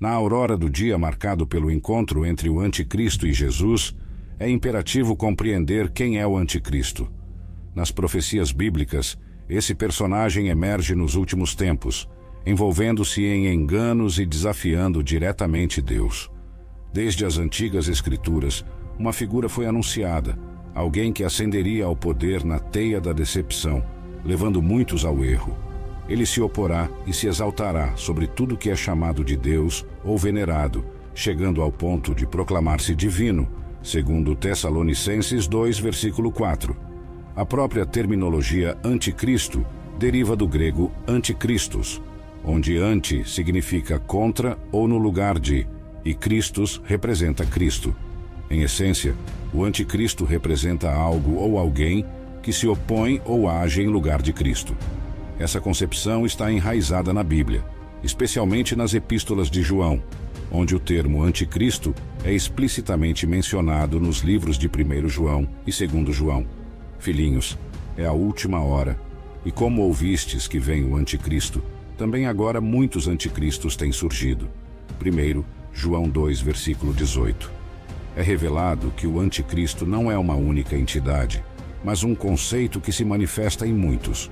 Na 0.00 0.12
aurora 0.12 0.56
do 0.56 0.70
dia 0.70 0.96
marcado 0.96 1.46
pelo 1.46 1.70
encontro 1.70 2.24
entre 2.24 2.48
o 2.48 2.58
Anticristo 2.58 3.26
e 3.26 3.34
Jesus, 3.34 3.94
é 4.38 4.48
imperativo 4.48 5.14
compreender 5.14 5.90
quem 5.90 6.18
é 6.18 6.26
o 6.26 6.38
Anticristo. 6.38 7.06
Nas 7.74 7.90
profecias 7.90 8.50
bíblicas, 8.50 9.18
esse 9.46 9.74
personagem 9.74 10.48
emerge 10.48 10.94
nos 10.94 11.16
últimos 11.16 11.54
tempos, 11.54 12.08
envolvendo-se 12.46 13.22
em 13.22 13.52
enganos 13.52 14.18
e 14.18 14.24
desafiando 14.24 15.04
diretamente 15.04 15.82
Deus. 15.82 16.30
Desde 16.90 17.26
as 17.26 17.36
antigas 17.36 17.86
Escrituras, 17.86 18.64
uma 18.98 19.12
figura 19.12 19.50
foi 19.50 19.66
anunciada, 19.66 20.38
alguém 20.74 21.12
que 21.12 21.24
ascenderia 21.24 21.84
ao 21.84 21.94
poder 21.94 22.42
na 22.42 22.58
teia 22.58 23.02
da 23.02 23.12
decepção, 23.12 23.84
levando 24.24 24.62
muitos 24.62 25.04
ao 25.04 25.22
erro. 25.22 25.69
Ele 26.10 26.26
se 26.26 26.40
oporá 26.40 26.90
e 27.06 27.12
se 27.12 27.28
exaltará 27.28 27.96
sobre 27.96 28.26
tudo 28.26 28.56
que 28.56 28.68
é 28.68 28.74
chamado 28.74 29.24
de 29.24 29.36
Deus 29.36 29.86
ou 30.04 30.18
venerado, 30.18 30.84
chegando 31.14 31.62
ao 31.62 31.70
ponto 31.70 32.12
de 32.12 32.26
proclamar-se 32.26 32.96
divino, 32.96 33.48
segundo 33.80 34.34
Tessalonicenses 34.34 35.46
2, 35.46 35.78
versículo 35.78 36.32
4. 36.32 36.76
A 37.36 37.46
própria 37.46 37.86
terminologia 37.86 38.76
anticristo 38.82 39.64
deriva 40.00 40.34
do 40.34 40.48
grego 40.48 40.90
anticristos, 41.06 42.02
onde 42.44 42.76
anti 42.76 43.22
significa 43.24 44.00
contra 44.00 44.58
ou 44.72 44.88
no 44.88 44.98
lugar 44.98 45.38
de, 45.38 45.64
e 46.04 46.12
Christus 46.12 46.82
representa 46.84 47.46
Cristo. 47.46 47.94
Em 48.50 48.62
essência, 48.62 49.14
o 49.54 49.62
anticristo 49.62 50.24
representa 50.24 50.90
algo 50.90 51.36
ou 51.36 51.56
alguém 51.56 52.04
que 52.42 52.52
se 52.52 52.66
opõe 52.66 53.20
ou 53.24 53.48
age 53.48 53.80
em 53.80 53.86
lugar 53.86 54.20
de 54.20 54.32
Cristo. 54.32 54.74
Essa 55.40 55.58
concepção 55.58 56.26
está 56.26 56.52
enraizada 56.52 57.14
na 57.14 57.24
Bíblia, 57.24 57.64
especialmente 58.04 58.76
nas 58.76 58.92
epístolas 58.92 59.50
de 59.50 59.62
João, 59.62 60.02
onde 60.52 60.76
o 60.76 60.78
termo 60.78 61.22
anticristo 61.22 61.94
é 62.22 62.30
explicitamente 62.30 63.26
mencionado 63.26 63.98
nos 63.98 64.18
livros 64.18 64.58
de 64.58 64.68
1 64.68 65.08
João 65.08 65.48
e 65.66 65.70
2 65.72 66.14
João. 66.14 66.46
Filhinhos, 66.98 67.58
é 67.96 68.04
a 68.04 68.12
última 68.12 68.60
hora, 68.62 69.00
e 69.42 69.50
como 69.50 69.80
ouvistes 69.80 70.46
que 70.46 70.58
vem 70.58 70.84
o 70.84 70.94
anticristo, 70.94 71.62
também 71.96 72.26
agora 72.26 72.60
muitos 72.60 73.08
anticristos 73.08 73.76
têm 73.76 73.92
surgido. 73.92 74.46
Primeiro, 74.98 75.42
João 75.72 76.06
2, 76.06 76.38
versículo 76.42 76.92
18. 76.92 77.50
É 78.14 78.20
revelado 78.20 78.92
que 78.94 79.06
o 79.06 79.18
anticristo 79.18 79.86
não 79.86 80.12
é 80.12 80.18
uma 80.18 80.34
única 80.34 80.76
entidade, 80.76 81.42
mas 81.82 82.04
um 82.04 82.14
conceito 82.14 82.78
que 82.78 82.92
se 82.92 83.06
manifesta 83.06 83.66
em 83.66 83.72
muitos. 83.72 84.30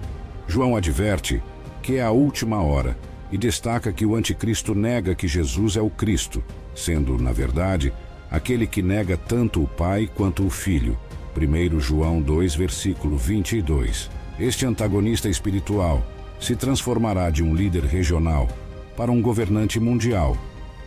João 0.49 0.75
adverte 0.75 1.43
que 1.83 1.97
é 1.97 2.03
a 2.03 2.11
última 2.11 2.61
hora 2.63 2.97
e 3.31 3.37
destaca 3.39 3.93
que 3.93 4.07
o 4.07 4.17
anticristo 4.17 4.75
nega 4.75 5.15
que 5.15 5.29
Jesus 5.29 5.77
é 5.77 5.81
o 5.81 5.91
Cristo, 5.91 6.43
sendo, 6.75 7.19
na 7.19 7.33
verdade, 7.33 7.93
aquele 8.31 8.67
que 8.67 8.83
nega 8.83 9.17
tanto 9.17 9.63
o 9.63 9.69
Pai 9.69 10.11
quanto 10.13 10.45
o 10.45 10.51
Filho. 10.51 10.99
1 11.37 11.79
João 11.81 12.21
2, 12.21 12.55
versículo 12.55 13.17
22. 13.17 14.11
Este 14.41 14.67
antagonista 14.67 15.29
espiritual 15.29 16.05
se 16.41 16.57
transformará 16.57 17.31
de 17.31 17.43
um 17.43 17.55
líder 17.55 17.85
regional 17.85 18.49
para 18.97 19.13
um 19.13 19.21
governante 19.21 19.79
mundial, 19.79 20.37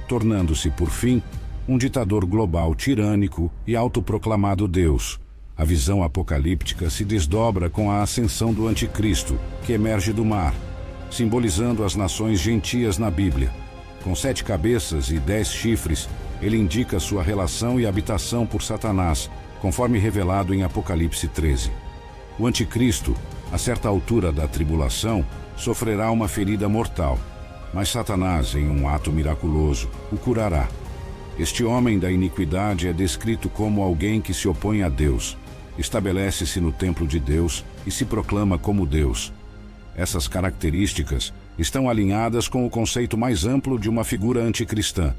tornando-se, 0.07 0.69
por 0.71 0.89
fim, 0.89 1.21
um 1.67 1.77
ditador 1.77 2.25
global 2.25 2.73
tirânico 2.73 3.51
e 3.65 3.75
autoproclamado 3.75 4.67
Deus. 4.67 5.19
A 5.57 5.63
visão 5.63 6.01
apocalíptica 6.01 6.89
se 6.89 7.05
desdobra 7.05 7.69
com 7.69 7.91
a 7.91 8.01
ascensão 8.01 8.53
do 8.53 8.67
Anticristo, 8.67 9.39
que 9.63 9.73
emerge 9.73 10.11
do 10.11 10.25
mar, 10.25 10.53
simbolizando 11.09 11.83
as 11.83 11.95
nações 11.95 12.39
gentias 12.39 12.97
na 12.97 13.11
Bíblia. 13.11 13.51
Com 14.03 14.15
sete 14.15 14.43
cabeças 14.43 15.09
e 15.11 15.19
dez 15.19 15.51
chifres, 15.51 16.09
ele 16.41 16.57
indica 16.57 16.99
sua 16.99 17.21
relação 17.21 17.79
e 17.79 17.85
habitação 17.85 18.47
por 18.47 18.63
Satanás, 18.63 19.29
conforme 19.61 19.99
revelado 19.99 20.53
em 20.53 20.63
Apocalipse 20.63 21.27
13. 21.27 21.71
O 22.39 22.47
Anticristo, 22.47 23.15
a 23.51 23.57
certa 23.57 23.87
altura 23.87 24.31
da 24.31 24.47
tribulação, 24.47 25.23
sofrerá 25.55 26.09
uma 26.09 26.27
ferida 26.27 26.67
mortal, 26.67 27.19
mas 27.73 27.89
Satanás, 27.89 28.55
em 28.55 28.67
um 28.67 28.89
ato 28.89 29.11
miraculoso, 29.11 29.89
o 30.11 30.17
curará. 30.17 30.67
Este 31.37 31.63
homem 31.63 31.99
da 31.99 32.11
iniquidade 32.11 32.87
é 32.87 32.93
descrito 32.93 33.49
como 33.49 33.81
alguém 33.81 34.19
que 34.19 34.33
se 34.33 34.47
opõe 34.47 34.81
a 34.81 34.89
Deus, 34.89 35.37
estabelece-se 35.81 36.61
no 36.61 36.71
templo 36.71 37.05
de 37.05 37.19
Deus 37.19 37.65
e 37.85 37.91
se 37.91 38.05
proclama 38.05 38.57
como 38.57 38.85
Deus. 38.85 39.33
Essas 39.95 40.27
características 40.27 41.33
estão 41.59 41.89
alinhadas 41.89 42.47
com 42.47 42.65
o 42.65 42.69
conceito 42.69 43.17
mais 43.17 43.45
amplo 43.45 43.77
de 43.77 43.89
uma 43.89 44.03
figura 44.03 44.41
anticristã, 44.41 45.13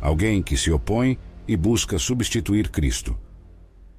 alguém 0.00 0.42
que 0.42 0.56
se 0.56 0.70
opõe 0.70 1.16
e 1.46 1.56
busca 1.56 1.98
substituir 1.98 2.68
Cristo. 2.68 3.16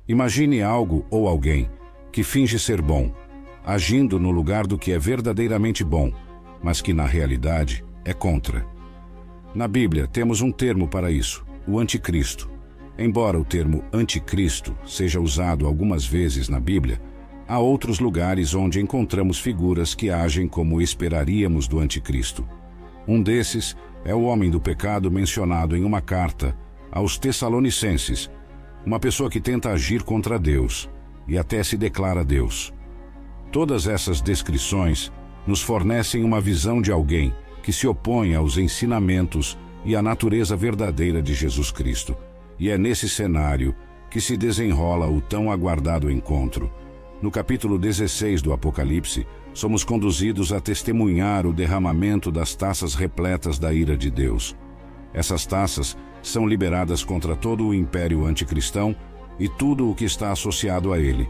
Imagine 0.07 0.61
algo 0.61 1.05
ou 1.09 1.27
alguém 1.27 1.69
que 2.11 2.23
finge 2.23 2.59
ser 2.59 2.81
bom, 2.81 3.13
agindo 3.65 4.19
no 4.19 4.31
lugar 4.31 4.67
do 4.67 4.77
que 4.77 4.91
é 4.91 4.99
verdadeiramente 4.99 5.83
bom, 5.83 6.11
mas 6.61 6.81
que 6.81 6.93
na 6.93 7.05
realidade 7.05 7.83
é 8.03 8.13
contra. 8.13 8.65
Na 9.53 9.67
Bíblia 9.67 10.07
temos 10.07 10.41
um 10.41 10.51
termo 10.51 10.87
para 10.87 11.11
isso, 11.11 11.45
o 11.67 11.79
anticristo. 11.79 12.49
Embora 13.01 13.39
o 13.39 13.45
termo 13.45 13.81
anticristo 13.93 14.77
seja 14.85 15.21
usado 15.21 15.65
algumas 15.65 16.05
vezes 16.05 16.49
na 16.49 16.59
Bíblia, 16.59 17.01
há 17.47 17.57
outros 17.57 17.97
lugares 17.97 18.53
onde 18.53 18.81
encontramos 18.81 19.39
figuras 19.39 19.95
que 19.95 20.09
agem 20.09 20.49
como 20.49 20.81
esperaríamos 20.81 21.65
do 21.65 21.79
anticristo. 21.79 22.45
Um 23.07 23.23
desses 23.23 23.73
é 24.03 24.13
o 24.13 24.23
homem 24.23 24.51
do 24.51 24.59
pecado 24.59 25.09
mencionado 25.09 25.77
em 25.77 25.85
uma 25.85 26.01
carta 26.01 26.53
aos 26.91 27.17
Tessalonicenses, 27.17 28.29
uma 28.85 28.99
pessoa 28.99 29.29
que 29.29 29.39
tenta 29.39 29.69
agir 29.69 30.03
contra 30.03 30.37
Deus 30.37 30.89
e 31.25 31.37
até 31.37 31.63
se 31.63 31.77
declara 31.77 32.21
Deus. 32.21 32.73
Todas 33.49 33.87
essas 33.87 34.19
descrições 34.19 35.09
nos 35.47 35.61
fornecem 35.61 36.21
uma 36.21 36.41
visão 36.41 36.81
de 36.81 36.91
alguém 36.91 37.33
que 37.63 37.71
se 37.71 37.87
opõe 37.87 38.35
aos 38.35 38.57
ensinamentos 38.57 39.57
e 39.85 39.95
à 39.95 40.01
natureza 40.01 40.53
verdadeira 40.53 41.21
de 41.21 41.33
Jesus 41.33 41.71
Cristo. 41.71 42.13
E 42.59 42.69
é 42.69 42.77
nesse 42.77 43.07
cenário 43.07 43.73
que 44.09 44.19
se 44.19 44.35
desenrola 44.35 45.07
o 45.07 45.21
tão 45.21 45.51
aguardado 45.51 46.11
encontro. 46.11 46.71
No 47.21 47.31
capítulo 47.31 47.77
16 47.77 48.41
do 48.41 48.51
Apocalipse, 48.51 49.25
somos 49.53 49.83
conduzidos 49.83 50.51
a 50.51 50.59
testemunhar 50.59 51.45
o 51.45 51.53
derramamento 51.53 52.31
das 52.31 52.55
taças 52.55 52.95
repletas 52.95 53.57
da 53.57 53.73
ira 53.73 53.95
de 53.95 54.09
Deus. 54.09 54.55
Essas 55.13 55.45
taças 55.45 55.97
são 56.21 56.47
liberadas 56.47 57.03
contra 57.03 57.35
todo 57.35 57.65
o 57.65 57.73
império 57.73 58.25
anticristão 58.25 58.95
e 59.39 59.47
tudo 59.47 59.89
o 59.89 59.95
que 59.95 60.05
está 60.05 60.31
associado 60.31 60.91
a 60.91 60.99
ele. 60.99 61.29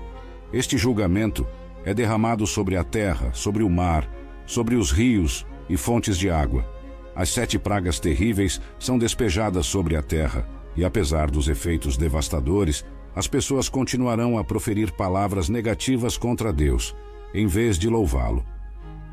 Este 0.51 0.78
julgamento 0.78 1.45
é 1.85 1.94
derramado 1.94 2.45
sobre 2.47 2.75
a 2.75 2.84
terra, 2.84 3.31
sobre 3.34 3.63
o 3.63 3.69
mar, 3.69 4.09
sobre 4.45 4.75
os 4.75 4.91
rios 4.91 5.45
e 5.69 5.78
fontes 5.78 6.18
de 6.18 6.29
água. 6.29 6.68
As 7.16 7.29
sete 7.29 7.59
pragas 7.59 8.00
terríveis 8.00 8.59
são 8.79 8.97
despejadas 8.97 9.66
sobre 9.66 9.95
a 9.95 10.01
terra, 10.01 10.47
e 10.75 10.85
apesar 10.85 11.30
dos 11.30 11.47
efeitos 11.47 11.97
devastadores, 11.97 12.85
as 13.16 13.28
pessoas 13.28 13.68
continuarão 13.68 14.38
a 14.38 14.44
proferir 14.44 14.91
palavras 14.91 15.50
negativas 15.50 16.18
contra 16.18 16.53
Deus, 16.53 16.96
em 17.34 17.47
vez 17.47 17.78
de 17.78 17.90
louvá-lo. 17.90 18.46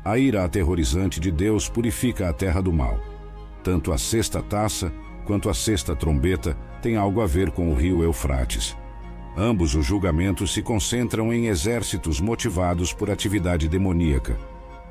A 0.03 0.17
ira 0.17 0.45
aterrorizante 0.45 1.19
de 1.19 1.31
Deus 1.31 1.67
purifica 1.67 2.29
a 2.29 2.33
terra 2.33 2.61
do 2.61 2.71
mal. 2.71 2.97
Tanto 3.63 3.91
a 3.91 3.97
sexta 3.97 4.41
taça 4.41 4.93
quanto 5.25 5.49
a 5.49 5.53
sexta 5.53 5.93
trombeta 5.93 6.57
têm 6.81 6.95
algo 6.95 7.19
a 7.19 7.27
ver 7.27 7.51
com 7.51 7.69
o 7.69 7.75
rio 7.75 8.01
Eufrates. 8.01 8.77
Ambos 9.35 9.75
os 9.75 9.85
julgamentos 9.85 10.53
se 10.53 10.61
concentram 10.61 11.33
em 11.33 11.47
exércitos 11.47 12.21
motivados 12.21 12.93
por 12.93 13.11
atividade 13.11 13.67
demoníaca. 13.67 14.37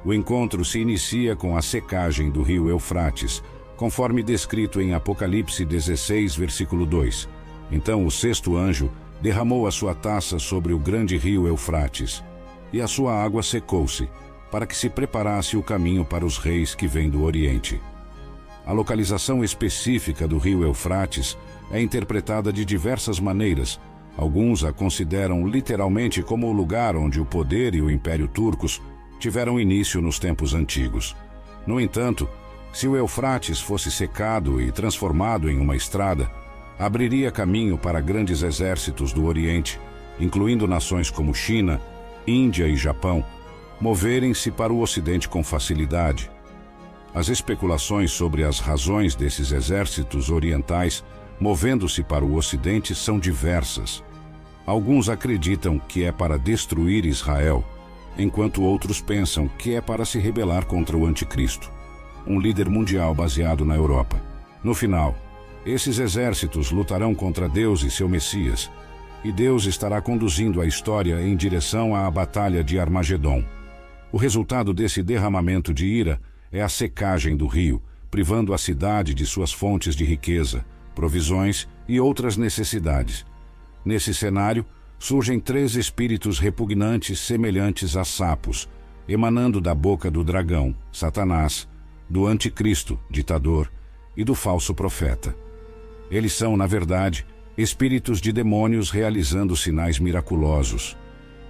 O 0.04 0.12
encontro 0.12 0.64
se 0.64 0.78
inicia 0.78 1.34
com 1.34 1.56
a 1.56 1.62
secagem 1.62 2.30
do 2.30 2.42
rio 2.42 2.68
Eufrates, 2.68 3.42
conforme 3.76 4.22
descrito 4.22 4.80
em 4.80 4.94
Apocalipse 4.94 5.64
16, 5.64 6.36
versículo 6.36 6.86
2. 6.86 7.28
Então 7.70 8.06
o 8.06 8.10
sexto 8.10 8.56
anjo 8.56 8.90
derramou 9.20 9.66
a 9.66 9.70
sua 9.70 9.94
taça 9.94 10.38
sobre 10.38 10.72
o 10.72 10.78
grande 10.78 11.16
rio 11.16 11.46
Eufrates, 11.46 12.22
e 12.72 12.80
a 12.80 12.86
sua 12.86 13.14
água 13.14 13.42
secou-se, 13.42 14.08
para 14.50 14.66
que 14.66 14.76
se 14.76 14.88
preparasse 14.88 15.56
o 15.56 15.62
caminho 15.62 16.04
para 16.04 16.24
os 16.24 16.38
reis 16.38 16.74
que 16.74 16.86
vêm 16.86 17.10
do 17.10 17.22
Oriente. 17.22 17.80
A 18.64 18.72
localização 18.72 19.44
específica 19.44 20.26
do 20.26 20.38
rio 20.38 20.62
Eufrates 20.62 21.36
é 21.70 21.80
interpretada 21.80 22.52
de 22.52 22.64
diversas 22.64 23.20
maneiras, 23.20 23.80
Alguns 24.16 24.64
a 24.64 24.72
consideram 24.72 25.46
literalmente 25.46 26.22
como 26.22 26.48
o 26.48 26.52
lugar 26.52 26.96
onde 26.96 27.20
o 27.20 27.26
poder 27.26 27.74
e 27.74 27.82
o 27.82 27.90
Império 27.90 28.26
Turcos 28.26 28.80
tiveram 29.18 29.60
início 29.60 30.00
nos 30.00 30.18
tempos 30.18 30.54
antigos. 30.54 31.14
No 31.66 31.78
entanto, 31.78 32.26
se 32.76 32.86
o 32.86 32.94
Eufrates 32.94 33.58
fosse 33.58 33.90
secado 33.90 34.60
e 34.60 34.70
transformado 34.70 35.48
em 35.48 35.58
uma 35.58 35.74
estrada, 35.74 36.30
abriria 36.78 37.30
caminho 37.30 37.78
para 37.78 38.02
grandes 38.02 38.42
exércitos 38.42 39.14
do 39.14 39.24
Oriente, 39.24 39.80
incluindo 40.20 40.68
nações 40.68 41.10
como 41.10 41.34
China, 41.34 41.80
Índia 42.26 42.68
e 42.68 42.76
Japão, 42.76 43.24
moverem-se 43.80 44.50
para 44.50 44.74
o 44.74 44.82
Ocidente 44.82 45.26
com 45.26 45.42
facilidade. 45.42 46.30
As 47.14 47.28
especulações 47.28 48.10
sobre 48.10 48.44
as 48.44 48.60
razões 48.60 49.14
desses 49.14 49.52
exércitos 49.52 50.28
orientais 50.28 51.02
movendo-se 51.40 52.02
para 52.02 52.26
o 52.26 52.34
ocidente 52.34 52.94
são 52.94 53.18
diversas. 53.18 54.04
Alguns 54.66 55.08
acreditam 55.08 55.78
que 55.78 56.04
é 56.04 56.12
para 56.12 56.38
destruir 56.38 57.06
Israel, 57.06 57.64
enquanto 58.18 58.62
outros 58.62 59.00
pensam 59.00 59.48
que 59.48 59.74
é 59.74 59.80
para 59.80 60.04
se 60.04 60.18
rebelar 60.18 60.66
contra 60.66 60.94
o 60.94 61.06
Anticristo, 61.06 61.74
um 62.26 62.40
líder 62.40 62.68
mundial 62.68 63.14
baseado 63.14 63.64
na 63.64 63.74
Europa. 63.74 64.20
No 64.62 64.74
final, 64.74 65.16
esses 65.64 65.98
exércitos 65.98 66.70
lutarão 66.70 67.14
contra 67.14 67.48
Deus 67.48 67.82
e 67.82 67.90
seu 67.90 68.08
Messias, 68.08 68.70
e 69.24 69.32
Deus 69.32 69.64
estará 69.64 70.00
conduzindo 70.00 70.60
a 70.60 70.66
história 70.66 71.20
em 71.20 71.36
direção 71.36 71.94
à 71.94 72.10
batalha 72.10 72.62
de 72.62 72.78
Armagedon. 72.78 73.44
O 74.12 74.16
resultado 74.16 74.72
desse 74.72 75.02
derramamento 75.02 75.74
de 75.74 75.86
ira 75.86 76.20
é 76.52 76.62
a 76.62 76.68
secagem 76.68 77.36
do 77.36 77.46
rio, 77.46 77.82
privando 78.10 78.54
a 78.54 78.58
cidade 78.58 79.12
de 79.14 79.26
suas 79.26 79.52
fontes 79.52 79.96
de 79.96 80.04
riqueza, 80.04 80.64
provisões 80.94 81.68
e 81.88 81.98
outras 81.98 82.36
necessidades. 82.36 83.26
Nesse 83.84 84.14
cenário, 84.14 84.64
surgem 84.98 85.38
três 85.38 85.74
espíritos 85.74 86.38
repugnantes 86.38 87.18
semelhantes 87.20 87.96
a 87.96 88.04
sapos, 88.04 88.68
emanando 89.08 89.60
da 89.60 89.74
boca 89.74 90.10
do 90.10 90.24
dragão, 90.24 90.74
Satanás, 90.92 91.68
do 92.08 92.26
anticristo, 92.26 92.98
ditador, 93.10 93.70
e 94.16 94.24
do 94.24 94.34
falso 94.34 94.74
profeta. 94.74 95.36
Eles 96.10 96.32
são, 96.32 96.56
na 96.56 96.66
verdade, 96.66 97.26
espíritos 97.56 98.20
de 98.20 98.32
demônios 98.32 98.90
realizando 98.90 99.56
sinais 99.56 99.98
miraculosos, 99.98 100.96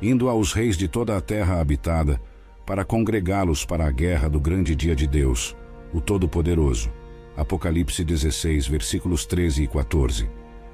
indo 0.01 0.29
aos 0.29 0.53
reis 0.53 0.77
de 0.77 0.89
toda 0.89 1.17
a 1.17 1.21
terra 1.21 1.61
habitada 1.61 2.21
para 2.67 2.85
congregá-los 2.85 3.65
para 3.65 3.87
a 3.87 3.91
guerra 3.91 4.29
do 4.29 4.41
grande 4.41 4.75
dia 4.75 4.97
de 4.97 5.07
Deus, 5.07 5.57
o 5.93 6.01
Todo-Poderoso. 6.01 6.91
Apocalipse 7.37 8.03
16, 8.03 8.67
versículos 8.67 9.27
13 9.27 9.65
e 9.65 9.69
14. 9.69 10.29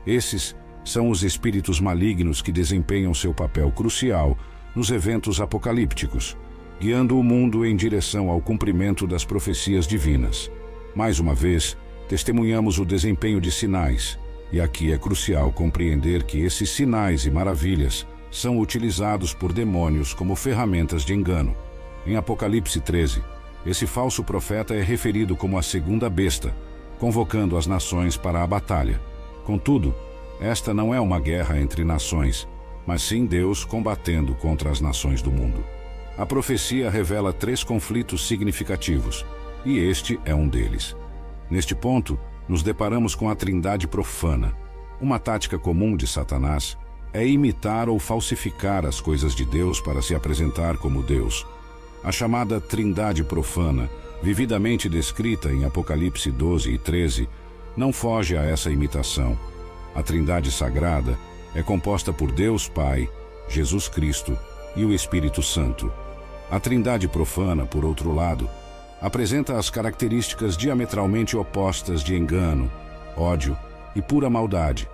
Esses 0.06 0.56
são 0.84 1.11
os 1.11 1.23
espíritos 1.23 1.81
malignos 1.81 2.40
que 2.40 2.52
desempenham 2.52 3.12
seu 3.12 3.34
papel 3.34 3.70
crucial 3.73 4.38
nos 4.75 4.90
eventos 4.90 5.40
apocalípticos, 5.40 6.37
guiando 6.81 7.19
o 7.19 7.23
mundo 7.23 7.65
em 7.65 7.77
direção 7.77 8.29
ao 8.31 8.41
cumprimento 8.41 9.07
das 9.07 9.25
profecias 9.25 9.87
divinas. 9.87 10.51
Mais 10.95 11.19
uma 11.21 11.35
vez, 11.35 11.77
testemunhamos 12.09 12.79
o 12.79 12.85
desempenho 12.85 13.41
de 13.41 13.51
sinais, 13.51 14.19
e 14.53 14.61
aqui 14.61 14.93
é 14.93 14.99
crucial 14.99 15.51
compreender 15.53 16.25
que 16.25 16.41
esses 16.41 16.71
sinais 16.71 17.25
e 17.25 17.31
maravilhas 17.31 18.07
são 18.31 18.59
utilizados 18.59 19.33
por 19.33 19.53
demônios 19.53 20.13
como 20.13 20.35
ferramentas 20.35 21.05
de 21.05 21.15
engano. 21.15 21.57
Em 22.07 22.17
Apocalipse 22.17 22.81
13, 22.81 23.23
esse 23.65 23.87
falso 23.87 24.25
profeta 24.25 24.75
é 24.75 24.83
referido 24.83 25.37
como 25.37 25.57
a 25.57 25.63
segunda 25.63 26.11
besta, 26.11 26.55
convocando 26.99 27.57
as 27.57 27.67
nações 27.67 28.17
para 28.17 28.43
a 28.43 28.47
batalha. 28.47 29.01
Contudo, 29.45 29.95
esta 30.41 30.75
não 30.75 30.93
é 30.93 31.01
uma 31.01 31.21
guerra 31.21 31.59
entre 31.61 31.85
nações, 31.85 32.49
mas 32.87 33.03
sim 33.03 33.25
Deus 33.25 33.65
combatendo 33.65 34.35
contra 34.35 34.71
as 34.71 34.81
nações 34.81 35.23
do 35.23 35.31
mundo. 35.31 35.65
A 36.23 36.25
profecia 36.25 36.89
revela 36.89 37.33
três 37.33 37.65
conflitos 37.65 38.29
significativos, 38.29 39.27
e 39.65 39.77
este 39.77 40.21
é 40.25 40.33
um 40.33 40.47
deles. 40.47 40.95
Neste 41.51 41.75
ponto, 41.75 42.17
nos 42.49 42.63
deparamos 42.63 43.17
com 43.17 43.29
a 43.29 43.35
trindade 43.35 43.89
profana. 43.89 44.57
Uma 45.01 45.19
tática 45.19 45.59
comum 45.59 45.97
de 45.97 46.07
Satanás 46.07 46.79
é 47.13 47.27
imitar 47.27 47.89
ou 47.89 47.99
falsificar 47.99 48.87
as 48.87 49.01
coisas 49.01 49.35
de 49.35 49.45
Deus 49.45 49.81
para 49.81 50.01
se 50.01 50.15
apresentar 50.15 50.77
como 50.77 51.03
Deus 51.03 51.45
a 52.05 52.13
chamada 52.13 52.61
Trindade 52.61 53.25
profana, 53.25 53.91
vividamente 54.23 54.89
descrita 54.89 55.53
em 55.53 55.65
Apocalipse 55.65 56.31
12 56.31 56.71
e 56.71 56.79
13, 56.79 57.29
não 57.77 57.93
foge 57.93 58.37
a 58.37 58.43
essa 58.43 58.71
imitação. 58.71 59.37
A 59.93 60.05
Trindade 60.05 60.53
sagrada 60.53 61.19
é 61.53 61.65
composta 61.65 62.13
por 62.13 62.31
Deus 62.31 62.69
Pai, 62.69 63.09
Jesus 63.49 63.89
Cristo 63.89 64.39
e 64.77 64.85
o 64.85 64.93
Espírito 64.93 65.43
Santo. 65.43 65.93
A 66.53 66.61
Trindade 66.61 67.09
profana, 67.09 67.65
por 67.65 67.83
outro 67.83 68.15
lado, 68.15 68.47
apresenta 69.01 69.59
as 69.59 69.71
características 69.71 70.55
diametralmente 70.55 71.35
opostas 71.35 72.05
de 72.05 72.15
engano, 72.15 72.71
ódio 73.17 73.57
e 73.97 74.03
pura 74.03 74.29
maldade, 74.29 74.87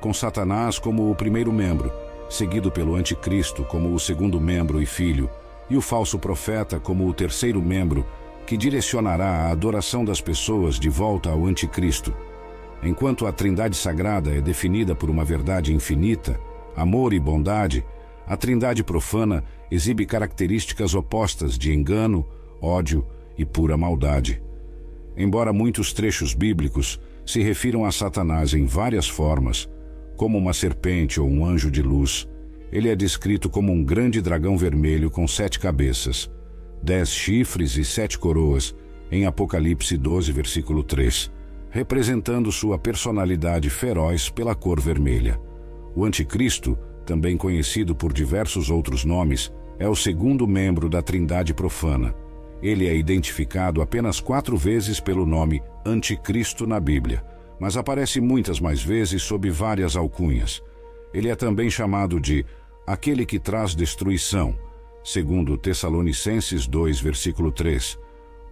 com 0.00 0.14
Satanás 0.14 0.78
como 0.78 1.10
o 1.10 1.14
primeiro 1.16 1.52
membro, 1.52 1.92
seguido 2.30 2.70
pelo 2.70 2.94
Anticristo 2.94 3.64
como 3.64 3.92
o 3.92 3.98
segundo 3.98 4.40
membro 4.40 4.80
e 4.80 4.86
filho, 4.86 5.28
e 5.68 5.76
o 5.76 5.80
falso 5.80 6.16
profeta 6.16 6.78
como 6.78 7.08
o 7.08 7.12
terceiro 7.12 7.60
membro 7.60 8.06
que 8.46 8.56
direcionará 8.56 9.26
a 9.26 9.50
adoração 9.50 10.04
das 10.04 10.20
pessoas 10.20 10.78
de 10.78 10.88
volta 10.88 11.28
ao 11.28 11.44
Anticristo. 11.44 12.14
Enquanto 12.84 13.26
a 13.26 13.32
Trindade 13.32 13.76
Sagrada 13.76 14.30
é 14.30 14.40
definida 14.40 14.94
por 14.94 15.10
uma 15.10 15.24
verdade 15.24 15.74
infinita, 15.74 16.40
amor 16.76 17.12
e 17.12 17.18
bondade, 17.18 17.84
a 18.28 18.36
Trindade 18.36 18.84
profana 18.84 19.42
exibe 19.70 20.04
características 20.04 20.94
opostas 20.94 21.56
de 21.56 21.72
engano, 21.72 22.26
ódio 22.60 23.06
e 23.38 23.44
pura 23.44 23.76
maldade. 23.76 24.42
Embora 25.16 25.52
muitos 25.52 25.92
trechos 25.92 26.34
bíblicos 26.34 27.00
se 27.24 27.40
refiram 27.42 27.84
a 27.84 27.92
Satanás 27.92 28.54
em 28.54 28.66
várias 28.66 29.08
formas, 29.08 29.68
como 30.16 30.36
uma 30.36 30.52
serpente 30.52 31.20
ou 31.20 31.28
um 31.28 31.44
anjo 31.44 31.70
de 31.70 31.82
luz, 31.82 32.28
ele 32.72 32.88
é 32.88 32.96
descrito 32.96 33.48
como 33.48 33.72
um 33.72 33.82
grande 33.82 34.20
dragão 34.20 34.56
vermelho 34.56 35.10
com 35.10 35.26
sete 35.26 35.58
cabeças, 35.58 36.30
dez 36.82 37.10
chifres 37.10 37.76
e 37.76 37.84
sete 37.84 38.18
coroas, 38.18 38.74
em 39.10 39.26
Apocalipse 39.26 39.96
12, 39.96 40.30
versículo 40.30 40.84
3, 40.84 41.30
representando 41.70 42.52
sua 42.52 42.78
personalidade 42.78 43.68
feroz 43.68 44.28
pela 44.28 44.54
cor 44.54 44.80
vermelha. 44.80 45.40
O 45.96 46.04
Anticristo, 46.04 46.78
também 47.04 47.36
conhecido 47.36 47.94
por 47.94 48.12
diversos 48.12 48.70
outros 48.70 49.04
nomes, 49.04 49.52
é 49.80 49.88
o 49.88 49.96
segundo 49.96 50.46
membro 50.46 50.90
da 50.90 51.00
Trindade 51.00 51.54
profana. 51.54 52.14
Ele 52.62 52.86
é 52.86 52.94
identificado 52.94 53.80
apenas 53.80 54.20
quatro 54.20 54.54
vezes 54.54 55.00
pelo 55.00 55.24
nome 55.24 55.62
Anticristo 55.86 56.66
na 56.66 56.78
Bíblia, 56.78 57.24
mas 57.58 57.78
aparece 57.78 58.20
muitas 58.20 58.60
mais 58.60 58.82
vezes 58.82 59.22
sob 59.22 59.48
várias 59.48 59.96
alcunhas. 59.96 60.62
Ele 61.14 61.30
é 61.30 61.34
também 61.34 61.70
chamado 61.70 62.20
de 62.20 62.44
aquele 62.86 63.24
que 63.24 63.38
traz 63.38 63.74
destruição, 63.74 64.54
segundo 65.02 65.56
Tessalonicenses 65.56 66.66
2, 66.66 67.00
versículo 67.00 67.50
3. 67.50 67.98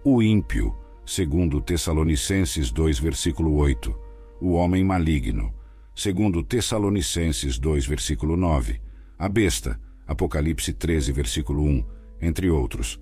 O 0.03 0.23
ímpio, 0.23 0.75
segundo 1.05 1.61
Tessalonicenses 1.61 2.71
2, 2.71 2.97
versículo 2.97 3.55
8. 3.55 3.95
O 4.41 4.53
homem 4.53 4.83
maligno, 4.83 5.53
segundo 5.95 6.41
Tessalonicenses 6.41 7.59
2, 7.59 7.85
versículo 7.85 8.35
9. 8.35 8.81
A 9.17 9.29
besta, 9.29 9.79
Apocalipse 10.09 10.73
13, 10.73 11.11
versículo 11.11 11.63
1, 11.63 11.85
entre 12.19 12.49
outros. 12.49 12.99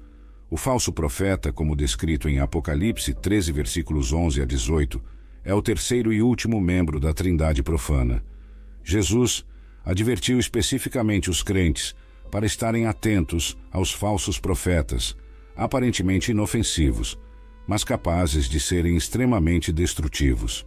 O 0.50 0.58
falso 0.58 0.92
profeta, 0.92 1.54
como 1.54 1.74
descrito 1.74 2.28
em 2.28 2.40
Apocalipse 2.40 3.14
13, 3.14 3.54
versículos 3.54 4.12
11 4.12 4.42
a 4.42 4.46
18, 4.46 5.02
é 5.42 5.54
o 5.54 5.62
terceiro 5.62 6.12
e 6.12 6.22
último 6.22 6.60
membro 6.60 7.00
da 7.00 7.14
Trindade 7.14 7.64
profana. 7.64 8.22
Jesus 8.84 9.46
advertiu 9.86 10.38
especificamente 10.38 11.30
os 11.30 11.42
crentes 11.42 11.96
para 12.30 12.46
estarem 12.46 12.88
atentos 12.88 13.58
aos 13.72 13.90
falsos 13.90 14.38
profetas, 14.38 15.16
aparentemente 15.56 16.32
inofensivos, 16.32 17.18
mas 17.66 17.86
capazes 17.86 18.50
de 18.50 18.60
serem 18.60 18.98
extremamente 18.98 19.72
destrutivos. 19.72 20.66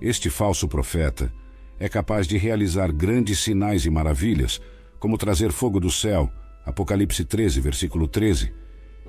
Este 0.00 0.30
falso 0.30 0.66
profeta 0.66 1.30
é 1.78 1.86
capaz 1.86 2.26
de 2.26 2.38
realizar 2.38 2.90
grandes 2.90 3.40
sinais 3.40 3.84
e 3.84 3.90
maravilhas, 3.90 4.58
como 5.06 5.16
trazer 5.16 5.52
fogo 5.52 5.78
do 5.78 5.88
céu, 5.88 6.28
Apocalipse 6.64 7.24
13, 7.24 7.60
versículo 7.60 8.08
13, 8.08 8.52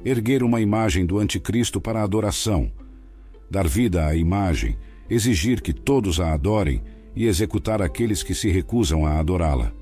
erguer 0.06 0.44
uma 0.44 0.62
imagem 0.62 1.08
do 1.08 1.18
anticristo 1.18 1.82
para 1.82 2.04
adoração, 2.04 2.72
dar 3.50 3.68
vida 3.68 4.06
à 4.06 4.16
imagem, 4.16 4.78
exigir 5.10 5.60
que 5.60 5.74
todos 5.74 6.20
a 6.20 6.34
adorem 6.34 6.84
e 7.16 7.26
executar 7.26 7.82
aqueles 7.82 8.22
que 8.22 8.36
se 8.36 8.48
recusam 8.48 9.08
a 9.08 9.18
adorá-la. 9.18 9.74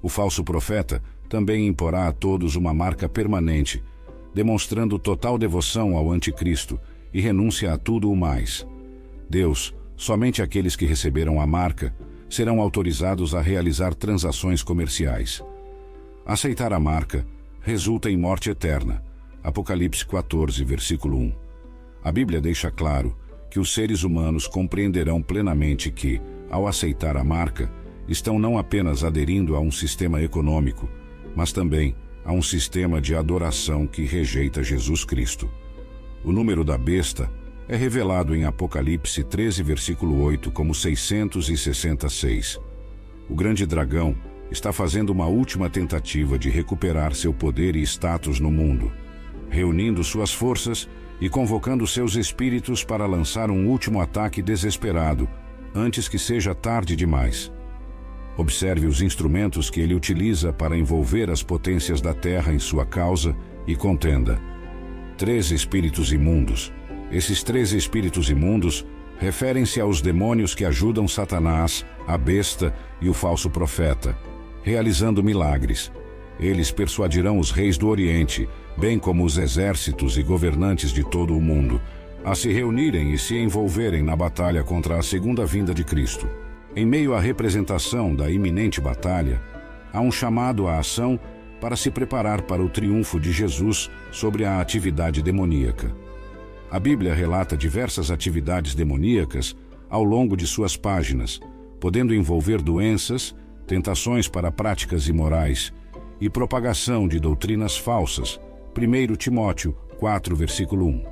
O 0.00 0.08
falso 0.08 0.42
profeta 0.42 1.02
também 1.28 1.66
imporá 1.66 2.08
a 2.08 2.12
todos 2.12 2.56
uma 2.56 2.72
marca 2.72 3.06
permanente, 3.06 3.84
demonstrando 4.34 4.98
total 4.98 5.36
devoção 5.36 5.98
ao 5.98 6.10
Anticristo 6.10 6.80
e 7.12 7.20
renúncia 7.20 7.74
a 7.74 7.76
tudo 7.76 8.10
o 8.10 8.16
mais. 8.16 8.66
Deus, 9.28 9.74
somente 9.98 10.40
aqueles 10.40 10.74
que 10.74 10.86
receberam 10.86 11.38
a 11.38 11.46
marca, 11.46 11.94
serão 12.28 12.60
autorizados 12.60 13.34
a 13.34 13.40
realizar 13.40 13.94
transações 13.94 14.62
comerciais. 14.62 15.42
Aceitar 16.24 16.72
a 16.72 16.80
marca 16.80 17.26
resulta 17.60 18.10
em 18.10 18.16
morte 18.16 18.50
eterna. 18.50 19.02
Apocalipse 19.42 20.04
14, 20.04 20.62
versículo 20.64 21.18
1. 21.18 21.32
A 22.02 22.12
Bíblia 22.12 22.40
deixa 22.40 22.70
claro 22.70 23.16
que 23.50 23.60
os 23.60 23.72
seres 23.72 24.02
humanos 24.02 24.46
compreenderão 24.46 25.22
plenamente 25.22 25.90
que, 25.90 26.20
ao 26.50 26.66
aceitar 26.66 27.16
a 27.16 27.24
marca, 27.24 27.70
estão 28.08 28.38
não 28.38 28.58
apenas 28.58 29.02
aderindo 29.02 29.56
a 29.56 29.60
um 29.60 29.70
sistema 29.70 30.22
econômico, 30.22 30.88
mas 31.34 31.52
também 31.52 31.94
a 32.24 32.32
um 32.32 32.42
sistema 32.42 33.00
de 33.00 33.14
adoração 33.14 33.86
que 33.86 34.02
rejeita 34.02 34.62
Jesus 34.62 35.04
Cristo. 35.04 35.48
O 36.24 36.32
número 36.32 36.64
da 36.64 36.76
besta 36.76 37.30
é 37.68 37.76
revelado 37.76 38.34
em 38.34 38.44
Apocalipse 38.44 39.24
13, 39.24 39.62
versículo 39.62 40.22
8, 40.22 40.50
como 40.52 40.74
666. 40.74 42.60
O 43.28 43.34
grande 43.34 43.66
dragão 43.66 44.16
está 44.50 44.72
fazendo 44.72 45.10
uma 45.10 45.26
última 45.26 45.68
tentativa 45.68 46.38
de 46.38 46.48
recuperar 46.48 47.14
seu 47.14 47.34
poder 47.34 47.74
e 47.74 47.82
status 47.82 48.38
no 48.38 48.50
mundo, 48.50 48.92
reunindo 49.50 50.04
suas 50.04 50.32
forças 50.32 50.88
e 51.20 51.28
convocando 51.28 51.86
seus 51.86 52.14
espíritos 52.14 52.84
para 52.84 53.06
lançar 53.06 53.50
um 53.50 53.66
último 53.66 54.00
ataque 54.00 54.40
desesperado, 54.40 55.28
antes 55.74 56.08
que 56.08 56.18
seja 56.18 56.54
tarde 56.54 56.94
demais. 56.94 57.52
Observe 58.36 58.86
os 58.86 59.00
instrumentos 59.00 59.70
que 59.70 59.80
ele 59.80 59.94
utiliza 59.94 60.52
para 60.52 60.76
envolver 60.76 61.30
as 61.30 61.42
potências 61.42 62.00
da 62.00 62.14
terra 62.14 62.52
em 62.52 62.58
sua 62.58 62.84
causa 62.86 63.34
e 63.66 63.74
contenda. 63.74 64.38
Três 65.16 65.50
espíritos 65.50 66.12
imundos. 66.12 66.72
Esses 67.10 67.42
três 67.42 67.72
espíritos 67.72 68.30
imundos 68.30 68.84
referem-se 69.18 69.80
aos 69.80 70.00
demônios 70.00 70.54
que 70.54 70.64
ajudam 70.64 71.06
Satanás, 71.06 71.86
a 72.06 72.18
besta 72.18 72.74
e 73.00 73.08
o 73.08 73.14
falso 73.14 73.48
profeta, 73.48 74.16
realizando 74.62 75.22
milagres. 75.22 75.90
Eles 76.38 76.70
persuadirão 76.70 77.38
os 77.38 77.50
reis 77.50 77.78
do 77.78 77.88
Oriente, 77.88 78.48
bem 78.76 78.98
como 78.98 79.24
os 79.24 79.38
exércitos 79.38 80.18
e 80.18 80.22
governantes 80.22 80.92
de 80.92 81.02
todo 81.02 81.34
o 81.36 81.40
mundo, 81.40 81.80
a 82.24 82.34
se 82.34 82.52
reunirem 82.52 83.12
e 83.12 83.18
se 83.18 83.36
envolverem 83.36 84.02
na 84.02 84.14
batalha 84.14 84.62
contra 84.62 84.98
a 84.98 85.02
segunda 85.02 85.46
vinda 85.46 85.72
de 85.72 85.84
Cristo. 85.84 86.28
Em 86.74 86.84
meio 86.84 87.14
à 87.14 87.20
representação 87.20 88.14
da 88.14 88.30
iminente 88.30 88.80
batalha, 88.80 89.40
há 89.92 90.00
um 90.00 90.12
chamado 90.12 90.66
à 90.66 90.78
ação 90.78 91.18
para 91.58 91.76
se 91.76 91.90
preparar 91.90 92.42
para 92.42 92.62
o 92.62 92.68
triunfo 92.68 93.18
de 93.18 93.32
Jesus 93.32 93.90
sobre 94.10 94.44
a 94.44 94.60
atividade 94.60 95.22
demoníaca. 95.22 96.05
A 96.70 96.80
Bíblia 96.80 97.14
relata 97.14 97.56
diversas 97.56 98.10
atividades 98.10 98.74
demoníacas 98.74 99.56
ao 99.88 100.02
longo 100.02 100.36
de 100.36 100.46
suas 100.46 100.76
páginas, 100.76 101.40
podendo 101.78 102.14
envolver 102.14 102.60
doenças, 102.60 103.34
tentações 103.66 104.26
para 104.28 104.50
práticas 104.50 105.08
imorais 105.08 105.72
e 106.20 106.28
propagação 106.28 107.06
de 107.06 107.20
doutrinas 107.20 107.76
falsas. 107.76 108.40
1 108.76 109.14
Timóteo 109.14 109.76
4, 109.98 110.34
versículo 110.34 110.86
1. 110.86 111.04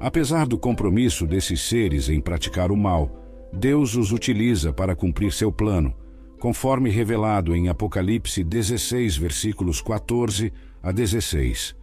Apesar 0.00 0.46
do 0.46 0.58
compromisso 0.58 1.26
desses 1.26 1.60
seres 1.60 2.08
em 2.08 2.20
praticar 2.20 2.72
o 2.72 2.76
mal, 2.76 3.50
Deus 3.52 3.94
os 3.94 4.12
utiliza 4.12 4.72
para 4.72 4.96
cumprir 4.96 5.32
seu 5.32 5.52
plano, 5.52 5.94
conforme 6.40 6.90
revelado 6.90 7.54
em 7.54 7.68
Apocalipse 7.68 8.42
16, 8.42 9.16
versículos 9.16 9.80
14 9.80 10.52
a 10.82 10.90
16. 10.90 11.76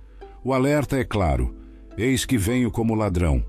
O 0.44 0.54
alerta 0.54 0.98
é 0.98 1.04
claro: 1.04 1.56
Eis 1.98 2.26
que 2.26 2.38
venho 2.38 2.72
como 2.72 2.96
ladrão. 2.96 3.44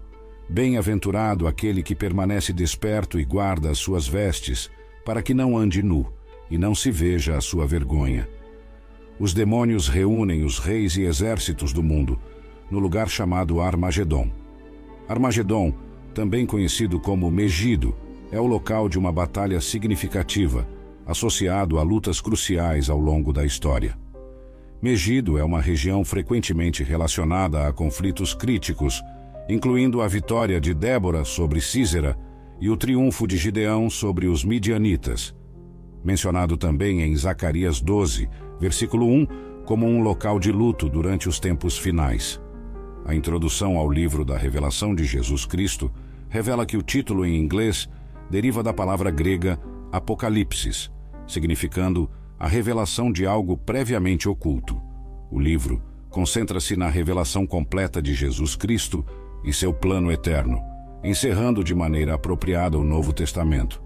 Bem-aventurado 0.48 1.46
aquele 1.46 1.82
que 1.82 1.94
permanece 1.94 2.52
desperto 2.52 3.18
e 3.18 3.24
guarda 3.24 3.70
as 3.70 3.78
suas 3.78 4.06
vestes, 4.06 4.70
para 5.04 5.22
que 5.22 5.32
não 5.32 5.56
ande 5.56 5.82
nu 5.82 6.12
e 6.50 6.58
não 6.58 6.74
se 6.74 6.90
veja 6.90 7.36
a 7.36 7.40
sua 7.40 7.66
vergonha. 7.66 8.28
Os 9.18 9.32
demônios 9.32 9.88
reúnem 9.88 10.44
os 10.44 10.58
reis 10.58 10.96
e 10.96 11.02
exércitos 11.02 11.72
do 11.72 11.82
mundo 11.82 12.18
no 12.70 12.78
lugar 12.78 13.08
chamado 13.08 13.60
Armagedon. 13.60 14.30
Armagedon, 15.08 15.72
também 16.14 16.44
conhecido 16.44 16.98
como 16.98 17.30
Megido, 17.30 17.94
é 18.30 18.40
o 18.40 18.46
local 18.46 18.88
de 18.88 18.98
uma 18.98 19.12
batalha 19.12 19.60
significativa, 19.60 20.66
associado 21.06 21.78
a 21.78 21.82
lutas 21.82 22.20
cruciais 22.20 22.88
ao 22.88 22.98
longo 22.98 23.32
da 23.32 23.44
história. 23.44 24.01
Megido 24.82 25.38
é 25.38 25.44
uma 25.44 25.60
região 25.60 26.04
frequentemente 26.04 26.82
relacionada 26.82 27.68
a 27.68 27.72
conflitos 27.72 28.34
críticos, 28.34 29.00
incluindo 29.48 30.02
a 30.02 30.08
vitória 30.08 30.60
de 30.60 30.74
Débora 30.74 31.24
sobre 31.24 31.60
Císera 31.60 32.18
e 32.60 32.68
o 32.68 32.76
triunfo 32.76 33.24
de 33.24 33.36
Gideão 33.36 33.88
sobre 33.88 34.26
os 34.26 34.44
midianitas. 34.44 35.32
Mencionado 36.02 36.56
também 36.56 37.00
em 37.00 37.14
Zacarias 37.14 37.80
12, 37.80 38.28
versículo 38.58 39.06
1, 39.06 39.26
como 39.64 39.86
um 39.86 40.02
local 40.02 40.40
de 40.40 40.50
luto 40.50 40.88
durante 40.88 41.28
os 41.28 41.38
tempos 41.38 41.78
finais. 41.78 42.40
A 43.04 43.14
introdução 43.14 43.78
ao 43.78 43.88
livro 43.88 44.24
da 44.24 44.36
Revelação 44.36 44.96
de 44.96 45.04
Jesus 45.04 45.46
Cristo 45.46 45.92
revela 46.28 46.66
que 46.66 46.76
o 46.76 46.82
título 46.82 47.24
em 47.24 47.38
inglês 47.38 47.88
deriva 48.28 48.64
da 48.64 48.72
palavra 48.72 49.12
grega 49.12 49.60
Apocalipsis, 49.92 50.90
significando 51.24 52.10
a 52.42 52.48
revelação 52.48 53.12
de 53.12 53.24
algo 53.24 53.56
previamente 53.56 54.28
oculto. 54.28 54.82
O 55.30 55.38
livro 55.38 55.80
concentra-se 56.10 56.74
na 56.74 56.88
revelação 56.88 57.46
completa 57.46 58.02
de 58.02 58.14
Jesus 58.14 58.56
Cristo 58.56 59.06
e 59.44 59.52
seu 59.52 59.72
plano 59.72 60.10
eterno, 60.10 60.60
encerrando 61.04 61.62
de 61.62 61.72
maneira 61.72 62.14
apropriada 62.14 62.76
o 62.76 62.82
Novo 62.82 63.12
Testamento. 63.12 63.80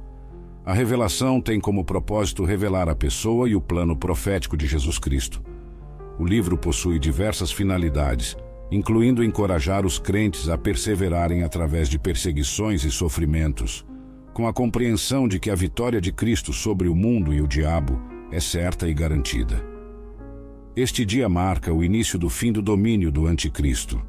A 0.65 0.73
revelação 0.73 1.39
tem 1.39 1.61
como 1.61 1.85
propósito 1.85 2.47
revelar 2.47 2.89
a 2.89 2.97
pessoa 2.97 3.47
e 3.47 3.55
o 3.55 3.61
plano 3.61 3.95
profético 3.95 4.57
de 4.57 4.67
Jesus 4.67 4.99
Cristo. 4.99 5.43
O 6.19 6.25
livro 6.25 6.57
possui 6.57 6.99
diversas 6.99 7.53
finalidades, 7.53 8.39
incluindo 8.71 9.23
encorajar 9.23 9.85
os 9.85 9.99
crentes 9.99 10.49
a 10.49 10.57
perseverarem 10.57 11.43
através 11.43 11.91
de 11.91 11.99
perseguições 11.99 12.85
e 12.85 12.91
sofrimentos 12.91 13.85
com 14.33 14.47
a 14.47 14.53
compreensão 14.53 15.27
de 15.27 15.39
que 15.39 15.51
a 15.51 15.55
vitória 15.55 15.99
de 15.99 16.13
Cristo 16.13 16.53
sobre 16.53 16.89
o 16.89 16.95
mundo 16.95 17.33
e 17.33 17.41
o 17.41 17.49
diabo 17.49 18.16
é 18.31 18.41
certa 18.41 18.89
e 18.89 18.95
garantida. 18.95 19.65
Este 20.75 21.05
dia 21.05 21.29
marca 21.29 21.73
o 21.73 21.83
início 21.83 22.19
do 22.19 22.29
fim 22.29 22.53
do 22.53 22.61
domínio 22.61 23.11
do 23.11 23.27
Anticristo. 23.27 24.01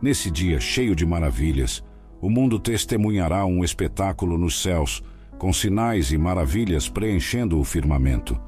Nesse 0.00 0.30
dia 0.30 0.58
cheio 0.58 0.96
de 0.96 1.04
maravilhas, 1.04 1.84
o 2.20 2.30
mundo 2.30 2.58
testemunhará 2.58 3.44
um 3.44 3.62
espetáculo 3.62 4.38
nos 4.38 4.60
céus, 4.60 5.02
com 5.38 5.52
sinais 5.52 6.12
e 6.12 6.18
maravilhas 6.18 6.88
preenchendo 6.88 7.58
o 7.58 7.64
firmamento. 7.64 8.40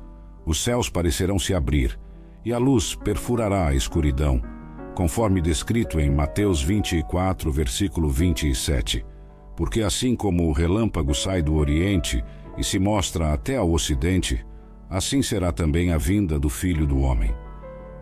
Os 0.46 0.62
céus 0.62 0.88
parecerão 0.88 1.38
se 1.38 1.54
abrir, 1.54 1.98
e 2.44 2.52
a 2.52 2.58
luz 2.58 2.94
perfurará 2.94 3.68
a 3.68 3.74
escuridão, 3.74 4.40
conforme 4.94 5.40
descrito 5.40 5.98
em 5.98 6.10
Mateus 6.10 6.62
24, 6.62 7.50
versículo 7.50 8.08
27 8.08 9.04
porque 9.56 9.82
assim 9.82 10.16
como 10.16 10.48
o 10.48 10.52
relâmpago 10.52 11.14
sai 11.14 11.42
do 11.42 11.54
Oriente 11.54 12.24
e 12.56 12.64
se 12.64 12.78
mostra 12.78 13.32
até 13.32 13.56
ao 13.56 13.70
Ocidente, 13.70 14.44
assim 14.88 15.22
será 15.22 15.52
também 15.52 15.92
a 15.92 15.98
vinda 15.98 16.38
do 16.38 16.48
Filho 16.48 16.86
do 16.86 16.98
Homem. 16.98 17.34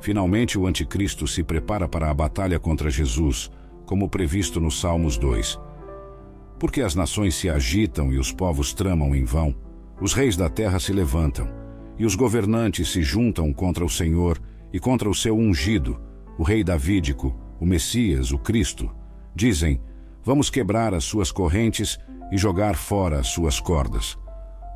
Finalmente, 0.01 0.59
o 0.59 0.67
Anticristo 0.67 1.27
se 1.27 1.43
prepara 1.43 1.89
para 1.89 2.11
a 2.11 2.15
batalha 2.15 2.59
contra 2.59 2.91
Jesus, 2.91 3.51
como 3.87 4.09
previsto 4.09 4.61
nos 4.61 4.81
Salmos 4.81 5.17
2. 5.17 5.59
Porque 6.59 6.81
as 6.81 6.95
nações 6.95 7.35
se 7.35 7.49
agitam 7.49 8.13
e 8.13 8.19
os 8.19 8.33
povos 8.33 8.73
tramam 8.73 9.15
em 9.15 9.25
vão, 9.25 9.55
os 10.01 10.13
reis 10.15 10.37
da 10.37 10.49
terra 10.49 10.81
se 10.81 10.93
levantam, 10.93 11.49
e 11.99 12.05
os 12.05 12.15
governantes 12.15 12.91
se 12.91 13.03
juntam 13.03 13.53
contra 13.53 13.85
o 13.85 13.91
Senhor 13.91 14.41
e 14.73 14.81
contra 14.81 15.09
o 15.09 15.15
seu 15.15 15.37
ungido, 15.37 16.01
o 16.39 16.43
rei 16.43 16.65
davídico, 16.65 17.37
o 17.61 17.67
Messias, 17.67 18.33
o 18.33 18.39
Cristo. 18.39 18.91
Dizem: 19.35 19.81
Vamos 20.25 20.51
quebrar 20.51 20.95
as 20.95 21.05
suas 21.05 21.31
correntes 21.31 21.99
e 22.33 22.39
jogar 22.39 22.75
fora 22.75 23.21
as 23.21 23.29
suas 23.29 23.61
cordas. 23.61 24.19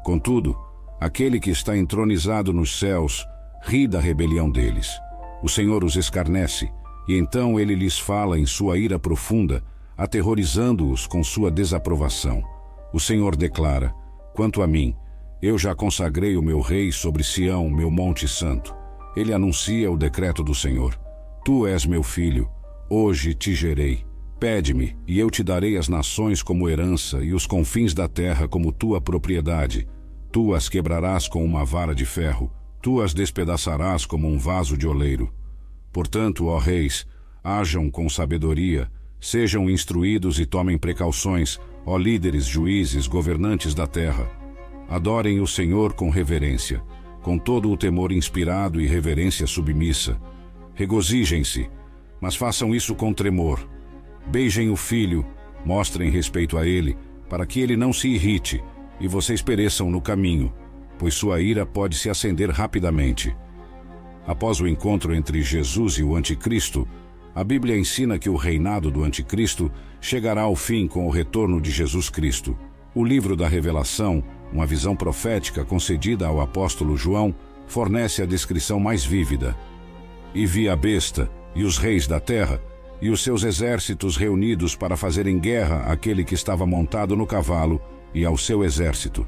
Contudo, 0.04 0.56
aquele 1.00 1.38
que 1.38 1.50
está 1.50 1.76
entronizado 1.76 2.52
nos 2.52 2.78
céus 2.78 3.26
ri 3.62 3.86
da 3.86 4.00
rebelião 4.00 4.50
deles. 4.50 4.88
O 5.42 5.48
Senhor 5.48 5.84
os 5.84 5.96
escarnece, 5.96 6.70
e 7.08 7.16
então 7.16 7.58
ele 7.58 7.74
lhes 7.74 7.98
fala 7.98 8.38
em 8.38 8.46
sua 8.46 8.78
ira 8.78 8.98
profunda, 8.98 9.62
aterrorizando-os 9.96 11.06
com 11.06 11.22
sua 11.22 11.50
desaprovação. 11.50 12.42
O 12.92 13.00
Senhor 13.00 13.36
declara: 13.36 13.94
Quanto 14.34 14.62
a 14.62 14.66
mim, 14.66 14.94
eu 15.42 15.58
já 15.58 15.74
consagrei 15.74 16.36
o 16.36 16.42
meu 16.42 16.60
rei 16.60 16.90
sobre 16.90 17.22
Sião, 17.22 17.68
meu 17.68 17.90
monte 17.90 18.26
santo. 18.26 18.74
Ele 19.14 19.32
anuncia 19.32 19.90
o 19.90 19.96
decreto 19.96 20.42
do 20.42 20.54
Senhor: 20.54 20.98
Tu 21.44 21.66
és 21.66 21.84
meu 21.86 22.02
filho, 22.02 22.48
hoje 22.88 23.34
te 23.34 23.54
gerei. 23.54 24.04
Pede-me, 24.38 24.94
e 25.06 25.18
eu 25.18 25.30
te 25.30 25.42
darei 25.42 25.78
as 25.78 25.88
nações 25.88 26.42
como 26.42 26.68
herança 26.68 27.24
e 27.24 27.32
os 27.32 27.46
confins 27.46 27.94
da 27.94 28.06
terra 28.06 28.46
como 28.46 28.70
tua 28.70 29.00
propriedade. 29.00 29.88
Tu 30.30 30.54
as 30.54 30.68
quebrarás 30.68 31.28
com 31.28 31.44
uma 31.44 31.64
vara 31.64 31.94
de 31.94 32.04
ferro, 32.04 32.50
tu 32.82 33.00
as 33.00 33.14
despedaçarás 33.14 34.04
como 34.04 34.28
um 34.28 34.38
vaso 34.38 34.76
de 34.76 34.86
oleiro. 34.86 35.32
Portanto, 35.92 36.46
ó 36.46 36.58
reis, 36.58 37.06
hajam 37.42 37.90
com 37.90 38.08
sabedoria, 38.08 38.90
sejam 39.20 39.70
instruídos 39.70 40.38
e 40.38 40.46
tomem 40.46 40.76
precauções, 40.76 41.58
ó 41.84 41.96
líderes, 41.96 42.44
juízes, 42.44 43.06
governantes 43.06 43.74
da 43.74 43.86
terra. 43.86 44.30
Adorem 44.88 45.40
o 45.40 45.46
Senhor 45.46 45.94
com 45.94 46.10
reverência, 46.10 46.82
com 47.22 47.38
todo 47.38 47.70
o 47.70 47.76
temor 47.76 48.12
inspirado 48.12 48.80
e 48.80 48.86
reverência 48.86 49.46
submissa. 49.46 50.20
Regozijem-se, 50.74 51.70
mas 52.20 52.36
façam 52.36 52.74
isso 52.74 52.94
com 52.94 53.12
tremor 53.12 53.66
Beijem 54.26 54.70
o 54.70 54.76
filho, 54.76 55.24
mostrem 55.64 56.10
respeito 56.10 56.58
a 56.58 56.66
ele, 56.66 56.96
para 57.28 57.46
que 57.46 57.60
ele 57.60 57.76
não 57.76 57.92
se 57.92 58.08
irrite 58.08 58.62
e 59.00 59.06
vocês 59.06 59.42
pereçam 59.42 59.90
no 59.90 60.00
caminho, 60.00 60.52
pois 60.98 61.14
sua 61.14 61.40
ira 61.40 61.66
pode 61.66 61.96
se 61.96 62.08
acender 62.08 62.50
rapidamente. 62.50 63.34
Após 64.26 64.60
o 64.60 64.66
encontro 64.66 65.14
entre 65.14 65.42
Jesus 65.42 65.94
e 65.94 66.02
o 66.02 66.16
Anticristo, 66.16 66.86
A 67.34 67.44
Bíblia 67.44 67.78
ensina 67.78 68.18
que 68.18 68.30
o 68.30 68.36
reinado 68.36 68.90
do 68.90 69.04
Anticristo 69.04 69.70
chegará 70.00 70.42
ao 70.42 70.56
fim 70.56 70.88
com 70.88 71.06
o 71.06 71.10
retorno 71.10 71.60
de 71.60 71.70
Jesus 71.70 72.08
Cristo. 72.08 72.56
O 72.94 73.04
livro 73.04 73.36
da 73.36 73.46
Revelação, 73.46 74.24
uma 74.50 74.64
visão 74.64 74.96
profética 74.96 75.62
concedida 75.62 76.26
ao 76.26 76.40
apóstolo 76.40 76.96
João, 76.96 77.34
fornece 77.66 78.22
a 78.22 78.26
descrição 78.26 78.80
mais 78.80 79.04
vívida. 79.04 79.54
E 80.34 80.46
vi 80.46 80.66
a 80.66 80.74
besta 80.74 81.30
e 81.54 81.62
os 81.62 81.76
reis 81.76 82.06
da 82.06 82.18
terra 82.18 82.60
e 83.02 83.10
os 83.10 83.22
seus 83.22 83.44
exércitos 83.44 84.16
reunidos 84.16 84.74
para 84.74 84.96
fazerem 84.96 85.38
guerra 85.38 85.92
àquele 85.92 86.24
que 86.24 86.34
estava 86.34 86.64
montado 86.64 87.14
no 87.14 87.26
cavalo 87.26 87.80
e 88.16 88.24
ao 88.24 88.38
seu 88.38 88.64
exército. 88.64 89.26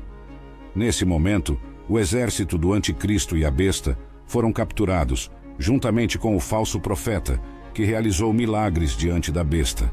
Nesse 0.75 1.05
momento, 1.05 1.61
o 1.87 1.99
exército 1.99 2.57
do 2.57 2.73
Anticristo 2.73 3.37
e 3.37 3.45
a 3.45 3.51
besta 3.51 3.99
foram 4.27 4.51
capturados, 4.51 5.31
juntamente 5.59 6.19
com 6.19 6.35
o 6.35 6.41
falso 6.41 6.81
profeta, 6.81 7.39
que 7.75 7.85
realizou 7.85 8.33
milagres 8.33 8.97
diante 8.97 9.31
da 9.31 9.45
besta, 9.45 9.93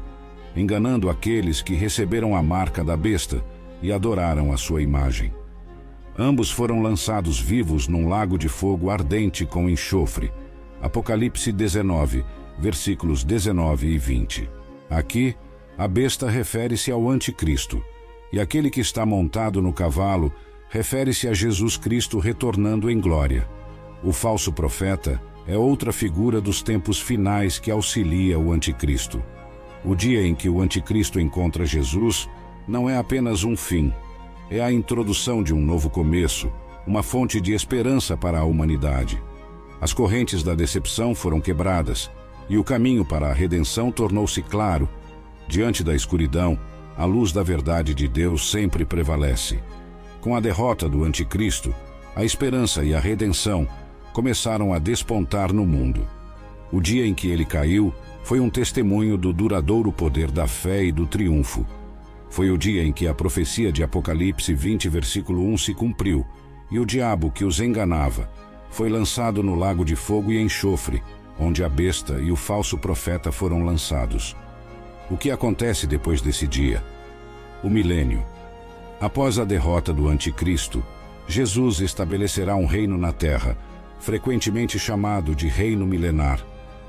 enganando 0.56 1.10
aqueles 1.10 1.60
que 1.60 1.74
receberam 1.74 2.34
a 2.34 2.42
marca 2.42 2.82
da 2.82 2.96
besta 2.96 3.44
e 3.82 3.92
adoraram 3.92 4.50
a 4.50 4.56
sua 4.56 4.80
imagem. 4.80 5.30
Ambos 6.18 6.50
foram 6.50 6.80
lançados 6.80 7.38
vivos 7.38 7.88
num 7.88 8.08
lago 8.08 8.38
de 8.38 8.48
fogo 8.48 8.88
ardente 8.88 9.44
com 9.44 9.68
enxofre. 9.68 10.32
Apocalipse 10.80 11.52
19, 11.52 12.24
versículos 12.58 13.22
19 13.22 13.88
e 13.88 13.98
20. 13.98 14.48
Aqui, 14.88 15.36
a 15.76 15.86
besta 15.86 16.30
refere-se 16.30 16.90
ao 16.90 17.10
Anticristo, 17.10 17.84
e 18.32 18.40
aquele 18.40 18.70
que 18.70 18.80
está 18.80 19.06
montado 19.06 19.62
no 19.62 19.72
cavalo 19.72 20.32
refere-se 20.68 21.28
a 21.28 21.32
Jesus 21.32 21.76
Cristo 21.76 22.18
retornando 22.18 22.90
em 22.90 23.00
glória. 23.00 23.48
O 24.02 24.12
falso 24.12 24.52
profeta 24.52 25.20
é 25.46 25.56
outra 25.56 25.92
figura 25.92 26.40
dos 26.40 26.62
tempos 26.62 27.00
finais 27.00 27.58
que 27.58 27.70
auxilia 27.70 28.38
o 28.38 28.52
Anticristo. 28.52 29.22
O 29.84 29.94
dia 29.94 30.26
em 30.26 30.34
que 30.34 30.48
o 30.48 30.60
Anticristo 30.60 31.20
encontra 31.20 31.64
Jesus 31.64 32.28
não 32.66 32.90
é 32.90 32.96
apenas 32.96 33.44
um 33.44 33.56
fim, 33.56 33.92
é 34.50 34.60
a 34.60 34.72
introdução 34.72 35.42
de 35.42 35.54
um 35.54 35.60
novo 35.60 35.88
começo, 35.88 36.50
uma 36.86 37.02
fonte 37.02 37.40
de 37.40 37.52
esperança 37.52 38.16
para 38.16 38.40
a 38.40 38.44
humanidade. 38.44 39.22
As 39.80 39.92
correntes 39.92 40.42
da 40.42 40.54
decepção 40.54 41.14
foram 41.14 41.40
quebradas 41.40 42.10
e 42.48 42.58
o 42.58 42.64
caminho 42.64 43.04
para 43.04 43.28
a 43.28 43.32
redenção 43.32 43.90
tornou-se 43.90 44.40
claro. 44.42 44.88
Diante 45.48 45.84
da 45.84 45.94
escuridão, 45.94 46.58
a 46.96 47.04
luz 47.04 47.32
da 47.32 47.42
verdade 47.42 47.94
de 47.94 48.08
Deus 48.08 48.50
sempre 48.50 48.84
prevalece. 48.84 49.58
Com 50.20 50.34
a 50.34 50.40
derrota 50.40 50.88
do 50.88 51.04
Anticristo, 51.04 51.74
a 52.14 52.24
esperança 52.24 52.82
e 52.82 52.94
a 52.94 53.00
redenção 53.00 53.68
começaram 54.12 54.72
a 54.72 54.78
despontar 54.78 55.52
no 55.52 55.66
mundo. 55.66 56.06
O 56.72 56.80
dia 56.80 57.06
em 57.06 57.14
que 57.14 57.28
ele 57.28 57.44
caiu 57.44 57.94
foi 58.24 58.40
um 58.40 58.50
testemunho 58.50 59.16
do 59.16 59.32
duradouro 59.32 59.92
poder 59.92 60.30
da 60.30 60.46
fé 60.46 60.84
e 60.84 60.90
do 60.90 61.06
triunfo. 61.06 61.66
Foi 62.28 62.50
o 62.50 62.58
dia 62.58 62.82
em 62.82 62.92
que 62.92 63.06
a 63.06 63.14
profecia 63.14 63.70
de 63.70 63.82
Apocalipse 63.82 64.52
20, 64.52 64.88
versículo 64.88 65.46
1 65.52 65.58
se 65.58 65.74
cumpriu, 65.74 66.26
e 66.70 66.78
o 66.78 66.86
diabo 66.86 67.30
que 67.30 67.44
os 67.44 67.60
enganava 67.60 68.28
foi 68.70 68.88
lançado 68.88 69.42
no 69.42 69.54
lago 69.54 69.84
de 69.84 69.94
fogo 69.94 70.32
e 70.32 70.42
enxofre, 70.42 71.02
onde 71.38 71.62
a 71.62 71.68
besta 71.68 72.20
e 72.20 72.32
o 72.32 72.36
falso 72.36 72.76
profeta 72.76 73.30
foram 73.30 73.64
lançados. 73.64 74.34
O 75.08 75.16
que 75.16 75.30
acontece 75.30 75.86
depois 75.86 76.20
desse 76.20 76.48
dia? 76.48 76.82
O 77.62 77.70
milênio. 77.70 78.24
Após 79.00 79.38
a 79.38 79.44
derrota 79.44 79.92
do 79.92 80.08
Anticristo, 80.08 80.84
Jesus 81.28 81.80
estabelecerá 81.80 82.56
um 82.56 82.66
reino 82.66 82.98
na 82.98 83.12
terra, 83.12 83.56
frequentemente 84.00 84.78
chamado 84.78 85.34
de 85.34 85.46
Reino 85.46 85.86
Milenar, 85.86 86.44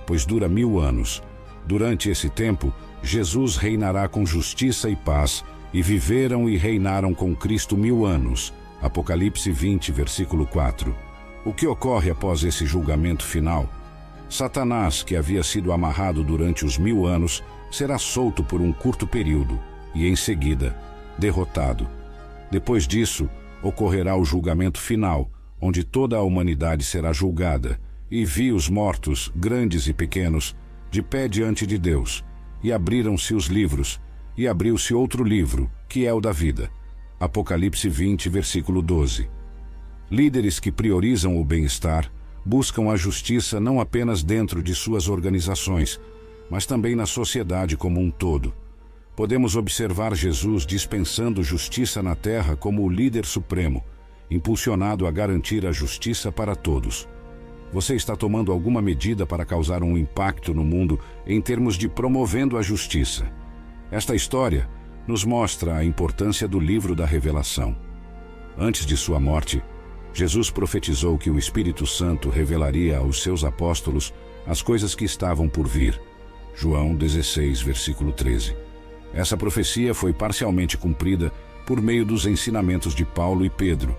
pois 0.05 0.25
dura 0.25 0.49
mil 0.49 0.79
anos. 0.79 1.21
Durante 1.65 2.09
esse 2.09 2.29
tempo, 2.29 2.73
Jesus 3.03 3.55
reinará 3.55 4.07
com 4.07 4.25
justiça 4.25 4.89
e 4.89 4.95
paz, 4.95 5.43
e 5.71 5.81
viveram 5.83 6.49
e 6.49 6.57
reinaram 6.57 7.13
com 7.13 7.35
Cristo 7.35 7.77
mil 7.77 8.05
anos. 8.05 8.51
Apocalipse 8.81 9.51
20, 9.51 9.91
versículo 9.91 10.47
4. 10.47 10.95
O 11.45 11.53
que 11.53 11.67
ocorre 11.67 12.09
após 12.09 12.43
esse 12.43 12.65
julgamento 12.65 13.23
final? 13.23 13.69
Satanás, 14.29 15.03
que 15.03 15.15
havia 15.15 15.43
sido 15.43 15.71
amarrado 15.71 16.23
durante 16.23 16.65
os 16.65 16.77
mil 16.77 17.05
anos, 17.05 17.43
será 17.77 17.99
solto 17.99 18.43
por 18.43 18.59
um 18.59 18.73
curto 18.73 19.05
período 19.05 19.59
e, 19.93 20.07
em 20.07 20.15
seguida, 20.15 20.75
derrotado. 21.17 21.87
Depois 22.49 22.87
disso, 22.87 23.29
ocorrerá 23.61 24.17
o 24.17 24.25
julgamento 24.25 24.79
final, 24.79 25.29
onde 25.61 25.83
toda 25.83 26.17
a 26.17 26.23
humanidade 26.23 26.83
será 26.83 27.13
julgada, 27.13 27.79
e 28.09 28.25
vi 28.25 28.51
os 28.51 28.67
mortos, 28.67 29.31
grandes 29.35 29.87
e 29.87 29.93
pequenos, 29.93 30.55
de 30.89 31.03
pé 31.03 31.27
diante 31.27 31.67
de 31.67 31.77
Deus, 31.77 32.25
e 32.63 32.73
abriram-se 32.73 33.35
os 33.35 33.45
livros, 33.45 34.01
e 34.35 34.47
abriu-se 34.47 34.93
outro 34.95 35.23
livro, 35.23 35.69
que 35.87 36.05
é 36.05 36.13
o 36.13 36.19
da 36.19 36.31
vida. 36.31 36.71
Apocalipse 37.19 37.87
20, 37.87 38.27
versículo 38.27 38.81
12. 38.81 39.29
Líderes 40.09 40.59
que 40.59 40.71
priorizam 40.71 41.39
o 41.39 41.45
bem-estar 41.45 42.11
buscam 42.43 42.89
a 42.89 42.95
justiça 42.95 43.59
não 43.59 43.79
apenas 43.79 44.23
dentro 44.23 44.63
de 44.63 44.73
suas 44.73 45.09
organizações, 45.09 45.99
mas 46.49 46.65
também 46.65 46.95
na 46.95 47.05
sociedade 47.05 47.75
como 47.75 47.99
um 47.99 48.09
todo. 48.09 48.53
Podemos 49.15 49.55
observar 49.55 50.15
Jesus 50.15 50.65
dispensando 50.65 51.43
justiça 51.43 52.03
na 52.03 52.15
terra 52.15 52.55
como 52.55 52.83
o 52.83 52.89
líder 52.89 53.25
supremo, 53.25 53.83
impulsionado 54.29 55.07
a 55.07 55.11
garantir 55.11 55.65
a 55.65 55.71
justiça 55.71 56.31
para 56.31 56.55
todos. 56.55 57.07
Você 57.73 57.95
está 57.95 58.15
tomando 58.15 58.51
alguma 58.51 58.81
medida 58.81 59.25
para 59.25 59.45
causar 59.45 59.83
um 59.83 59.97
impacto 59.97 60.53
no 60.53 60.63
mundo 60.63 60.99
em 61.25 61.41
termos 61.41 61.75
de 61.75 61.89
promovendo 61.89 62.57
a 62.57 62.61
justiça. 62.61 63.29
Esta 63.91 64.15
história 64.15 64.69
nos 65.07 65.25
mostra 65.25 65.75
a 65.75 65.83
importância 65.83 66.47
do 66.47 66.59
livro 66.59 66.95
da 66.95 67.05
Revelação. 67.05 67.75
Antes 68.57 68.85
de 68.85 68.95
sua 68.95 69.19
morte, 69.19 69.63
Jesus 70.13 70.49
profetizou 70.49 71.17
que 71.17 71.29
o 71.29 71.37
Espírito 71.37 71.85
Santo 71.85 72.29
revelaria 72.29 72.97
aos 72.97 73.21
seus 73.21 73.43
apóstolos 73.43 74.13
as 74.45 74.61
coisas 74.61 74.95
que 74.95 75.05
estavam 75.05 75.47
por 75.47 75.67
vir. 75.67 75.99
João 76.57 76.95
16, 76.95 77.61
versículo 77.61 78.11
13. 78.11 78.55
Essa 79.13 79.37
profecia 79.37 79.93
foi 79.93 80.11
parcialmente 80.11 80.75
cumprida 80.75 81.31
por 81.67 81.79
meio 81.79 82.03
dos 82.03 82.25
ensinamentos 82.25 82.95
de 82.95 83.05
Paulo 83.05 83.45
e 83.45 83.49
Pedro, 83.49 83.95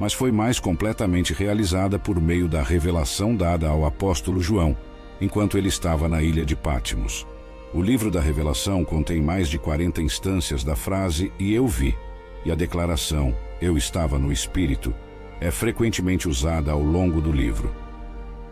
mas 0.00 0.12
foi 0.12 0.32
mais 0.32 0.58
completamente 0.58 1.32
realizada 1.32 2.00
por 2.00 2.20
meio 2.20 2.48
da 2.48 2.62
revelação 2.62 3.36
dada 3.36 3.68
ao 3.68 3.84
apóstolo 3.86 4.40
João, 4.40 4.76
enquanto 5.20 5.56
ele 5.56 5.68
estava 5.68 6.08
na 6.08 6.20
ilha 6.20 6.44
de 6.44 6.56
Pátimos. 6.56 7.24
O 7.72 7.80
livro 7.80 8.10
da 8.10 8.20
Revelação 8.20 8.84
contém 8.84 9.22
mais 9.22 9.48
de 9.48 9.56
40 9.56 10.02
instâncias 10.02 10.64
da 10.64 10.74
frase 10.74 11.32
e 11.38 11.54
eu 11.54 11.68
vi, 11.68 11.96
e 12.44 12.50
a 12.50 12.56
declaração 12.56 13.36
eu 13.62 13.78
estava 13.78 14.18
no 14.18 14.32
Espírito 14.32 14.92
é 15.40 15.50
frequentemente 15.50 16.28
usada 16.28 16.72
ao 16.72 16.82
longo 16.82 17.20
do 17.20 17.30
livro. 17.30 17.72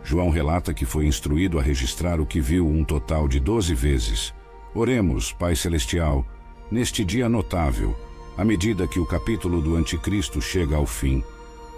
João 0.03 0.29
relata 0.29 0.73
que 0.73 0.85
foi 0.85 1.05
instruído 1.05 1.59
a 1.59 1.61
registrar 1.61 2.19
o 2.19 2.25
que 2.25 2.39
viu 2.39 2.67
um 2.67 2.83
total 2.83 3.27
de 3.27 3.39
doze 3.39 3.73
vezes. 3.73 4.33
Oremos, 4.73 5.31
Pai 5.31 5.55
Celestial, 5.55 6.25
neste 6.71 7.03
dia 7.03 7.27
notável, 7.27 7.95
à 8.37 8.45
medida 8.45 8.87
que 8.87 8.99
o 8.99 9.05
capítulo 9.05 9.61
do 9.61 9.75
Anticristo 9.75 10.41
chega 10.41 10.75
ao 10.75 10.85
fim. 10.85 11.23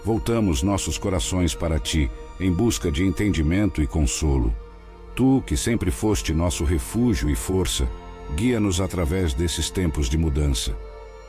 Voltamos 0.03 0.63
nossos 0.63 0.97
corações 0.97 1.53
para 1.53 1.79
Ti, 1.79 2.09
em 2.39 2.51
busca 2.51 2.91
de 2.91 3.03
entendimento 3.03 3.81
e 3.81 3.87
consolo. 3.87 4.53
Tu, 5.15 5.43
que 5.45 5.57
sempre 5.57 5.91
foste 5.91 6.33
nosso 6.33 6.63
refúgio 6.63 7.29
e 7.29 7.35
força, 7.35 7.87
guia-nos 8.35 8.79
através 8.79 9.33
desses 9.33 9.69
tempos 9.69 10.09
de 10.09 10.17
mudança. 10.17 10.75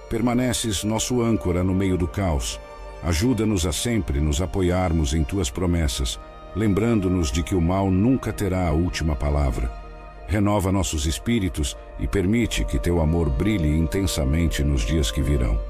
Permaneces 0.08 0.84
nosso 0.84 1.20
âncora 1.22 1.64
no 1.64 1.74
meio 1.74 1.96
do 1.96 2.06
caos 2.06 2.60
Ajuda-nos 3.02 3.66
a 3.66 3.72
sempre 3.72 4.20
nos 4.20 4.40
apoiarmos 4.40 5.12
em 5.12 5.24
tuas 5.24 5.50
promessas, 5.50 6.20
lembrando-nos 6.54 7.30
de 7.30 7.42
que 7.42 7.54
o 7.54 7.60
mal 7.60 7.90
nunca 7.90 8.32
terá 8.32 8.68
a 8.68 8.72
última 8.72 9.14
palavra. 9.14 9.70
Renova 10.26 10.72
nossos 10.72 11.06
espíritos 11.06 11.76
e 11.98 12.06
permite 12.06 12.64
que 12.64 12.78
teu 12.78 13.00
amor 13.00 13.28
brilhe 13.28 13.68
intensamente 13.76 14.62
nos 14.62 14.82
dias 14.82 15.10
que 15.10 15.20
virão. 15.20 15.60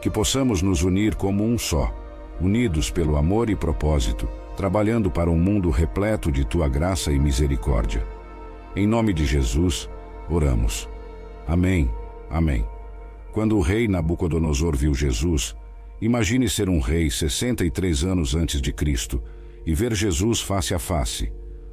Que 0.00 0.10
possamos 0.10 0.62
nos 0.62 0.82
unir 0.82 1.14
como 1.14 1.44
um 1.44 1.58
só, 1.58 1.92
unidos 2.40 2.90
pelo 2.90 3.16
amor 3.16 3.50
e 3.50 3.56
propósito, 3.56 4.28
trabalhando 4.56 5.10
para 5.10 5.30
um 5.30 5.38
mundo 5.38 5.70
repleto 5.70 6.32
de 6.32 6.44
tua 6.44 6.68
graça 6.68 7.12
e 7.12 7.18
misericórdia. 7.18 8.06
Em 8.74 8.86
nome 8.86 9.12
de 9.12 9.24
Jesus, 9.24 9.88
oramos. 10.28 10.88
Amém. 11.46 11.90
Amém. 12.30 12.64
Quando 13.32 13.56
o 13.56 13.60
rei 13.60 13.86
Nabucodonosor 13.88 14.76
viu 14.76 14.94
Jesus, 14.94 15.54
Imagine 16.00 16.48
ser 16.48 16.68
um 16.68 16.78
rei 16.78 17.10
63 17.10 18.04
anos 18.04 18.36
antes 18.36 18.62
de 18.62 18.72
Cristo 18.72 19.20
e 19.66 19.74
ver 19.74 19.94
Jesus 19.94 20.40
face 20.40 20.74
a 20.74 20.78
face. 20.78 21.32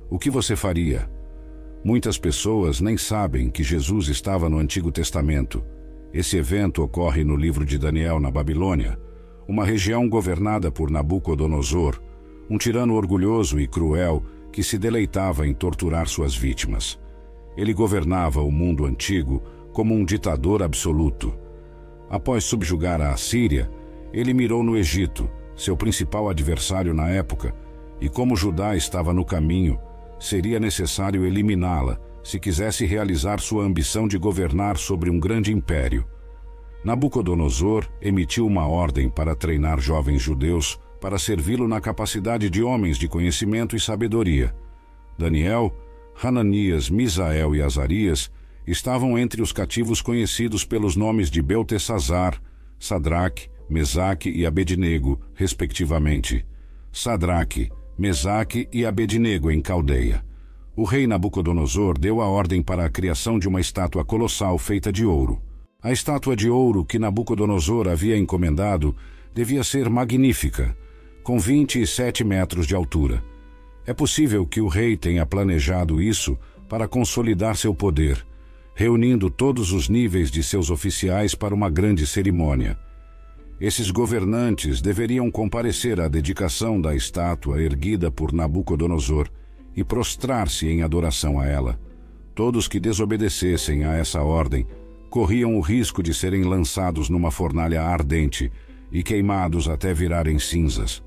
O 0.10 0.20
que 0.20 0.30
você 0.30 0.56
faria? 0.56 1.10
Muitas 1.84 2.18
pessoas 2.18 2.82
nem 2.82 2.98
sabem 2.98 3.50
que 3.50 3.64
Jesus 3.64 4.08
estava 4.08 4.50
no 4.50 4.58
Antigo 4.58 4.92
Testamento. 4.92 5.64
Esse 6.14 6.38
evento 6.38 6.82
ocorre 6.82 7.24
no 7.24 7.36
livro 7.36 7.66
de 7.66 7.78
Daniel, 7.78 8.20
na 8.20 8.32
Babilônia, 8.32 9.00
uma 9.48 9.66
região 9.66 10.10
governada 10.10 10.72
por 10.72 10.90
Nabucodonosor, 10.90 12.02
um 12.50 12.58
tirano 12.58 12.96
orgulhoso 12.96 13.60
e 13.60 13.68
cruel 13.68 14.24
que 14.52 14.64
se 14.64 14.78
deleitava 14.78 15.46
em 15.46 15.54
torturar 15.54 16.08
suas 16.08 16.36
vítimas. 16.36 17.00
Ele 17.58 17.74
governava 17.74 18.42
o 18.42 18.52
mundo 18.52 18.86
antigo 18.86 19.44
como 19.74 19.94
um 19.94 20.06
ditador 20.06 20.64
absoluto. 20.64 21.34
Após 22.10 22.46
subjugar 22.46 23.02
a 23.02 23.12
Assíria, 23.12 23.70
ele 24.14 24.34
mirou 24.34 24.64
no 24.64 24.78
Egito, 24.78 25.30
seu 25.56 25.76
principal 25.76 26.30
adversário 26.30 26.94
na 26.94 27.10
época, 27.10 27.54
e 28.00 28.10
como 28.10 28.36
Judá 28.36 28.76
estava 28.76 29.14
no 29.14 29.26
caminho, 29.26 29.80
seria 30.20 30.60
necessário 30.60 31.26
eliminá-la 31.26 32.00
se 32.24 32.40
quisesse 32.40 32.86
realizar 32.86 33.40
sua 33.40 33.64
ambição 33.64 34.08
de 34.08 34.18
governar 34.18 34.78
sobre 34.78 35.12
um 35.12 35.20
grande 35.20 35.54
império. 35.54 36.06
Nabucodonosor 36.84 37.88
emitiu 38.02 38.48
uma 38.48 38.68
ordem 38.68 39.10
para 39.10 39.36
treinar 39.36 39.80
jovens 39.80 40.22
judeus 40.22 40.80
para 41.00 41.20
servi-lo 41.20 41.68
na 41.68 41.80
capacidade 41.80 42.50
de 42.50 42.64
homens 42.64 42.98
de 42.98 43.08
conhecimento 43.08 43.76
e 43.76 43.80
sabedoria. 43.80 44.56
Daniel, 45.18 45.72
Hananias, 46.22 46.90
Misael 46.90 47.56
e 47.56 47.62
Azarias 47.62 48.32
estavam 48.66 49.18
entre 49.18 49.42
os 49.42 49.52
cativos 49.52 50.02
conhecidos 50.02 50.66
pelos 50.66 50.96
nomes 50.96 51.30
de 51.30 51.44
Beltesazar, 51.44 52.42
Sadraque, 52.80 53.50
Mesaque 53.70 54.32
e 54.32 54.46
Abednego, 54.48 55.20
respectivamente. 55.36 56.44
Sadraque, 56.92 57.70
Mesaque 57.98 58.68
e 58.74 58.86
Abednego 58.86 59.50
em 59.50 59.62
Caldeia. 59.62 60.22
O 60.76 60.84
rei 60.84 61.08
Nabucodonosor 61.08 61.98
deu 61.98 62.20
a 62.20 62.28
ordem 62.28 62.62
para 62.62 62.86
a 62.86 62.90
criação 62.90 63.40
de 63.40 63.48
uma 63.48 63.62
estátua 63.62 64.04
colossal 64.04 64.58
feita 64.58 64.92
de 64.92 65.06
ouro. 65.06 65.42
A 65.82 65.94
estátua 65.94 66.36
de 66.36 66.50
ouro 66.50 66.84
que 66.84 67.00
Nabucodonosor 67.00 67.88
havia 67.88 68.18
encomendado 68.18 68.94
devia 69.34 69.64
ser 69.64 69.90
magnífica, 69.90 70.76
com 71.24 71.40
27 71.40 72.22
metros 72.26 72.68
de 72.68 72.76
altura. 72.76 73.24
É 73.86 73.94
possível 73.94 74.46
que 74.46 74.60
o 74.60 74.68
rei 74.68 74.98
tenha 74.98 75.26
planejado 75.26 76.02
isso 76.02 76.38
para 76.68 76.90
consolidar 76.90 77.56
seu 77.56 77.74
poder, 77.74 78.26
reunindo 78.74 79.30
todos 79.30 79.72
os 79.72 79.88
níveis 79.88 80.30
de 80.30 80.44
seus 80.44 80.70
oficiais 80.70 81.34
para 81.34 81.56
uma 81.56 81.70
grande 81.70 82.06
cerimônia. 82.06 82.78
Esses 83.60 83.90
governantes 83.90 84.82
deveriam 84.82 85.32
comparecer 85.32 86.02
à 86.02 86.10
dedicação 86.10 86.82
da 86.82 86.94
estátua 86.94 87.62
erguida 87.62 88.12
por 88.12 88.34
Nabucodonosor 88.34 89.30
e 89.74 89.84
prostrar-se 89.84 90.68
em 90.68 90.84
adoração 90.84 91.40
a 91.40 91.46
ela. 91.46 91.80
Todos 92.34 92.68
que 92.68 92.82
desobedecessem 92.82 93.86
a 93.86 93.94
essa 93.94 94.22
ordem 94.22 94.68
corriam 95.10 95.56
o 95.56 95.62
risco 95.62 96.04
de 96.04 96.14
serem 96.14 96.44
lançados 96.44 97.10
numa 97.10 97.32
fornalha 97.32 97.82
ardente 97.82 98.52
e 98.92 99.02
queimados 99.02 99.70
até 99.70 99.94
virarem 99.94 100.38
cinzas. 100.38 101.02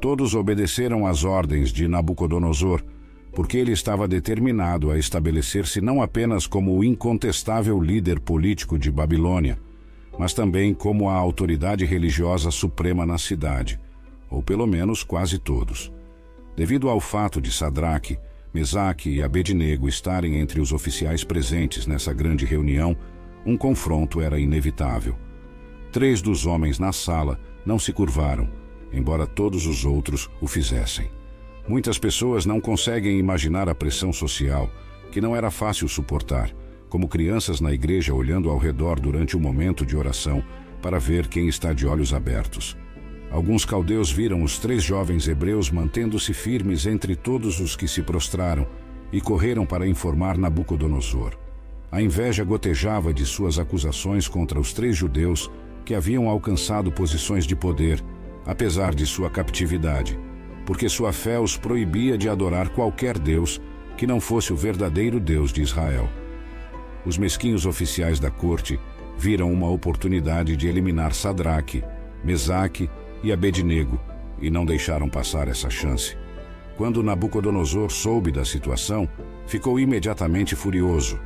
Todos 0.00 0.34
obedeceram 0.34 1.06
às 1.06 1.24
ordens 1.24 1.70
de 1.70 1.86
Nabucodonosor, 1.86 2.82
porque 3.34 3.58
ele 3.58 3.72
estava 3.72 4.08
determinado 4.08 4.90
a 4.90 4.98
estabelecer-se 4.98 5.82
não 5.82 6.00
apenas 6.00 6.46
como 6.46 6.74
o 6.74 6.82
incontestável 6.82 7.78
líder 7.78 8.18
político 8.18 8.78
de 8.78 8.90
Babilônia, 8.90 9.58
mas 10.20 10.34
também 10.34 10.74
como 10.74 11.08
a 11.08 11.14
autoridade 11.14 11.86
religiosa 11.86 12.50
suprema 12.50 13.06
na 13.06 13.16
cidade, 13.16 13.80
ou 14.28 14.42
pelo 14.42 14.66
menos 14.66 15.02
quase 15.02 15.38
todos. 15.38 15.90
Devido 16.54 16.90
ao 16.90 17.00
fato 17.00 17.40
de 17.40 17.50
Sadraque, 17.50 18.18
Mesaque 18.52 19.08
e 19.08 19.22
Abednego 19.22 19.88
estarem 19.88 20.36
entre 20.36 20.60
os 20.60 20.72
oficiais 20.72 21.24
presentes 21.24 21.86
nessa 21.86 22.12
grande 22.12 22.44
reunião, 22.44 22.94
um 23.46 23.56
confronto 23.56 24.20
era 24.20 24.38
inevitável. 24.38 25.16
Três 25.90 26.20
dos 26.20 26.44
homens 26.44 26.78
na 26.78 26.92
sala 26.92 27.40
não 27.64 27.78
se 27.78 27.90
curvaram, 27.90 28.46
embora 28.92 29.26
todos 29.26 29.66
os 29.66 29.86
outros 29.86 30.28
o 30.38 30.46
fizessem. 30.46 31.10
Muitas 31.66 31.98
pessoas 31.98 32.44
não 32.44 32.60
conseguem 32.60 33.18
imaginar 33.18 33.70
a 33.70 33.74
pressão 33.74 34.12
social, 34.12 34.70
que 35.10 35.18
não 35.18 35.34
era 35.34 35.50
fácil 35.50 35.88
suportar, 35.88 36.54
como 36.90 37.08
crianças 37.08 37.60
na 37.60 37.72
igreja 37.72 38.12
olhando 38.12 38.50
ao 38.50 38.58
redor 38.58 38.98
durante 38.98 39.36
o 39.36 39.40
momento 39.40 39.86
de 39.86 39.96
oração 39.96 40.42
para 40.82 40.98
ver 40.98 41.28
quem 41.28 41.46
está 41.46 41.72
de 41.72 41.86
olhos 41.86 42.12
abertos. 42.12 42.76
Alguns 43.30 43.64
caldeus 43.64 44.10
viram 44.10 44.42
os 44.42 44.58
três 44.58 44.82
jovens 44.82 45.28
hebreus 45.28 45.70
mantendo-se 45.70 46.34
firmes 46.34 46.86
entre 46.86 47.14
todos 47.14 47.60
os 47.60 47.76
que 47.76 47.86
se 47.86 48.02
prostraram 48.02 48.66
e 49.12 49.20
correram 49.20 49.64
para 49.64 49.86
informar 49.86 50.36
Nabucodonosor. 50.36 51.38
A 51.92 52.02
inveja 52.02 52.42
gotejava 52.42 53.14
de 53.14 53.24
suas 53.24 53.58
acusações 53.58 54.26
contra 54.26 54.58
os 54.58 54.72
três 54.72 54.96
judeus 54.96 55.48
que 55.84 55.94
haviam 55.94 56.28
alcançado 56.28 56.90
posições 56.90 57.46
de 57.46 57.54
poder, 57.54 58.02
apesar 58.44 58.94
de 58.94 59.06
sua 59.06 59.30
captividade, 59.30 60.18
porque 60.66 60.88
sua 60.88 61.12
fé 61.12 61.38
os 61.38 61.56
proibia 61.56 62.18
de 62.18 62.28
adorar 62.28 62.70
qualquer 62.70 63.16
Deus 63.16 63.60
que 63.96 64.08
não 64.08 64.20
fosse 64.20 64.52
o 64.52 64.56
verdadeiro 64.56 65.20
Deus 65.20 65.52
de 65.52 65.62
Israel 65.62 66.08
os 67.04 67.16
mesquinhos 67.16 67.66
oficiais 67.66 68.20
da 68.20 68.30
corte 68.30 68.78
viram 69.18 69.52
uma 69.52 69.68
oportunidade 69.68 70.56
de 70.56 70.66
eliminar 70.66 71.14
Sadraque, 71.14 71.84
Mesaque 72.24 72.88
e 73.22 73.32
Abednego 73.32 74.00
e 74.40 74.50
não 74.50 74.64
deixaram 74.64 75.08
passar 75.08 75.48
essa 75.48 75.68
chance. 75.68 76.16
Quando 76.76 77.02
Nabucodonosor 77.02 77.90
soube 77.90 78.32
da 78.32 78.44
situação, 78.44 79.08
ficou 79.46 79.78
imediatamente 79.78 80.56
furioso. 80.56 81.20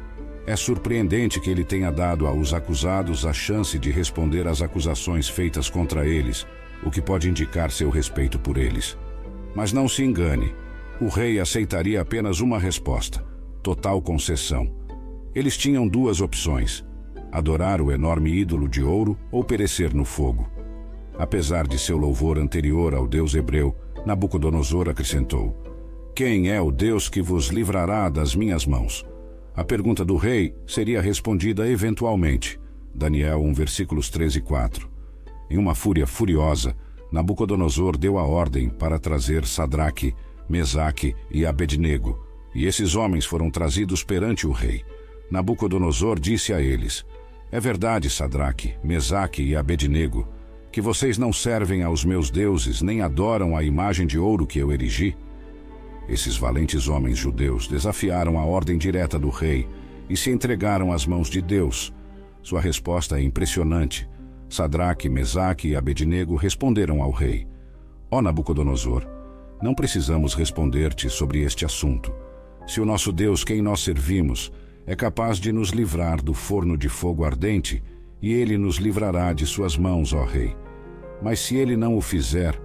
É 0.47 0.57
surpreendente 0.57 1.41
que 1.41 1.49
ele 1.49 1.65
tenha 1.65 1.91
dado 1.91 2.27
aos 2.27 2.53
acusados 2.53 3.25
a 3.25 3.33
chance 3.33 3.79
de 3.79 3.91
responder 3.91 4.49
às 4.49 4.61
acusações 4.61 5.29
feitas 5.29 5.71
contra 5.71 6.07
eles, 6.07 6.47
o 6.83 6.91
que 6.91 7.01
pode 7.01 7.31
indicar 7.31 7.71
seu 7.71 7.89
respeito 7.89 8.39
por 8.39 8.59
eles. 8.59 8.99
Mas 9.55 9.73
não 9.73 9.89
se 9.89 10.03
engane, 10.03 10.53
o 11.01 11.09
rei 11.09 11.39
aceitaria 11.39 12.01
apenas 12.01 12.41
uma 12.41 12.59
resposta: 12.59 13.25
total 13.63 14.03
concessão 14.03 14.84
eles 15.35 15.57
tinham 15.57 15.89
duas 15.89 16.21
opções: 16.21 16.85
adorar 17.33 17.81
o 17.81 17.91
enorme 17.91 18.31
ídolo 18.31 18.69
de 18.69 18.83
ouro 18.83 19.19
ou 19.33 19.43
perecer 19.43 19.93
no 19.93 20.05
fogo. 20.05 20.49
Apesar 21.19 21.67
de 21.67 21.79
seu 21.79 21.97
louvor 21.97 22.39
anterior 22.39 22.95
ao 22.95 23.07
Deus 23.07 23.35
hebreu, 23.35 23.75
Nabucodonosor 24.07 24.89
acrescentou: 24.89 25.57
Quem 26.15 26.51
é 26.51 26.61
o 26.61 26.71
Deus 26.71 27.09
que 27.09 27.23
vos 27.23 27.49
livrará 27.49 28.09
das 28.09 28.35
minhas 28.35 28.67
mãos? 28.67 29.05
A 29.57 29.63
pergunta 29.63 30.05
do 30.05 30.17
rei 30.17 30.55
seria 30.67 31.01
respondida 31.01 31.69
eventualmente. 31.69 32.61
Daniel 32.93 33.41
1, 33.43 33.55
versículos 33.55 34.09
13 34.09 34.39
e 34.39 34.43
4. 34.43 34.91
Em 35.51 35.59
uma 35.59 35.75
fúria 35.75 36.07
furiosa, 36.07 36.77
Nabucodonosor 37.13 37.97
deu 37.97 38.19
a 38.19 38.25
ordem 38.25 38.69
para 38.69 38.99
trazer 38.99 39.47
Sadraque, 39.47 40.15
Mesaque 40.49 41.15
e 41.31 41.47
Abednego, 41.47 42.25
e 42.55 42.67
esses 42.67 42.97
homens 42.97 43.25
foram 43.25 43.51
trazidos 43.51 44.03
perante 44.03 44.47
o 44.47 44.53
rei. 44.53 44.85
Nabucodonosor 45.35 46.21
disse 46.21 46.53
a 46.53 46.61
eles: 46.61 47.05
É 47.51 47.59
verdade, 47.59 48.09
Sadraque, 48.09 48.75
Mesaque 48.85 49.43
e 49.43 49.57
Abednego, 49.57 50.29
que 50.71 50.81
vocês 50.81 51.19
não 51.19 51.33
servem 51.33 51.83
aos 51.83 52.05
meus 52.05 52.31
deuses 52.31 52.81
nem 52.81 53.03
adoram 53.03 53.57
a 53.57 53.65
imagem 53.65 54.07
de 54.07 54.17
ouro 54.17 54.47
que 54.47 54.61
eu 54.61 54.71
erigi? 54.71 55.17
Esses 56.09 56.37
valentes 56.37 56.87
homens 56.87 57.19
judeus 57.19 57.67
desafiaram 57.67 58.39
a 58.39 58.45
ordem 58.45 58.79
direta 58.79 59.19
do 59.19 59.29
rei 59.29 59.67
e 60.09 60.17
se 60.17 60.31
entregaram 60.31 60.93
às 60.93 61.05
mãos 61.05 61.29
de 61.29 61.43
Deus. 61.43 61.93
Sua 62.41 62.61
resposta 62.61 63.19
é 63.19 63.23
impressionante. 63.23 64.09
Sadraque, 64.49 65.09
Mesaque 65.09 65.67
e 65.67 65.75
Abednego 65.75 66.37
responderam 66.37 67.03
ao 67.03 67.11
rei: 67.11 67.45
Ó 68.09 68.23
Nabucodonosor, 68.23 69.05
não 69.61 69.75
precisamos 69.75 70.33
responder-te 70.35 71.11
sobre 71.11 71.43
este 71.43 71.65
assunto. 71.65 72.15
Se 72.69 72.81
o 72.81 72.85
nosso 72.85 73.11
Deus, 73.11 73.43
quem 73.43 73.61
nós 73.61 73.81
servimos, 73.81 74.53
é 74.87 74.95
capaz 74.95 75.39
de 75.39 75.53
nos 75.53 75.71
livrar 75.71 76.23
do 76.23 76.35
forno 76.35 76.77
de 76.77 76.89
fogo 76.89 77.25
ardente, 77.25 77.83
e 78.21 78.33
ele 78.33 78.57
nos 78.57 78.77
livrará 78.77 79.33
de 79.33 79.47
suas 79.47 79.77
mãos, 79.77 80.13
ó 80.13 80.25
Rei. 80.25 80.57
Mas 81.23 81.41
se 81.41 81.57
ele 81.57 81.77
não 81.77 81.97
o 81.97 82.01
fizer, 82.01 82.61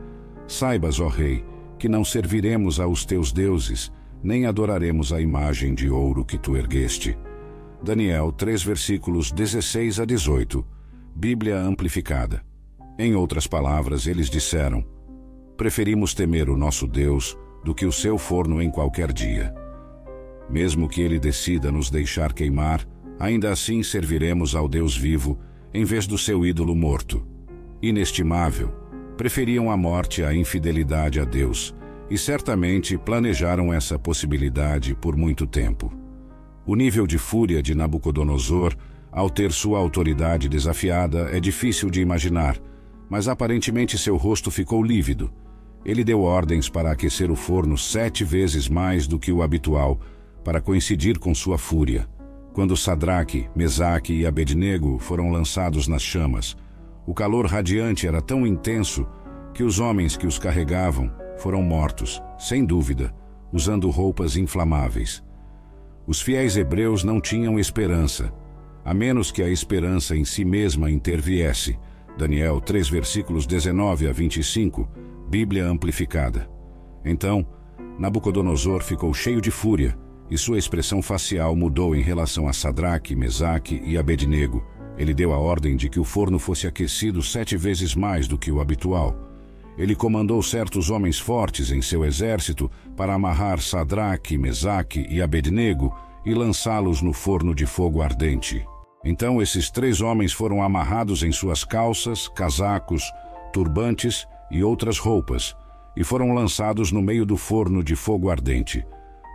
saibas, 0.48 1.00
ó 1.00 1.08
Rei, 1.08 1.44
que 1.78 1.88
não 1.88 2.04
serviremos 2.04 2.80
aos 2.80 3.06
teus 3.06 3.32
deuses, 3.32 3.92
nem 4.22 4.46
adoraremos 4.46 5.14
a 5.14 5.22
imagem 5.22 5.74
de 5.74 5.90
ouro 5.90 6.26
que 6.26 6.38
tu 6.38 6.56
ergueste. 6.58 7.18
Daniel 7.82 8.32
3 8.34 8.62
versículos 8.64 9.32
16 9.32 10.02
a 10.02 10.06
18, 10.06 10.66
Bíblia 11.16 11.58
amplificada. 11.58 12.44
Em 12.98 13.16
outras 13.16 13.48
palavras, 13.48 14.08
eles 14.08 14.30
disseram: 14.30 14.84
Preferimos 15.56 16.14
temer 16.14 16.50
o 16.50 16.58
nosso 16.58 16.86
Deus 16.86 17.38
do 17.64 17.74
que 17.74 17.86
o 17.86 17.92
seu 17.92 18.18
forno 18.18 18.62
em 18.62 18.70
qualquer 18.70 19.14
dia. 19.14 19.54
Mesmo 20.50 20.90
que 20.90 21.02
ele 21.02 21.20
decida 21.20 21.72
nos 21.72 21.90
deixar 21.90 22.34
queimar, 22.34 22.88
ainda 23.20 23.52
assim 23.52 23.84
serviremos 23.84 24.56
ao 24.56 24.68
Deus 24.68 24.96
vivo 24.98 25.38
em 25.74 25.84
vez 25.84 26.08
do 26.08 26.18
seu 26.18 26.46
ídolo 26.46 26.76
morto. 26.76 27.26
Inestimável, 27.82 28.74
preferiam 29.16 29.70
a 29.70 29.78
morte 29.78 30.24
à 30.24 30.34
infidelidade 30.34 31.20
a 31.20 31.26
Deus 31.26 31.76
e 32.10 32.18
certamente 32.18 32.98
planejaram 32.98 33.72
essa 33.72 34.00
possibilidade 34.00 34.96
por 34.96 35.16
muito 35.16 35.46
tempo. 35.46 35.94
O 36.66 36.76
nível 36.76 37.06
de 37.06 37.18
fúria 37.18 37.62
de 37.62 37.76
Nabucodonosor, 37.76 38.76
ao 39.12 39.30
ter 39.30 39.52
sua 39.52 39.78
autoridade 39.80 40.50
desafiada, 40.50 41.30
é 41.32 41.40
difícil 41.40 41.90
de 41.90 42.02
imaginar, 42.02 42.58
mas 43.10 43.28
aparentemente 43.28 43.98
seu 43.98 44.18
rosto 44.18 44.50
ficou 44.50 44.84
lívido. 44.84 45.32
Ele 45.86 46.04
deu 46.04 46.22
ordens 46.22 46.70
para 46.70 46.92
aquecer 46.92 47.32
o 47.32 47.36
forno 47.36 47.78
sete 47.78 48.24
vezes 48.24 48.68
mais 48.68 49.08
do 49.08 49.18
que 49.18 49.32
o 49.32 49.42
habitual 49.42 50.00
para 50.50 50.60
coincidir 50.60 51.20
com 51.20 51.32
sua 51.36 51.60
fúria. 51.60 52.10
Quando 52.54 52.76
Sadraque, 52.76 53.48
Mesaque 53.56 54.14
e 54.14 54.26
Abednego 54.26 54.98
foram 54.98 55.30
lançados 55.30 55.88
nas 55.88 56.02
chamas, 56.02 56.58
o 57.06 57.14
calor 57.14 57.46
radiante 57.46 58.08
era 58.08 58.20
tão 58.20 58.48
intenso 58.48 59.06
que 59.54 59.62
os 59.62 59.80
homens 59.80 60.18
que 60.18 60.26
os 60.26 60.40
carregavam 60.40 61.12
foram 61.38 61.62
mortos, 61.62 62.20
sem 62.40 62.66
dúvida, 62.66 63.14
usando 63.54 63.92
roupas 63.92 64.36
inflamáveis. 64.38 65.24
Os 66.08 66.20
fiéis 66.20 66.58
hebreus 66.58 67.04
não 67.04 67.22
tinham 67.22 67.60
esperança, 67.60 68.34
a 68.84 68.92
menos 68.92 69.32
que 69.32 69.44
a 69.44 69.50
esperança 69.50 70.16
em 70.16 70.26
si 70.26 70.44
mesma 70.44 70.90
interviesse. 70.90 71.78
Daniel 72.18 72.60
3, 72.60 72.90
versículos 72.90 73.46
19 73.46 74.08
a 74.08 74.12
25, 74.12 74.90
Bíblia 75.30 75.68
amplificada. 75.68 76.50
Então, 77.06 77.46
Nabucodonosor 78.00 78.82
ficou 78.82 79.14
cheio 79.14 79.40
de 79.40 79.52
fúria 79.52 79.96
e 80.30 80.38
sua 80.38 80.58
expressão 80.58 81.02
facial 81.02 81.56
mudou 81.56 81.96
em 81.96 82.02
relação 82.02 82.48
a 82.48 82.54
Sadraque, 82.54 83.16
Mesaque 83.16 83.82
e 83.84 83.98
Abednego. 83.98 84.64
Ele 84.98 85.14
deu 85.14 85.34
a 85.34 85.38
ordem 85.38 85.76
de 85.76 85.90
que 85.90 86.00
o 86.00 86.04
forno 86.04 86.38
fosse 86.38 86.68
aquecido 86.68 87.22
sete 87.24 87.56
vezes 87.56 87.96
mais 87.96 88.28
do 88.28 88.38
que 88.38 88.52
o 88.52 88.60
habitual. 88.60 89.16
Ele 89.78 89.96
comandou 89.96 90.44
certos 90.44 90.90
homens 90.90 91.18
fortes 91.18 91.72
em 91.72 91.82
seu 91.82 92.04
exército 92.04 92.70
para 92.98 93.14
amarrar 93.14 93.62
Sadraque, 93.62 94.38
Mesaque 94.38 95.08
e 95.10 95.22
Abednego 95.22 95.96
e 96.26 96.34
lançá-los 96.34 97.02
no 97.02 97.14
forno 97.14 97.56
de 97.56 97.66
fogo 97.66 98.02
ardente. 98.02 98.66
Então 99.06 99.42
esses 99.42 99.72
três 99.72 100.02
homens 100.02 100.34
foram 100.34 100.62
amarrados 100.62 101.24
em 101.24 101.32
suas 101.32 101.64
calças, 101.64 102.28
casacos, 102.28 103.04
turbantes 103.54 104.28
e 104.52 104.64
outras 104.64 104.98
roupas, 104.98 105.56
e 105.96 106.04
foram 106.04 106.34
lançados 106.34 106.92
no 106.92 107.02
meio 107.02 107.26
do 107.26 107.38
forno 107.38 107.82
de 107.82 107.96
fogo 107.96 108.30
ardente. 108.30 108.86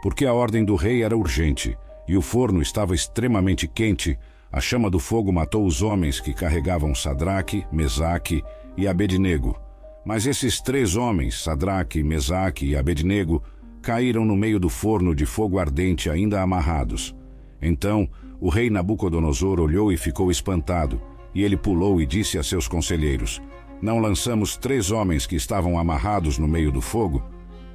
Porque 0.04 0.26
a 0.26 0.34
ordem 0.34 0.66
do 0.66 0.74
rei 0.74 1.02
era 1.02 1.16
urgente, 1.16 1.78
e 2.06 2.14
o 2.14 2.20
forno 2.20 2.60
estava 2.60 2.94
extremamente 2.94 3.66
quente, 3.66 4.18
a 4.52 4.60
chama 4.60 4.90
do 4.90 4.98
fogo 5.00 5.32
matou 5.32 5.64
os 5.64 5.80
homens 5.80 6.20
que 6.20 6.34
carregavam 6.34 6.94
Sadraque, 6.94 7.64
Mesaque 7.72 8.44
e 8.76 8.86
Abednego. 8.86 9.58
Mas 10.04 10.26
esses 10.26 10.60
três 10.60 10.94
homens, 10.94 11.42
Sadraque, 11.42 12.02
Mesaque 12.02 12.66
e 12.66 12.76
Abednego, 12.76 13.42
caíram 13.80 14.26
no 14.26 14.36
meio 14.36 14.60
do 14.60 14.68
forno 14.68 15.14
de 15.14 15.24
fogo 15.24 15.58
ardente 15.58 16.10
ainda 16.10 16.42
amarrados. 16.42 17.16
Então 17.62 18.06
o 18.38 18.50
rei 18.50 18.68
Nabucodonosor 18.68 19.58
olhou 19.58 19.90
e 19.90 19.96
ficou 19.96 20.30
espantado, 20.30 21.00
e 21.34 21.42
ele 21.42 21.56
pulou 21.56 21.98
e 21.98 22.04
disse 22.04 22.36
a 22.36 22.42
seus 22.42 22.68
conselheiros: 22.68 23.40
Não 23.80 23.98
lançamos 24.00 24.54
três 24.54 24.90
homens 24.90 25.24
que 25.24 25.34
estavam 25.34 25.78
amarrados 25.78 26.36
no 26.36 26.46
meio 26.46 26.70
do 26.70 26.82
fogo? 26.82 27.24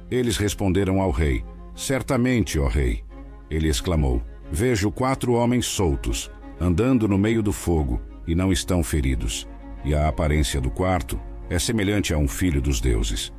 Eles 0.08 0.36
responderam 0.36 1.00
ao 1.00 1.10
rei: 1.10 1.42
Certamente, 1.74 2.58
ó 2.58 2.68
rei. 2.68 3.04
Ele 3.50 3.68
exclamou: 3.68 4.22
Vejo 4.50 4.90
quatro 4.90 5.32
homens 5.32 5.66
soltos, 5.66 6.30
andando 6.60 7.08
no 7.08 7.18
meio 7.18 7.42
do 7.42 7.52
fogo, 7.52 8.00
e 8.26 8.34
não 8.34 8.52
estão 8.52 8.82
feridos. 8.82 9.48
E 9.84 9.94
a 9.94 10.08
aparência 10.08 10.60
do 10.60 10.70
quarto 10.70 11.18
é 11.48 11.58
semelhante 11.58 12.12
a 12.12 12.18
um 12.18 12.28
filho 12.28 12.60
dos 12.60 12.80
deuses. 12.80 13.32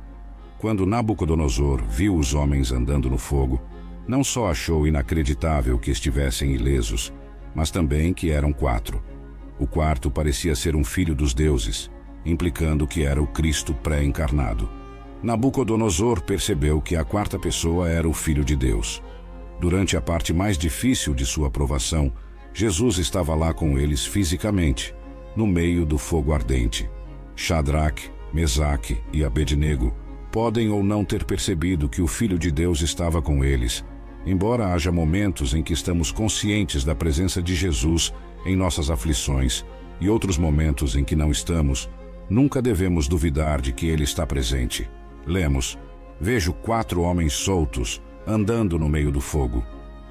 Quando 0.58 0.86
Nabucodonosor 0.86 1.82
viu 1.84 2.16
os 2.16 2.34
homens 2.34 2.72
andando 2.72 3.08
no 3.08 3.18
fogo, 3.18 3.60
não 4.06 4.22
só 4.22 4.50
achou 4.50 4.86
inacreditável 4.86 5.78
que 5.78 5.90
estivessem 5.90 6.52
ilesos, 6.52 7.12
mas 7.54 7.70
também 7.70 8.12
que 8.12 8.30
eram 8.30 8.52
quatro. 8.52 9.02
O 9.58 9.66
quarto 9.66 10.10
parecia 10.10 10.54
ser 10.54 10.74
um 10.74 10.84
filho 10.84 11.14
dos 11.14 11.34
deuses, 11.34 11.90
implicando 12.24 12.86
que 12.86 13.04
era 13.04 13.22
o 13.22 13.26
Cristo 13.26 13.74
pré-encarnado. 13.74 14.68
Nabucodonosor 15.22 16.20
percebeu 16.20 16.80
que 16.80 16.96
a 16.96 17.04
quarta 17.04 17.38
pessoa 17.38 17.88
era 17.88 18.08
o 18.08 18.12
Filho 18.12 18.44
de 18.44 18.56
Deus. 18.56 19.00
Durante 19.60 19.96
a 19.96 20.00
parte 20.00 20.32
mais 20.32 20.58
difícil 20.58 21.14
de 21.14 21.24
sua 21.24 21.48
provação, 21.48 22.12
Jesus 22.52 22.98
estava 22.98 23.32
lá 23.32 23.54
com 23.54 23.78
eles 23.78 24.04
fisicamente, 24.04 24.92
no 25.36 25.46
meio 25.46 25.86
do 25.86 25.96
fogo 25.96 26.32
ardente. 26.32 26.90
Shadrach, 27.36 28.10
Mesaque 28.34 28.98
e 29.12 29.24
Abednego 29.24 29.94
podem 30.32 30.70
ou 30.70 30.82
não 30.82 31.04
ter 31.04 31.24
percebido 31.24 31.88
que 31.88 32.02
o 32.02 32.08
Filho 32.08 32.36
de 32.36 32.50
Deus 32.50 32.80
estava 32.80 33.22
com 33.22 33.44
eles, 33.44 33.84
embora 34.26 34.72
haja 34.74 34.90
momentos 34.90 35.54
em 35.54 35.62
que 35.62 35.72
estamos 35.72 36.10
conscientes 36.10 36.82
da 36.82 36.96
presença 36.96 37.40
de 37.40 37.54
Jesus 37.54 38.12
em 38.44 38.56
nossas 38.56 38.90
aflições 38.90 39.64
e 40.00 40.08
outros 40.08 40.36
momentos 40.36 40.96
em 40.96 41.04
que 41.04 41.14
não 41.14 41.30
estamos, 41.30 41.88
nunca 42.28 42.60
devemos 42.60 43.06
duvidar 43.06 43.60
de 43.60 43.72
que 43.72 43.86
Ele 43.86 44.02
está 44.02 44.26
presente. 44.26 44.90
Lemos: 45.26 45.78
Vejo 46.20 46.52
quatro 46.52 47.02
homens 47.02 47.32
soltos 47.32 48.00
andando 48.26 48.78
no 48.78 48.88
meio 48.88 49.10
do 49.10 49.20
fogo. 49.20 49.64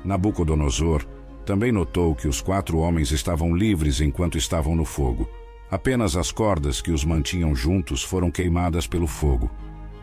Nabucodonosor 0.04 1.06
também 1.45 1.71
notou 1.71 2.15
que 2.15 2.28
os 2.28 2.41
quatro 2.41 2.80
homens 2.80 3.12
estavam 3.12 3.56
livres 3.56 4.02
enquanto 4.02 4.38
estavam 4.38 4.76
no 4.76 4.86
fogo. 4.86 5.30
Apenas 5.69 6.15
as 6.15 6.32
cordas 6.32 6.82
que 6.82 6.91
os 6.91 7.06
mantinham 7.06 7.56
juntos 7.56 8.04
foram 8.04 8.30
queimadas 8.30 8.86
pelo 8.88 9.08
fogo. 9.08 9.50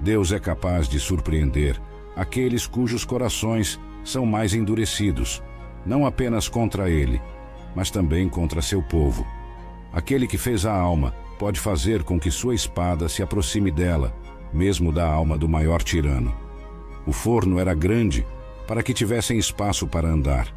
Deus 0.00 0.32
é 0.32 0.38
capaz 0.38 0.88
de 0.88 0.98
surpreender 0.98 1.78
aqueles 2.18 2.66
cujos 2.66 3.04
corações 3.04 3.78
são 4.02 4.26
mais 4.26 4.52
endurecidos, 4.52 5.40
não 5.86 6.04
apenas 6.04 6.48
contra 6.48 6.90
ele, 6.90 7.22
mas 7.76 7.92
também 7.92 8.28
contra 8.28 8.60
seu 8.60 8.82
povo. 8.82 9.24
Aquele 9.92 10.26
que 10.26 10.36
fez 10.36 10.66
a 10.66 10.74
alma 10.74 11.14
pode 11.38 11.60
fazer 11.60 12.02
com 12.02 12.18
que 12.18 12.28
sua 12.28 12.56
espada 12.56 13.08
se 13.08 13.22
aproxime 13.22 13.70
dela, 13.70 14.12
mesmo 14.52 14.92
da 14.92 15.06
alma 15.06 15.36
do 15.36 15.48
maior 15.48 15.82
tirano. 15.82 16.34
O 17.06 17.12
forno 17.12 17.58
era 17.58 17.74
grande 17.74 18.26
para 18.66 18.82
que 18.82 18.92
tivessem 18.92 19.38
espaço 19.38 19.86
para 19.86 20.08
andar. 20.08 20.48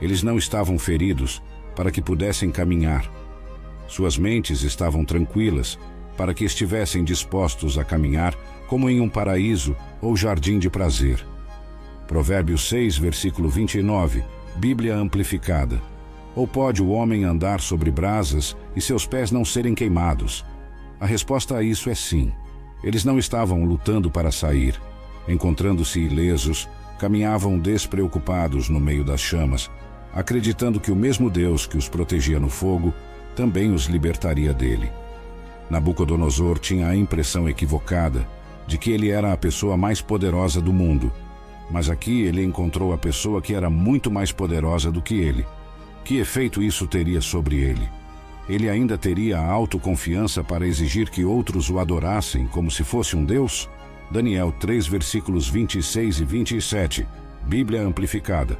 Eles 0.00 0.22
não 0.22 0.36
estavam 0.36 0.78
feridos 0.78 1.42
para 1.74 1.90
que 1.90 2.02
pudessem 2.02 2.50
caminhar. 2.50 3.10
Suas 3.88 4.18
mentes 4.18 4.62
estavam 4.62 5.04
tranquilas 5.04 5.78
para 6.16 6.34
que 6.34 6.44
estivessem 6.44 7.04
dispostos 7.04 7.78
a 7.78 7.84
caminhar 7.84 8.34
como 8.68 8.90
em 8.90 9.00
um 9.00 9.08
paraíso 9.08 9.76
ou 10.00 10.16
jardim 10.16 10.58
de 10.58 10.68
prazer. 10.68 11.24
Provérbios 12.06 12.68
6, 12.68 12.98
versículo 12.98 13.48
29, 13.48 14.22
Bíblia 14.56 14.96
amplificada. 14.96 15.80
Ou 16.34 16.46
pode 16.46 16.82
o 16.82 16.90
homem 16.90 17.24
andar 17.24 17.60
sobre 17.60 17.90
brasas 17.90 18.56
e 18.74 18.80
seus 18.80 19.06
pés 19.06 19.30
não 19.30 19.44
serem 19.44 19.74
queimados? 19.74 20.44
A 21.00 21.06
resposta 21.06 21.56
a 21.56 21.62
isso 21.62 21.88
é 21.90 21.94
sim. 21.94 22.32
Eles 22.86 23.04
não 23.04 23.18
estavam 23.18 23.64
lutando 23.64 24.08
para 24.08 24.30
sair. 24.30 24.80
Encontrando-se 25.26 25.98
ilesos, 25.98 26.68
caminhavam 27.00 27.58
despreocupados 27.58 28.68
no 28.68 28.78
meio 28.78 29.02
das 29.02 29.20
chamas, 29.20 29.68
acreditando 30.14 30.78
que 30.78 30.92
o 30.92 30.96
mesmo 30.96 31.28
Deus 31.28 31.66
que 31.66 31.76
os 31.76 31.88
protegia 31.88 32.38
no 32.38 32.48
fogo 32.48 32.94
também 33.34 33.72
os 33.72 33.86
libertaria 33.86 34.54
dele. 34.54 34.88
Nabucodonosor 35.68 36.60
tinha 36.60 36.86
a 36.86 36.94
impressão 36.94 37.48
equivocada 37.48 38.24
de 38.68 38.78
que 38.78 38.92
ele 38.92 39.10
era 39.10 39.32
a 39.32 39.36
pessoa 39.36 39.76
mais 39.76 40.00
poderosa 40.00 40.60
do 40.60 40.72
mundo, 40.72 41.12
mas 41.68 41.90
aqui 41.90 42.22
ele 42.22 42.44
encontrou 42.44 42.92
a 42.92 42.98
pessoa 42.98 43.42
que 43.42 43.52
era 43.52 43.68
muito 43.68 44.12
mais 44.12 44.30
poderosa 44.30 44.92
do 44.92 45.02
que 45.02 45.16
ele. 45.16 45.44
Que 46.04 46.18
efeito 46.18 46.62
isso 46.62 46.86
teria 46.86 47.20
sobre 47.20 47.56
ele? 47.56 47.88
Ele 48.48 48.68
ainda 48.68 48.96
teria 48.96 49.38
a 49.38 49.50
autoconfiança 49.50 50.44
para 50.44 50.66
exigir 50.66 51.10
que 51.10 51.24
outros 51.24 51.68
o 51.68 51.78
adorassem 51.78 52.46
como 52.46 52.70
se 52.70 52.84
fosse 52.84 53.16
um 53.16 53.24
Deus? 53.24 53.68
Daniel 54.10 54.52
3, 54.52 54.86
versículos 54.86 55.48
26 55.48 56.20
e 56.20 56.24
27, 56.24 57.06
Bíblia 57.44 57.82
amplificada. 57.82 58.56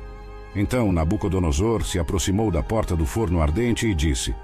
Então 0.55 0.90
Nabucodonosor 0.90 1.85
se 1.85 1.99
aproximou 1.99 2.51
da 2.51 2.62
porta 2.62 2.96
do 2.96 3.07
forno 3.07 3.40
ardente 3.40 3.87
e 3.87 3.94
disse: 3.94 4.35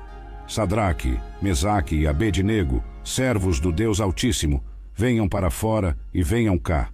Sadraque, 0.47 1.19
Mesaque 1.41 1.97
e 1.97 2.07
Abednego, 2.07 2.85
servos 3.03 3.59
do 3.59 3.73
Deus 3.73 4.01
Altíssimo, 4.01 4.63
venham 4.95 5.29
para 5.29 5.51
fora 5.51 5.99
e 6.13 6.23
venham 6.23 6.59
cá. 6.59 6.91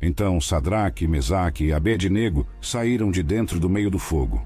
Então 0.00 0.40
Sadraque, 0.40 1.06
Mesaque 1.06 1.66
e 1.66 1.72
Abednego 1.72 2.46
saíram 2.60 3.10
de 3.10 3.22
dentro 3.22 3.60
do 3.60 3.68
meio 3.68 3.90
do 3.90 3.98
fogo. 3.98 4.44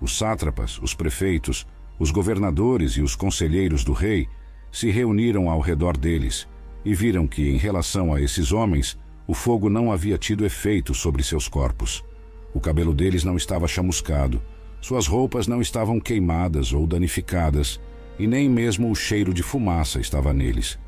Os 0.00 0.16
sátrapas, 0.16 0.78
os 0.80 0.94
prefeitos, 0.94 1.66
os 2.04 2.10
governadores 2.10 2.98
e 2.98 3.00
os 3.00 3.16
conselheiros 3.16 3.82
do 3.82 3.94
rei 3.94 4.28
se 4.70 4.90
reuniram 4.90 5.48
ao 5.48 5.58
redor 5.58 5.96
deles 5.96 6.46
e 6.84 6.94
viram 6.94 7.26
que, 7.26 7.48
em 7.48 7.56
relação 7.56 8.12
a 8.12 8.20
esses 8.20 8.52
homens, 8.52 8.98
o 9.26 9.32
fogo 9.32 9.70
não 9.70 9.90
havia 9.90 10.18
tido 10.18 10.44
efeito 10.44 10.92
sobre 10.92 11.22
seus 11.22 11.48
corpos. 11.48 12.04
O 12.52 12.60
cabelo 12.60 12.92
deles 12.92 13.24
não 13.24 13.38
estava 13.38 13.66
chamuscado, 13.66 14.42
suas 14.82 15.06
roupas 15.06 15.46
não 15.46 15.62
estavam 15.62 15.98
queimadas 15.98 16.74
ou 16.74 16.86
danificadas, 16.86 17.80
e 18.18 18.26
nem 18.26 18.50
mesmo 18.50 18.90
o 18.90 18.94
cheiro 18.94 19.32
de 19.32 19.42
fumaça 19.42 19.98
estava 19.98 20.30
neles. 20.30 20.78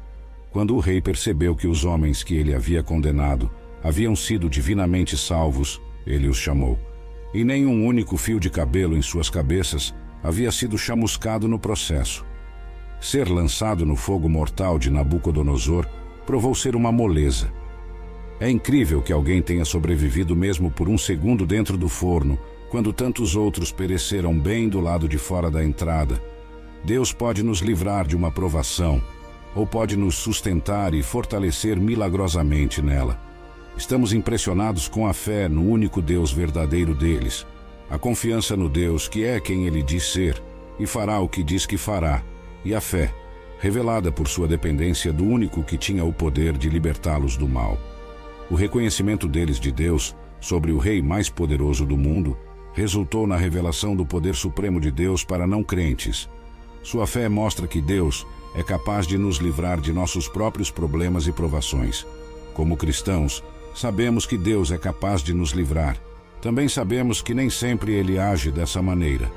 Quando 0.50 0.76
o 0.76 0.81
rei 0.81 1.00
percebeu 1.00 1.57
que 1.57 1.66
os 1.66 1.83
homens 1.83 2.22
que 2.22 2.35
ele 2.35 2.55
havia 2.55 2.83
condenado 2.83 3.50
haviam 3.83 4.14
sido 4.14 4.50
divinamente 4.50 5.16
salvos, 5.16 5.81
ele 6.07 6.29
os 6.29 6.37
chamou. 6.37 6.79
E 7.33 7.42
nem 7.42 7.64
um 7.64 7.87
único 7.87 8.18
fio 8.18 8.38
de 8.38 8.50
cabelo 8.50 8.94
em 8.94 9.00
suas 9.00 9.31
cabeças 9.31 9.94
havia 10.26 10.50
sido 10.50 10.76
chamuscado 10.76 11.46
no 11.46 11.56
processo. 11.56 12.26
Ser 13.00 13.28
lançado 13.28 13.86
no 13.86 13.94
fogo 13.94 14.28
mortal 14.28 14.76
de 14.76 14.90
Nabucodonosor 14.90 15.86
provou 16.26 16.52
ser 16.52 16.74
uma 16.74 16.90
moleza. 16.90 17.52
É 18.40 18.50
incrível 18.50 19.00
que 19.00 19.12
alguém 19.12 19.40
tenha 19.40 19.64
sobrevivido 19.64 20.34
mesmo 20.34 20.68
por 20.68 20.88
um 20.88 20.98
segundo 20.98 21.46
dentro 21.46 21.78
do 21.78 21.88
forno, 21.88 22.36
quando 22.68 22.92
tantos 22.92 23.36
outros 23.36 23.70
pereceram 23.70 24.36
bem 24.36 24.68
do 24.68 24.80
lado 24.80 25.08
de 25.08 25.16
fora 25.16 25.48
da 25.48 25.64
entrada. 25.64 26.20
Deus 26.84 27.12
pode 27.12 27.44
nos 27.44 27.60
livrar 27.60 28.04
de 28.04 28.16
uma 28.16 28.32
provação, 28.32 29.00
ou 29.54 29.64
pode 29.64 29.96
nos 29.96 30.16
sustentar 30.16 30.92
e 30.92 31.04
fortalecer 31.04 31.78
milagrosamente 31.78 32.82
nela. 32.82 33.16
Estamos 33.76 34.12
impressionados 34.12 34.88
com 34.88 35.06
a 35.06 35.12
fé 35.12 35.48
no 35.48 35.62
único 35.62 36.02
Deus 36.02 36.32
verdadeiro 36.32 36.96
deles, 36.96 37.46
a 37.88 37.99
confiança 37.99 38.57
no 38.57 38.68
Deus 38.68 39.09
que 39.09 39.25
é 39.25 39.38
quem 39.40 39.66
ele 39.66 39.83
diz 39.83 40.12
ser 40.12 40.42
e 40.79 40.87
fará 40.87 41.20
o 41.20 41.29
que 41.29 41.42
diz 41.42 41.64
que 41.64 41.77
fará, 41.77 42.22
e 42.64 42.75
a 42.75 42.81
fé, 42.81 43.14
revelada 43.59 44.12
por 44.12 44.29
sua 44.29 44.46
dependência 44.46 45.12
do 45.12 45.25
único 45.25 45.62
que 45.62 45.79
tinha 45.79 46.05
o 46.05 46.12
poder 46.12 46.57
de 46.57 46.68
libertá-los 46.68 47.37
do 47.37 47.49
mal. 47.49 47.79
O 48.51 48.55
reconhecimento 48.55 49.27
deles 49.27 49.59
de 49.59 49.72
Deus 49.72 50.14
sobre 50.40 50.72
o 50.72 50.79
rei 50.79 51.01
mais 51.01 51.29
poderoso 51.29 51.87
do 51.87 51.96
mundo 51.96 52.37
resultou 52.75 53.27
na 53.27 53.37
revelação 53.37 53.96
do 53.96 54.05
poder 54.05 54.35
supremo 54.35 54.81
de 54.81 54.90
Deus 54.90 55.25
para 55.25 55.46
não 55.46 55.64
crentes. 55.64 56.29
Sua 56.83 57.07
fé 57.07 57.29
mostra 57.29 57.66
que 57.66 57.81
Deus 57.81 58.27
é 58.55 58.62
capaz 58.62 59.07
de 59.07 59.16
nos 59.16 59.38
livrar 59.38 59.81
de 59.81 59.92
nossos 59.92 60.29
próprios 60.29 60.70
problemas 60.70 61.27
e 61.27 61.33
provações. 61.33 62.07
Como 62.53 62.77
cristãos, 62.77 63.42
sabemos 63.75 64.27
que 64.27 64.37
Deus 64.37 64.70
é 64.70 64.79
capaz 64.79 65.22
de 65.22 65.33
nos 65.33 65.51
livrar. 65.51 65.96
Também 66.46 66.68
sabemos 66.68 67.20
que 67.20 67.35
nem 67.35 67.50
sempre 67.50 67.92
ele 67.92 68.20
age 68.20 68.52
dessa 68.52 68.80
maneira. 68.80 69.28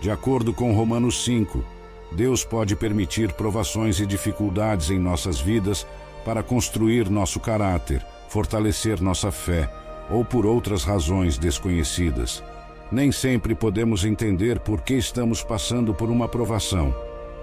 De 0.00 0.10
acordo 0.10 0.52
com 0.52 0.72
Romanos 0.72 1.24
5, 1.24 1.64
Deus 2.10 2.44
pode 2.44 2.74
permitir 2.74 3.32
provações 3.34 4.00
e 4.00 4.04
dificuldades 4.04 4.90
em 4.90 4.98
nossas 4.98 5.38
vidas 5.40 5.86
para 6.24 6.42
construir 6.42 7.08
nosso 7.08 7.38
caráter 7.38 8.04
fortalecer 8.28 9.00
nossa 9.00 9.30
fé 9.30 9.70
ou 10.10 10.24
por 10.24 10.44
outras 10.44 10.82
razões 10.82 11.38
desconhecidas. 11.38 12.42
Nem 12.90 13.12
sempre 13.12 13.54
podemos 13.54 14.04
entender 14.04 14.58
por 14.58 14.80
que 14.80 14.94
estamos 14.94 15.44
passando 15.44 15.94
por 15.94 16.10
uma 16.10 16.26
provação, 16.26 16.92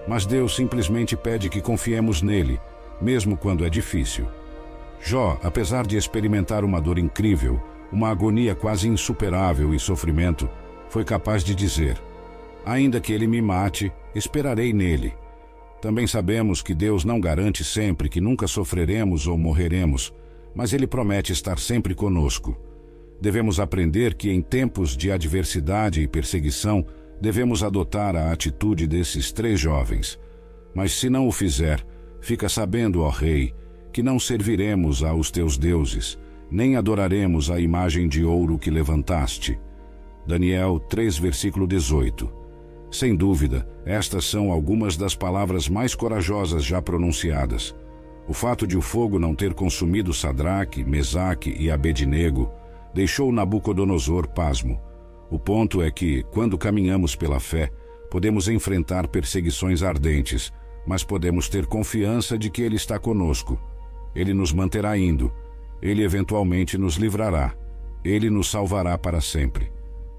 mas 0.06 0.26
Deus 0.26 0.58
simplesmente 0.58 1.16
pede 1.16 1.48
que 1.48 1.62
confiemos 1.62 2.22
nele, 2.22 2.60
mesmo 3.02 3.38
quando 3.38 3.66
é 3.66 3.70
difícil. 3.70 4.28
Jó, 5.00 5.40
apesar 5.42 5.88
de 5.88 5.96
experimentar 5.96 6.66
uma 6.66 6.82
dor 6.82 7.00
incrível, 7.00 7.64
uma 7.96 8.10
agonia 8.10 8.54
quase 8.54 8.88
insuperável 8.88 9.74
e 9.74 9.80
sofrimento, 9.80 10.48
foi 10.90 11.04
capaz 11.04 11.44
de 11.44 11.56
dizer: 11.56 12.00
Ainda 12.64 13.00
que 13.00 13.12
ele 13.12 13.26
me 13.26 13.42
mate, 13.42 13.92
esperarei 14.14 14.72
nele. 14.72 15.14
Também 15.82 16.06
sabemos 16.06 16.62
que 16.62 16.74
Deus 16.76 17.04
não 17.04 17.20
garante 17.20 17.64
sempre 17.64 18.10
que 18.10 18.22
nunca 18.22 18.48
sofreremos 18.48 19.26
ou 19.28 19.38
morreremos 19.38 20.14
mas 20.56 20.72
Ele 20.72 20.88
promete 20.88 21.34
estar 21.34 21.60
sempre 21.60 21.94
conosco. 21.94 22.58
Devemos 23.20 23.60
aprender 23.60 24.16
que 24.16 24.32
em 24.32 24.42
tempos 24.42 24.96
de 24.96 25.12
adversidade 25.12 26.02
e 26.02 26.08
perseguição, 26.08 26.86
devemos 27.20 27.64
adotar 27.64 28.16
a 28.16 28.32
atitude 28.32 28.88
desses 28.88 29.32
três 29.32 29.60
jovens. 29.60 30.18
Mas 30.74 30.94
se 30.94 31.10
não 31.10 31.28
o 31.28 31.32
fizer, 31.32 31.86
fica 32.22 32.48
sabendo, 32.48 33.02
ó 33.02 33.10
Rei, 33.10 33.54
que 33.92 34.02
não 34.02 34.18
serviremos 34.18 35.04
aos 35.04 35.30
teus 35.30 35.58
deuses, 35.58 36.18
nem 36.50 36.76
adoraremos 36.76 37.50
a 37.50 37.60
imagem 37.60 38.08
de 38.08 38.24
ouro 38.24 38.58
que 38.58 38.70
levantaste. 38.70 39.60
Daniel 40.26 40.80
3, 40.80 41.18
versículo 41.18 41.68
18. 41.68 42.32
Sem 42.92 43.16
dúvida, 43.16 43.68
estas 43.86 44.26
são 44.26 44.52
algumas 44.52 44.96
das 44.96 45.16
palavras 45.16 45.68
mais 45.68 45.94
corajosas 45.94 46.64
já 46.64 46.82
pronunciadas. 46.82 47.76
O 48.28 48.34
fato 48.34 48.66
de 48.66 48.78
o 48.78 48.82
fogo 48.82 49.20
não 49.20 49.36
ter 49.36 49.54
consumido 49.54 50.14
Sadraque, 50.14 50.84
Mesaque 50.84 51.56
e 51.60 51.70
Abednego 51.70 52.52
deixou 52.94 53.32
Nabucodonosor 53.32 54.28
pasmo. 54.30 54.80
O 55.30 55.38
ponto 55.38 55.82
é 55.82 55.92
que, 55.92 56.24
quando 56.32 56.58
caminhamos 56.58 57.16
pela 57.16 57.40
fé, 57.40 57.70
podemos 58.10 58.48
enfrentar 58.48 59.08
perseguições 59.08 59.84
ardentes, 59.84 60.52
mas 60.88 61.04
podemos 61.04 61.50
ter 61.50 61.66
confiança 61.66 62.38
de 62.38 62.50
que 62.50 62.62
Ele 62.62 62.76
está 62.76 62.98
conosco. 62.98 63.60
Ele 64.16 64.34
nos 64.34 64.54
manterá 64.54 64.98
indo. 64.98 65.32
Ele 65.86 66.04
eventualmente 66.04 66.78
nos 66.78 66.96
livrará. 66.96 67.56
Ele 68.04 68.30
nos 68.30 68.50
salvará 68.50 68.98
para 68.98 69.22
sempre. 69.22 69.72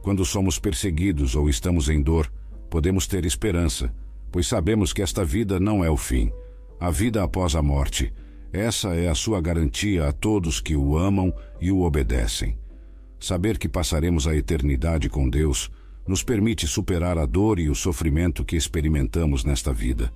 Quando 0.02 0.24
somos 0.24 0.59
perseguidos 0.59 1.35
ou 1.35 1.48
estamos 1.48 1.88
em 1.88 2.00
dor, 2.00 2.33
podemos 2.70 3.07
ter 3.07 3.24
esperança, 3.24 3.92
pois 4.31 4.46
sabemos 4.46 4.92
que 4.92 5.02
esta 5.02 5.24
vida 5.24 5.59
não 5.59 5.85
é 5.85 5.90
o 5.90 5.96
fim 5.96 6.31
a 6.79 6.90
vida 6.90 7.22
após 7.22 7.55
a 7.55 7.62
morte. 7.62 8.12
Essa 8.52 8.94
é 8.94 9.09
a 9.09 9.14
sua 9.14 9.40
garantia 9.40 10.09
a 10.09 10.12
todos 10.12 10.61
que 10.61 10.76
o 10.76 10.96
amam 10.96 11.33
e 11.61 11.70
o 11.72 11.83
obedecem. 11.83 12.59
Saber 13.18 13.59
que 13.59 13.68
passaremos 13.68 14.26
a 14.26 14.37
eternidade 14.37 15.09
com 15.09 15.29
Deus 15.29 15.70
nos 16.07 16.22
permite 16.22 16.66
superar 16.66 17.18
a 17.18 17.26
dor 17.26 17.59
e 17.59 17.68
o 17.68 17.74
sofrimento 17.74 18.44
que 18.44 18.57
experimentamos 18.57 19.42
nesta 19.42 19.72
vida. 19.72 20.12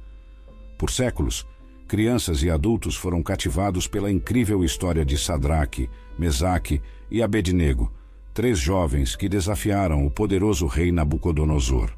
Por 0.79 0.91
séculos, 0.91 1.47
crianças 1.91 2.45
e 2.45 2.49
adultos 2.49 2.95
foram 2.95 3.21
cativados 3.21 3.89
pela 3.89 4.13
incrível 4.13 4.63
história 4.63 5.05
de 5.05 5.19
Sadraque, 5.19 5.91
Mesaque 6.17 6.81
e 7.11 7.21
Abednego, 7.21 7.93
três 8.33 8.61
jovens 8.61 9.17
que 9.17 9.29
desafiaram 9.29 10.07
o 10.07 10.11
poderoso 10.11 10.69
rei 10.69 10.93
Nabucodonosor. 10.93 11.91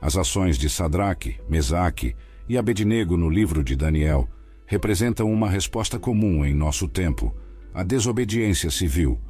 As 0.00 0.16
ações 0.16 0.58
de 0.58 0.68
Sadraque, 0.68 1.36
Mesaque 1.48 2.16
e 2.48 2.58
Abednego 2.58 3.16
no 3.16 3.30
livro 3.30 3.62
de 3.62 3.76
Daniel 3.76 4.28
representam 4.66 5.32
uma 5.32 5.48
resposta 5.48 6.00
comum 6.00 6.44
em 6.44 6.52
nosso 6.52 6.88
tempo, 6.88 7.32
a 7.72 7.84
desobediência 7.84 8.72
civil. 8.72 9.20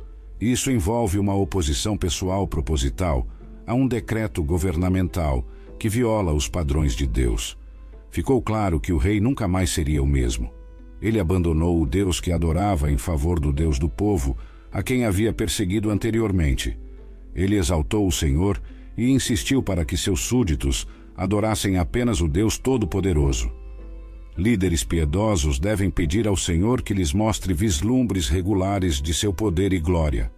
Isso 0.41 0.71
envolve 0.71 1.19
uma 1.19 1.35
oposição 1.35 1.99
pessoal 1.99 2.47
proposital 2.47 3.27
a 3.67 3.75
um 3.75 3.87
decreto 3.87 4.43
governamental 4.43 5.47
que 5.79 5.91
viola 5.91 6.33
os 6.33 6.49
padrões 6.49 6.97
de 6.97 7.07
Deus. 7.07 7.61
Ficou 8.13 8.43
claro 8.43 8.79
que 8.79 8.93
o 8.93 8.99
rei 8.99 9.21
nunca 9.21 9.49
mais 9.49 9.71
seria 9.71 10.03
o 10.03 10.07
mesmo. 10.07 10.53
Ele 11.01 11.19
abandonou 11.19 11.81
o 11.81 11.87
Deus 11.87 12.21
que 12.21 12.31
adorava 12.31 12.93
em 12.93 12.99
favor 12.99 13.41
do 13.41 13.51
Deus 13.51 13.79
do 13.79 13.89
povo, 13.89 14.37
a 14.71 14.83
quem 14.83 15.07
havia 15.07 15.33
perseguido 15.33 15.89
anteriormente. 15.89 16.79
Ele 17.35 17.57
exaltou 17.57 18.07
o 18.07 18.13
Senhor 18.13 18.61
e 18.99 19.09
insistiu 19.09 19.63
para 19.63 19.83
que 19.83 19.97
seus 19.97 20.21
súditos 20.21 20.87
adorassem 21.17 21.79
apenas 21.79 22.21
o 22.21 22.29
Deus 22.29 22.59
Todo-Poderoso. 22.59 23.51
Líderes 24.37 24.85
piedosos 24.85 25.59
devem 25.59 25.91
pedir 25.91 26.29
ao 26.29 26.37
Senhor 26.37 26.83
que 26.83 26.93
lhes 26.93 27.15
mostre 27.15 27.55
vislumbres 27.55 28.29
regulares 28.29 29.01
de 29.01 29.15
seu 29.15 29.33
poder 29.33 29.73
e 29.73 29.81
glória. 29.81 30.31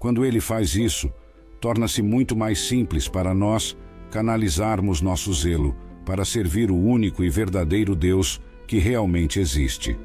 Quando 0.00 0.24
ele 0.24 0.40
faz 0.40 0.74
isso, 0.74 1.08
torna-se 1.60 2.02
muito 2.02 2.34
mais 2.34 2.58
simples 2.58 3.06
para 3.06 3.32
nós 3.32 3.76
canalizarmos 4.10 5.00
nosso 5.00 5.32
zelo 5.32 5.76
para 6.04 6.24
servir 6.24 6.70
o 6.70 6.76
único 6.76 7.22
e 7.24 7.30
verdadeiro 7.30 7.94
Deus 7.94 8.40
que 8.66 8.78
realmente 8.78 9.40
existe. 9.40 9.96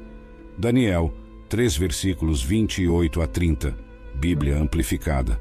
Daniel 0.56 1.12
3 1.48 1.76
versículos 1.76 2.42
28 2.42 3.22
a 3.22 3.26
30, 3.26 3.76
Bíblia 4.14 4.58
amplificada. 4.58 5.40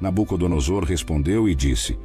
Nabucodonosor 0.00 0.84
respondeu 0.84 1.48
e 1.48 1.54
disse: 1.54 1.98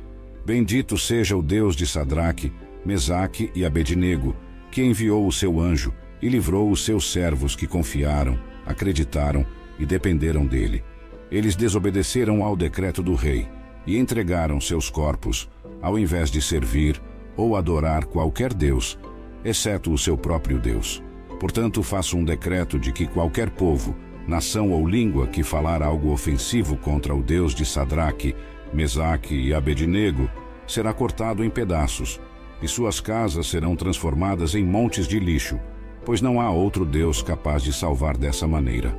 Bendito 0.45 0.97
seja 0.97 1.37
o 1.37 1.43
Deus 1.43 1.75
de 1.75 1.85
Sadraque, 1.85 2.51
Mesaque 2.85 3.51
e 3.53 3.63
Abednego, 3.63 4.35
que 4.71 4.81
enviou 4.81 5.27
o 5.27 5.31
seu 5.31 5.59
anjo 5.59 5.93
e 6.21 6.27
livrou 6.27 6.71
os 6.71 6.83
seus 6.83 7.11
servos 7.11 7.55
que 7.55 7.67
confiaram, 7.67 8.39
acreditaram 8.65 9.45
e 9.77 9.85
dependeram 9.85 10.45
dele. 10.45 10.83
Eles 11.29 11.55
desobedeceram 11.55 12.43
ao 12.43 12.55
decreto 12.55 13.03
do 13.03 13.13
rei 13.13 13.47
e 13.85 13.97
entregaram 13.97 14.59
seus 14.59 14.89
corpos, 14.89 15.49
ao 15.81 15.99
invés 15.99 16.31
de 16.31 16.41
servir 16.41 17.01
ou 17.35 17.55
adorar 17.55 18.05
qualquer 18.05 18.53
Deus, 18.53 18.97
exceto 19.43 19.91
o 19.91 19.97
seu 19.97 20.17
próprio 20.17 20.59
Deus. 20.59 21.03
Portanto, 21.39 21.83
faço 21.83 22.17
um 22.17 22.23
decreto 22.23 22.79
de 22.79 22.91
que 22.91 23.05
qualquer 23.05 23.49
povo, 23.49 23.95
nação 24.27 24.71
ou 24.71 24.87
língua 24.87 25.27
que 25.27 25.43
falar 25.43 25.81
algo 25.81 26.11
ofensivo 26.11 26.77
contra 26.77 27.13
o 27.13 27.21
Deus 27.21 27.53
de 27.53 27.65
Sadraque, 27.65 28.35
Mesaque 28.73 29.35
e 29.35 29.53
Abednego 29.53 30.29
será 30.65 30.93
cortado 30.93 31.43
em 31.43 31.49
pedaços, 31.49 32.19
e 32.61 32.67
suas 32.67 32.99
casas 32.99 33.47
serão 33.47 33.75
transformadas 33.75 34.55
em 34.55 34.63
montes 34.63 35.07
de 35.07 35.19
lixo, 35.19 35.59
pois 36.05 36.21
não 36.21 36.39
há 36.39 36.49
outro 36.49 36.85
Deus 36.85 37.21
capaz 37.21 37.61
de 37.61 37.73
salvar 37.73 38.15
dessa 38.15 38.47
maneira. 38.47 38.97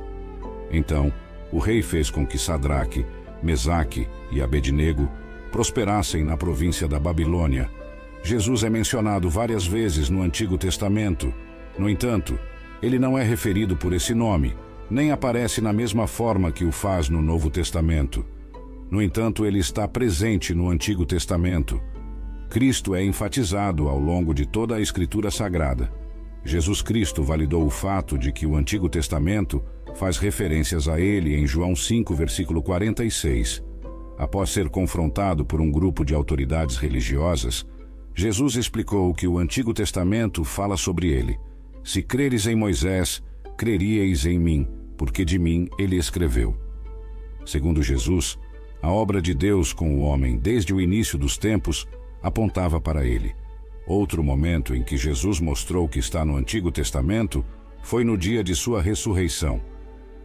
Então, 0.71 1.11
o 1.51 1.57
rei 1.57 1.81
fez 1.81 2.09
com 2.09 2.25
que 2.25 2.37
Sadraque, 2.37 3.05
Mesaque 3.41 4.07
e 4.31 4.41
Abednego 4.41 5.09
prosperassem 5.51 6.23
na 6.23 6.37
província 6.37 6.87
da 6.87 6.99
Babilônia. 6.99 7.69
Jesus 8.25 8.63
é 8.63 8.71
mencionado 8.71 9.29
várias 9.29 9.67
vezes 9.67 10.09
no 10.09 10.23
Antigo 10.23 10.57
Testamento. 10.57 11.31
No 11.77 11.87
entanto, 11.87 12.39
ele 12.81 12.97
não 12.97 13.15
é 13.15 13.23
referido 13.23 13.77
por 13.77 13.93
esse 13.93 14.15
nome, 14.15 14.55
nem 14.89 15.11
aparece 15.11 15.61
na 15.61 15.71
mesma 15.71 16.07
forma 16.07 16.51
que 16.51 16.65
o 16.65 16.71
faz 16.71 17.07
no 17.07 17.21
Novo 17.21 17.51
Testamento. 17.51 18.25
No 18.89 18.99
entanto, 18.99 19.45
ele 19.45 19.59
está 19.59 19.87
presente 19.87 20.55
no 20.55 20.71
Antigo 20.71 21.05
Testamento. 21.05 21.79
Cristo 22.49 22.95
é 22.95 23.05
enfatizado 23.05 23.87
ao 23.87 23.99
longo 23.99 24.33
de 24.33 24.47
toda 24.47 24.73
a 24.73 24.81
Escritura 24.81 25.29
Sagrada. 25.29 25.93
Jesus 26.43 26.81
Cristo 26.81 27.21
validou 27.21 27.63
o 27.63 27.69
fato 27.69 28.17
de 28.17 28.31
que 28.31 28.47
o 28.47 28.55
Antigo 28.55 28.89
Testamento 28.89 29.63
faz 29.93 30.17
referências 30.17 30.87
a 30.87 30.99
ele 30.99 31.35
em 31.35 31.45
João 31.45 31.75
5, 31.75 32.15
versículo 32.15 32.63
46. 32.63 33.63
Após 34.17 34.49
ser 34.49 34.67
confrontado 34.67 35.45
por 35.45 35.61
um 35.61 35.69
grupo 35.69 36.03
de 36.03 36.15
autoridades 36.15 36.77
religiosas, 36.77 37.63
Jesus 38.17 38.55
explicou 38.55 39.13
que 39.13 39.27
o 39.27 39.37
Antigo 39.37 39.73
Testamento 39.73 40.45
fala 40.45 40.77
sobre 40.77 41.09
ele. 41.09 41.37
Se 41.83 42.01
creres 42.01 42.47
em 42.47 42.55
Moisés, 42.55 43.21
creríeis 43.57 44.25
em 44.25 44.39
mim, 44.39 44.65
porque 44.97 45.25
de 45.25 45.37
mim 45.37 45.67
ele 45.77 45.97
escreveu. 45.97 46.55
Segundo 47.45 47.83
Jesus, 47.83 48.39
a 48.81 48.89
obra 48.89 49.21
de 49.21 49.33
Deus 49.33 49.73
com 49.73 49.97
o 49.97 49.99
homem 49.99 50.37
desde 50.37 50.73
o 50.73 50.79
início 50.79 51.17
dos 51.17 51.37
tempos 51.37 51.85
apontava 52.23 52.79
para 52.79 53.05
ele. 53.05 53.35
Outro 53.85 54.23
momento 54.23 54.73
em 54.73 54.81
que 54.81 54.95
Jesus 54.95 55.41
mostrou 55.41 55.85
que 55.85 55.99
está 55.99 56.23
no 56.23 56.37
Antigo 56.37 56.71
Testamento 56.71 57.45
foi 57.83 58.05
no 58.05 58.17
dia 58.17 58.41
de 58.41 58.55
sua 58.55 58.81
ressurreição. 58.81 59.61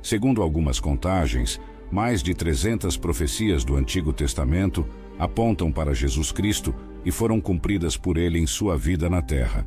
Segundo 0.01 0.43
algumas 0.43 0.79
contagens, 0.79 1.61
mais 1.91 2.23
de 2.23 2.35
300 2.35 2.97
profecias 2.97 3.65
do 3.65 3.77
Antigo 3.77 4.13
Testamento 4.13 4.87
apontam 5.19 5.73
para 5.73 5.93
Jesus 5.93 6.31
Cristo 6.31 6.73
e 7.05 7.11
foram 7.11 7.41
cumpridas 7.41 7.97
por 7.97 8.17
ele 8.17 8.39
em 8.39 8.47
sua 8.47 8.77
vida 8.77 9.09
na 9.09 9.23
terra. 9.23 9.67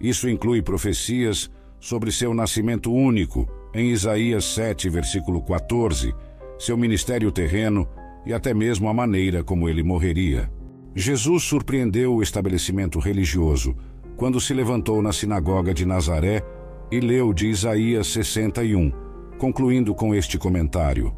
Isso 0.00 0.28
inclui 0.28 0.62
profecias 0.62 1.50
sobre 1.78 2.10
seu 2.12 2.32
nascimento 2.32 2.92
único, 2.92 3.48
em 3.74 3.90
Isaías 3.90 4.44
7, 4.44 4.88
versículo 4.88 5.42
14, 5.42 6.14
seu 6.58 6.76
ministério 6.76 7.30
terreno 7.30 7.88
e 8.26 8.32
até 8.32 8.52
mesmo 8.52 8.88
a 8.88 8.94
maneira 8.94 9.42
como 9.42 9.68
ele 9.68 9.82
morreria. 9.82 10.50
Jesus 10.94 11.44
surpreendeu 11.44 12.14
o 12.14 12.22
estabelecimento 12.22 12.98
religioso 12.98 13.76
quando 14.16 14.40
se 14.40 14.52
levantou 14.52 15.00
na 15.00 15.12
sinagoga 15.12 15.72
de 15.72 15.86
Nazaré 15.86 16.42
e 16.90 17.00
leu 17.00 17.32
de 17.32 17.48
Isaías 17.48 18.08
61, 18.08 18.92
concluindo 19.38 19.94
com 19.94 20.14
este 20.14 20.36
comentário: 20.36 21.14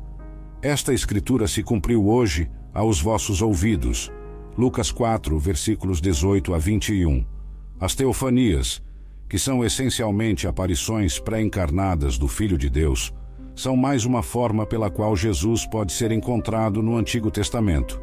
Esta 0.61 0.93
escritura 0.93 1.49
se 1.49 1.63
cumpriu 1.63 2.07
hoje 2.07 2.49
aos 2.73 3.01
vossos 3.01 3.43
ouvidos. 3.43 4.13
Lucas 4.57 4.93
4, 4.93 5.39
versículos 5.39 5.99
18 5.99 6.53
a 6.53 6.59
21. 6.59 7.25
As 7.81 7.95
teofanias, 7.95 8.83
que 9.27 9.39
são 9.39 9.65
essencialmente 9.65 10.47
aparições 10.47 11.19
pré-encarnadas 11.19 12.19
do 12.19 12.29
Filho 12.29 12.59
de 12.59 12.69
Deus, 12.69 13.15
são 13.57 13.75
mais 13.75 14.05
uma 14.05 14.23
forma 14.23 14.67
pela 14.67 14.91
qual 14.91 15.17
Jesus 15.17 15.67
pode 15.67 15.93
ser 15.93 16.13
encontrado 16.13 16.83
no 16.83 16.97
Antigo 16.97 17.31
Testamento. 17.31 17.99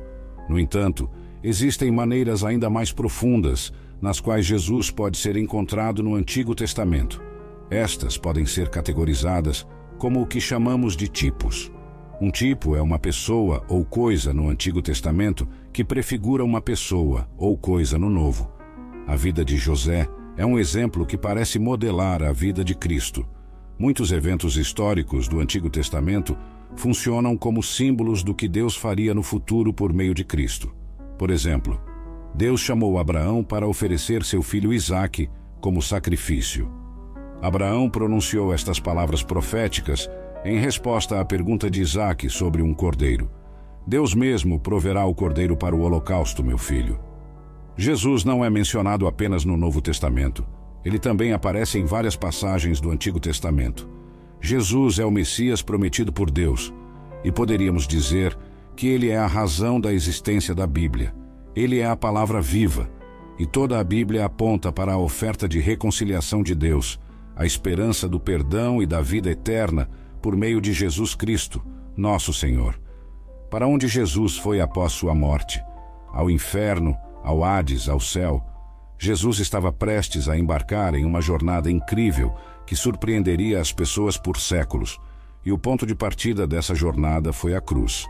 No 0.50 0.60
entanto, 0.60 1.08
existem 1.44 1.92
maneiras 1.92 2.44
ainda 2.44 2.68
mais 2.68 2.92
profundas 2.92 3.72
nas 4.02 4.20
quais 4.20 4.44
Jesus 4.44 4.90
pode 4.90 5.20
ser 5.20 5.38
encontrado 5.38 6.02
no 6.02 6.16
Antigo 6.16 6.56
Testamento. 6.56 7.22
Estas 7.70 8.18
podem 8.18 8.48
ser 8.48 8.70
categorizadas 8.70 9.68
como 10.00 10.20
o 10.20 10.26
que 10.26 10.42
chamamos 10.42 10.98
de 10.98 11.08
tipos. 11.08 11.72
Um 12.20 12.32
tipo 12.32 12.76
é 12.76 12.82
uma 12.82 12.98
pessoa 12.98 13.64
ou 13.70 13.86
coisa 13.86 14.34
no 14.34 14.50
Antigo 14.50 14.82
Testamento 14.82 15.48
que 15.80 15.84
prefigura 15.86 16.44
uma 16.44 16.60
pessoa 16.60 17.26
ou 17.38 17.58
coisa 17.58 17.98
no 17.98 18.10
Novo. 18.10 18.52
A 19.08 19.16
vida 19.16 19.46
de 19.46 19.56
José 19.56 20.10
é 20.36 20.46
um 20.46 20.60
exemplo 20.60 21.06
que 21.06 21.18
parece 21.18 21.58
modelar 21.58 22.22
a 22.22 22.34
vida 22.34 22.66
de 22.66 22.76
Cristo. 22.76 23.26
Muitos 23.78 24.12
eventos 24.12 24.58
históricos 24.58 25.30
do 25.30 25.40
Antigo 25.40 25.70
Testamento 25.70 26.38
funcionam 26.76 27.38
como 27.38 27.64
símbolos 27.64 28.24
do 28.24 28.36
que 28.36 28.46
Deus 28.50 28.76
faria 28.76 29.14
no 29.14 29.24
futuro 29.24 29.74
por 29.74 29.94
meio 29.94 30.14
de 30.14 30.26
Cristo. 30.26 30.70
Por 31.18 31.30
exemplo, 31.30 31.82
Deus 32.36 32.60
chamou 32.60 33.00
Abraão 33.00 33.42
para 33.42 33.66
oferecer 33.66 34.26
seu 34.26 34.44
filho 34.44 34.74
Isaque 34.74 35.30
como 35.62 35.82
sacrifício. 35.82 36.70
Abraão 37.42 37.90
pronunciou 37.90 38.54
estas 38.54 38.82
palavras 38.82 39.24
proféticas 39.24 40.10
em 40.44 40.60
resposta 40.60 41.22
à 41.22 41.24
pergunta 41.24 41.72
de 41.72 41.82
Isaque 41.82 42.30
sobre 42.30 42.62
um 42.62 42.74
cordeiro. 42.74 43.39
Deus 43.86 44.14
mesmo 44.14 44.60
proverá 44.60 45.06
o 45.06 45.16
cordeiro 45.16 45.58
para 45.58 45.76
o 45.76 45.82
holocausto, 45.82 46.44
meu 46.44 46.58
filho. 46.58 47.00
Jesus 47.76 48.24
não 48.24 48.44
é 48.44 48.50
mencionado 48.50 49.08
apenas 49.08 49.46
no 49.46 49.56
Novo 49.56 49.82
Testamento. 49.82 50.46
Ele 50.84 51.00
também 51.00 51.34
aparece 51.34 51.80
em 51.80 51.86
várias 51.86 52.16
passagens 52.16 52.80
do 52.80 52.92
Antigo 52.92 53.20
Testamento. 53.20 53.90
Jesus 54.42 55.00
é 55.00 55.06
o 55.06 55.12
Messias 55.12 55.62
prometido 55.62 56.12
por 56.12 56.30
Deus, 56.32 56.74
e 57.24 57.32
poderíamos 57.32 57.88
dizer 57.88 58.38
que 58.76 58.88
ele 58.88 59.10
é 59.10 59.18
a 59.18 59.28
razão 59.28 59.80
da 59.80 59.94
existência 59.94 60.56
da 60.56 60.66
Bíblia. 60.66 61.14
Ele 61.56 61.80
é 61.80 61.86
a 61.86 61.96
palavra 61.96 62.42
viva, 62.42 62.90
e 63.38 63.46
toda 63.46 63.80
a 63.80 63.84
Bíblia 63.84 64.26
aponta 64.26 64.72
para 64.72 64.94
a 64.94 64.98
oferta 64.98 65.48
de 65.48 65.60
reconciliação 65.60 66.44
de 66.44 66.56
Deus, 66.56 67.00
a 67.36 67.46
esperança 67.46 68.08
do 68.08 68.20
perdão 68.20 68.82
e 68.82 68.86
da 68.86 69.02
vida 69.02 69.30
eterna 69.30 69.90
por 70.22 70.36
meio 70.36 70.60
de 70.60 70.74
Jesus 70.74 71.16
Cristo, 71.16 71.62
nosso 71.96 72.34
Senhor. 72.34 72.80
Para 73.50 73.68
onde 73.68 73.88
Jesus 73.88 74.38
foi 74.38 74.62
após 74.62 74.94
sua 74.94 75.16
morte? 75.16 75.64
Ao 76.14 76.30
inferno, 76.30 76.96
ao 77.24 77.44
Hades, 77.44 77.90
ao 77.90 78.00
céu. 78.00 78.44
Jesus 78.98 79.40
estava 79.40 79.72
prestes 79.72 80.30
a 80.30 80.38
embarcar 80.38 80.94
em 80.94 81.06
uma 81.06 81.22
jornada 81.22 81.72
incrível 81.72 82.34
que 82.66 82.76
surpreenderia 82.76 83.60
as 83.60 83.72
pessoas 83.72 84.18
por 84.18 84.38
séculos, 84.38 85.00
e 85.44 85.52
o 85.52 85.58
ponto 85.58 85.86
de 85.86 85.96
partida 85.96 86.46
dessa 86.46 86.76
jornada 86.76 87.34
foi 87.34 87.56
a 87.56 87.62
cruz. 87.62 88.06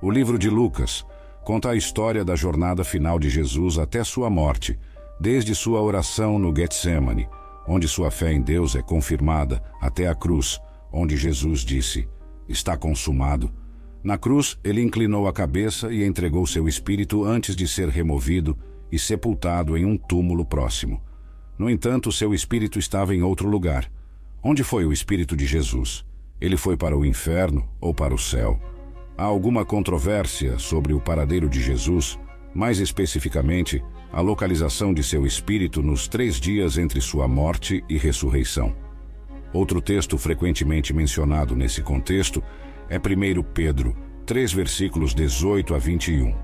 O 0.00 0.10
livro 0.10 0.38
de 0.38 0.48
Lucas 0.48 1.04
conta 1.44 1.70
a 1.70 1.76
história 1.76 2.24
da 2.24 2.36
jornada 2.36 2.84
final 2.84 3.18
de 3.18 3.28
Jesus 3.28 3.78
até 3.78 4.02
sua 4.04 4.30
morte, 4.30 4.78
desde 5.20 5.54
sua 5.54 5.82
oração 5.82 6.38
no 6.38 6.54
Getsemane, 6.54 7.28
onde 7.66 7.88
sua 7.88 8.10
fé 8.10 8.32
em 8.32 8.40
Deus 8.40 8.74
é 8.76 8.80
confirmada, 8.80 9.62
até 9.82 10.06
a 10.08 10.14
cruz, 10.14 10.60
onde 10.90 11.16
Jesus 11.16 11.60
disse: 11.60 12.08
Está 12.48 12.76
consumado. 12.76 13.52
Na 14.02 14.16
cruz, 14.16 14.58
ele 14.62 14.82
inclinou 14.82 15.26
a 15.26 15.32
cabeça 15.32 15.92
e 15.92 16.04
entregou 16.04 16.46
seu 16.46 16.68
espírito 16.68 17.24
antes 17.24 17.56
de 17.56 17.66
ser 17.66 17.88
removido 17.88 18.56
e 18.90 18.98
sepultado 18.98 19.76
em 19.76 19.84
um 19.84 19.96
túmulo 19.96 20.44
próximo. 20.44 21.02
No 21.58 21.68
entanto, 21.68 22.12
seu 22.12 22.32
espírito 22.32 22.78
estava 22.78 23.14
em 23.14 23.22
outro 23.22 23.48
lugar. 23.48 23.90
Onde 24.42 24.62
foi 24.62 24.84
o 24.84 24.92
espírito 24.92 25.36
de 25.36 25.44
Jesus? 25.44 26.04
Ele 26.40 26.56
foi 26.56 26.76
para 26.76 26.96
o 26.96 27.04
inferno 27.04 27.68
ou 27.80 27.92
para 27.92 28.14
o 28.14 28.18
céu? 28.18 28.60
Há 29.16 29.24
alguma 29.24 29.64
controvérsia 29.64 30.58
sobre 30.58 30.92
o 30.92 31.00
paradeiro 31.00 31.48
de 31.48 31.60
Jesus, 31.60 32.16
mais 32.54 32.78
especificamente, 32.78 33.82
a 34.12 34.20
localização 34.20 34.94
de 34.94 35.02
seu 35.02 35.26
espírito 35.26 35.82
nos 35.82 36.06
três 36.06 36.36
dias 36.36 36.78
entre 36.78 37.00
sua 37.00 37.26
morte 37.26 37.84
e 37.88 37.98
ressurreição. 37.98 38.74
Outro 39.52 39.80
texto 39.80 40.16
frequentemente 40.16 40.94
mencionado 40.94 41.56
nesse 41.56 41.82
contexto 41.82 42.42
é 42.88 42.96
1 42.96 43.42
Pedro, 43.54 43.96
3 44.24 44.52
versículos 44.52 45.14
18 45.14 45.74
a 45.74 45.78
21. 45.78 46.34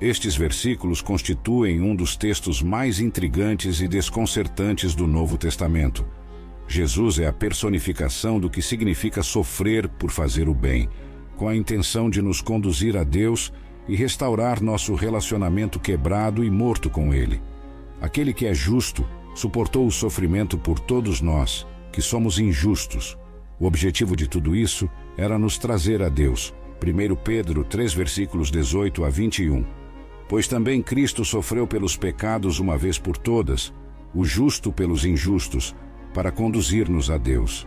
Estes 0.00 0.36
versículos 0.36 1.02
constituem 1.02 1.80
um 1.80 1.94
dos 1.94 2.16
textos 2.16 2.62
mais 2.62 3.00
intrigantes 3.00 3.80
e 3.80 3.88
desconcertantes 3.88 4.94
do 4.94 5.06
Novo 5.06 5.36
Testamento. 5.36 6.06
Jesus 6.66 7.18
é 7.18 7.26
a 7.26 7.32
personificação 7.32 8.38
do 8.40 8.48
que 8.48 8.62
significa 8.62 9.22
sofrer 9.22 9.88
por 9.88 10.10
fazer 10.10 10.48
o 10.48 10.54
bem 10.54 10.88
com 11.40 11.48
a 11.48 11.56
intenção 11.56 12.10
de 12.10 12.20
nos 12.20 12.42
conduzir 12.42 12.98
a 12.98 13.02
Deus 13.02 13.50
e 13.88 13.96
restaurar 13.96 14.62
nosso 14.62 14.94
relacionamento 14.94 15.80
quebrado 15.80 16.44
e 16.44 16.50
morto 16.50 16.90
com 16.90 17.14
Ele. 17.14 17.40
Aquele 17.98 18.34
que 18.34 18.44
é 18.44 18.52
justo 18.52 19.08
suportou 19.34 19.86
o 19.86 19.90
sofrimento 19.90 20.58
por 20.58 20.78
todos 20.78 21.22
nós, 21.22 21.66
que 21.90 22.02
somos 22.02 22.38
injustos. 22.38 23.16
O 23.58 23.64
objetivo 23.64 24.14
de 24.14 24.28
tudo 24.28 24.54
isso 24.54 24.86
era 25.16 25.38
nos 25.38 25.58
trazer 25.58 26.02
a 26.02 26.08
Deus. 26.08 26.54
1 26.82 27.16
Pedro 27.16 27.64
3, 27.64 27.92
versículos 27.92 28.50
18 28.50 29.04
a 29.04 29.10
21. 29.10 29.64
Pois 30.28 30.48
também 30.48 30.80
Cristo 30.80 31.24
sofreu 31.24 31.66
pelos 31.66 31.96
pecados 31.96 32.58
uma 32.58 32.78
vez 32.78 32.98
por 32.98 33.16
todas, 33.16 33.72
o 34.14 34.24
justo 34.24 34.72
pelos 34.72 35.04
injustos, 35.04 35.74
para 36.14 36.30
conduzir-nos 36.30 37.10
a 37.10 37.18
Deus. 37.18 37.66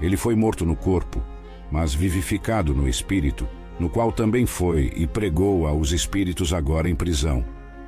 Ele 0.00 0.16
foi 0.16 0.34
morto 0.34 0.64
no 0.64 0.76
corpo, 0.76 1.22
mas 1.70 1.94
vivificado 1.94 2.74
no 2.74 2.88
espírito, 2.88 3.48
no 3.78 3.88
qual 3.88 4.12
também 4.12 4.44
foi 4.44 4.92
e 4.94 5.06
pregou 5.06 5.66
aos 5.66 5.92
espíritos 5.92 6.52
agora 6.52 6.88
em 6.88 6.94
prisão, 6.94 7.44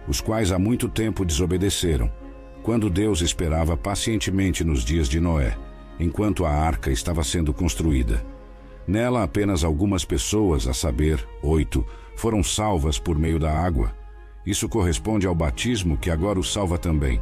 os 0.08 0.20
quais 0.20 0.50
há 0.52 0.58
muito 0.58 0.88
tempo 0.88 1.24
desobedeceram, 1.24 2.10
quando 2.62 2.88
Deus 2.88 3.20
esperava 3.20 3.76
pacientemente 3.76 4.64
nos 4.64 4.84
dias 4.84 5.08
de 5.08 5.20
Noé, 5.20 5.56
enquanto 5.98 6.44
a 6.44 6.50
arca 6.50 6.90
estava 6.90 7.22
sendo 7.22 7.52
construída. 7.52 8.24
Nela 8.86 9.22
apenas 9.22 9.64
algumas 9.64 10.04
pessoas, 10.04 10.66
a 10.66 10.74
saber, 10.74 11.26
oito, 11.42 11.86
foram 12.16 12.42
salvas 12.42 12.98
por 12.98 13.18
meio 13.18 13.38
da 13.38 13.52
água. 13.52 13.94
Isso 14.44 14.68
corresponde 14.68 15.26
ao 15.26 15.34
batismo 15.34 15.96
que 15.96 16.10
agora 16.10 16.38
o 16.38 16.44
salva 16.44 16.76
também, 16.76 17.20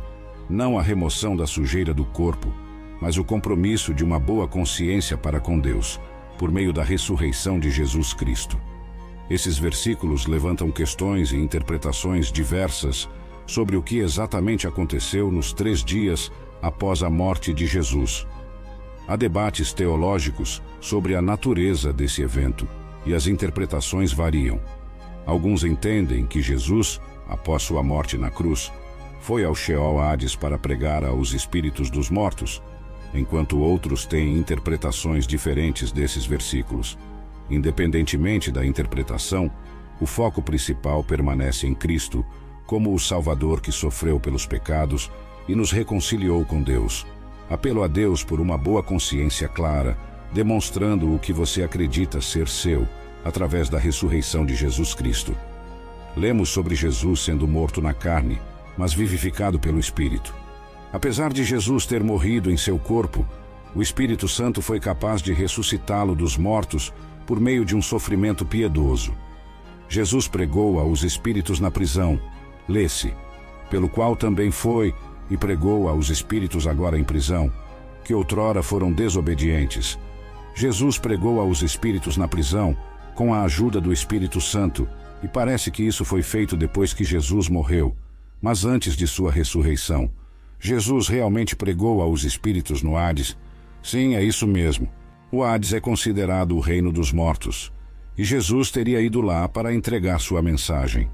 não 0.48 0.78
a 0.78 0.82
remoção 0.82 1.36
da 1.36 1.46
sujeira 1.46 1.92
do 1.92 2.04
corpo, 2.04 2.52
mas 3.00 3.18
o 3.18 3.24
compromisso 3.24 3.94
de 3.94 4.02
uma 4.02 4.18
boa 4.18 4.48
consciência 4.48 5.16
para 5.16 5.40
com 5.40 5.58
Deus 5.58 6.00
por 6.38 6.50
meio 6.50 6.72
da 6.72 6.82
ressurreição 6.82 7.60
de 7.60 7.70
Jesus 7.70 8.14
Cristo. 8.14 8.58
Esses 9.28 9.58
versículos 9.58 10.26
levantam 10.26 10.70
questões 10.70 11.32
e 11.32 11.36
interpretações 11.36 12.32
diversas 12.32 13.06
sobre 13.46 13.76
o 13.76 13.82
que 13.82 13.98
exatamente 13.98 14.66
aconteceu 14.66 15.30
nos 15.30 15.52
três 15.52 15.84
dias 15.84 16.32
após 16.62 17.02
a 17.02 17.10
morte 17.10 17.52
de 17.52 17.66
Jesus. 17.66 18.26
Há 19.06 19.16
debates 19.16 19.72
teológicos 19.74 20.62
sobre 20.80 21.14
a 21.14 21.22
natureza 21.22 21.92
desse 21.92 22.22
evento 22.22 22.66
e 23.04 23.14
as 23.14 23.26
interpretações 23.26 24.12
variam. 24.12 24.60
Alguns 25.26 25.64
entendem 25.64 26.26
que 26.26 26.40
Jesus, 26.40 27.00
após 27.28 27.62
sua 27.62 27.82
morte 27.82 28.16
na 28.16 28.30
cruz, 28.30 28.72
foi 29.20 29.44
ao 29.44 29.54
Sheol 29.54 30.00
Hades 30.00 30.34
para 30.34 30.58
pregar 30.58 31.04
aos 31.04 31.32
espíritos 31.32 31.90
dos 31.90 32.10
mortos, 32.10 32.62
enquanto 33.12 33.58
outros 33.58 34.06
têm 34.06 34.38
interpretações 34.38 35.26
diferentes 35.26 35.92
desses 35.92 36.24
versículos. 36.24 36.98
Independentemente 37.50 38.50
da 38.50 38.64
interpretação, 38.64 39.50
o 40.00 40.06
foco 40.06 40.40
principal 40.40 41.04
permanece 41.04 41.66
em 41.66 41.74
Cristo, 41.74 42.24
como 42.66 42.94
o 42.94 42.98
Salvador 42.98 43.60
que 43.60 43.72
sofreu 43.72 44.18
pelos 44.18 44.46
pecados 44.46 45.10
e 45.46 45.54
nos 45.54 45.70
reconciliou 45.72 46.44
com 46.44 46.62
Deus. 46.62 47.06
Apelo 47.50 47.82
a 47.82 47.88
Deus 47.88 48.22
por 48.22 48.40
uma 48.40 48.56
boa 48.56 48.82
consciência 48.82 49.48
clara, 49.48 49.98
demonstrando 50.32 51.14
o 51.14 51.18
que 51.18 51.32
você 51.32 51.62
acredita 51.62 52.20
ser 52.20 52.48
seu, 52.48 52.86
através 53.24 53.68
da 53.68 53.78
ressurreição 53.78 54.46
de 54.46 54.54
Jesus 54.54 54.94
Cristo. 54.94 55.36
Lemos 56.16 56.48
sobre 56.48 56.74
Jesus 56.74 57.20
sendo 57.20 57.46
morto 57.46 57.80
na 57.80 57.92
carne, 57.92 58.40
mas 58.76 58.92
vivificado 58.92 59.58
pelo 59.58 59.78
Espírito. 59.78 60.34
Apesar 60.92 61.32
de 61.32 61.44
Jesus 61.44 61.86
ter 61.86 62.02
morrido 62.02 62.50
em 62.50 62.56
seu 62.56 62.78
corpo, 62.78 63.26
o 63.74 63.80
Espírito 63.80 64.26
Santo 64.26 64.60
foi 64.60 64.80
capaz 64.80 65.22
de 65.22 65.32
ressuscitá-lo 65.32 66.14
dos 66.14 66.36
mortos 66.36 66.92
por 67.26 67.38
meio 67.38 67.64
de 67.64 67.76
um 67.76 67.82
sofrimento 67.82 68.44
piedoso. 68.44 69.14
Jesus 69.88 70.26
pregou 70.26 70.80
aos 70.80 71.02
espíritos 71.04 71.60
na 71.60 71.70
prisão, 71.70 72.20
lê-se, 72.68 73.14
pelo 73.68 73.88
qual 73.88 74.16
também 74.16 74.50
foi 74.50 74.94
e 75.30 75.36
pregou 75.36 75.88
aos 75.88 76.10
espíritos 76.10 76.66
agora 76.66 76.98
em 76.98 77.04
prisão, 77.04 77.52
que 78.04 78.12
outrora 78.12 78.62
foram 78.62 78.92
desobedientes. 78.92 79.96
Jesus 80.54 80.98
pregou 80.98 81.40
aos 81.40 81.62
espíritos 81.62 82.16
na 82.16 82.28
prisão 82.28 82.76
com 83.14 83.34
a 83.34 83.42
ajuda 83.42 83.80
do 83.80 83.92
Espírito 83.92 84.40
Santo, 84.40 84.88
e 85.22 85.28
parece 85.28 85.70
que 85.70 85.82
isso 85.82 86.04
foi 86.04 86.22
feito 86.22 86.56
depois 86.56 86.94
que 86.94 87.04
Jesus 87.04 87.48
morreu, 87.48 87.94
mas 88.40 88.64
antes 88.64 88.96
de 88.96 89.06
sua 89.06 89.30
ressurreição. 89.30 90.10
Jesus 90.58 91.08
realmente 91.08 91.54
pregou 91.54 92.00
aos 92.00 92.24
espíritos 92.24 92.82
no 92.82 92.96
Hades. 92.96 93.36
Sim, 93.82 94.14
é 94.14 94.22
isso 94.22 94.46
mesmo. 94.46 94.88
O 95.30 95.42
Hades 95.42 95.72
é 95.72 95.80
considerado 95.80 96.56
o 96.56 96.60
reino 96.60 96.90
dos 96.92 97.12
mortos. 97.12 97.72
E 98.16 98.24
Jesus 98.24 98.70
teria 98.70 99.00
ido 99.00 99.20
lá 99.20 99.48
para 99.48 99.74
entregar 99.74 100.18
sua 100.18 100.42
mensagem. 100.42 101.08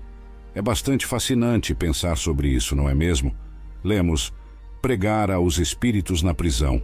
É 0.54 0.62
bastante 0.62 1.06
fascinante 1.06 1.74
pensar 1.74 2.16
sobre 2.16 2.48
isso, 2.48 2.74
não 2.74 2.88
é 2.88 2.94
mesmo? 2.94 3.34
Lemos: 3.84 4.32
pregar 4.80 5.30
aos 5.30 5.58
espíritos 5.58 6.22
na 6.22 6.32
prisão. 6.32 6.82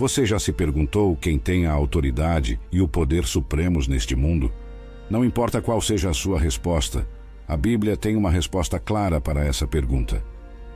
Você 0.00 0.24
já 0.24 0.38
se 0.38 0.50
perguntou 0.50 1.14
quem 1.14 1.38
tem 1.38 1.66
a 1.66 1.72
autoridade 1.72 2.58
e 2.72 2.80
o 2.80 2.88
poder 2.88 3.26
supremos 3.26 3.86
neste 3.86 4.16
mundo? 4.16 4.50
Não 5.10 5.22
importa 5.22 5.60
qual 5.60 5.78
seja 5.78 6.08
a 6.08 6.14
sua 6.14 6.40
resposta, 6.40 7.06
a 7.46 7.54
Bíblia 7.54 7.98
tem 7.98 8.16
uma 8.16 8.30
resposta 8.30 8.78
clara 8.78 9.20
para 9.20 9.44
essa 9.44 9.66
pergunta. 9.66 10.24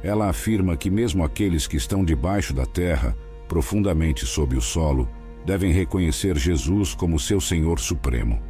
Ela 0.02 0.28
afirma 0.28 0.76
que 0.76 0.90
mesmo 0.90 1.24
aqueles 1.24 1.66
que 1.66 1.78
estão 1.78 2.04
debaixo 2.04 2.52
da 2.52 2.66
terra, 2.66 3.16
profundamente 3.48 4.26
sob 4.26 4.58
o 4.58 4.60
solo, 4.60 5.08
devem 5.46 5.72
reconhecer 5.72 6.36
Jesus 6.36 6.92
como 6.92 7.18
seu 7.18 7.40
Senhor 7.40 7.80
Supremo. 7.80 8.42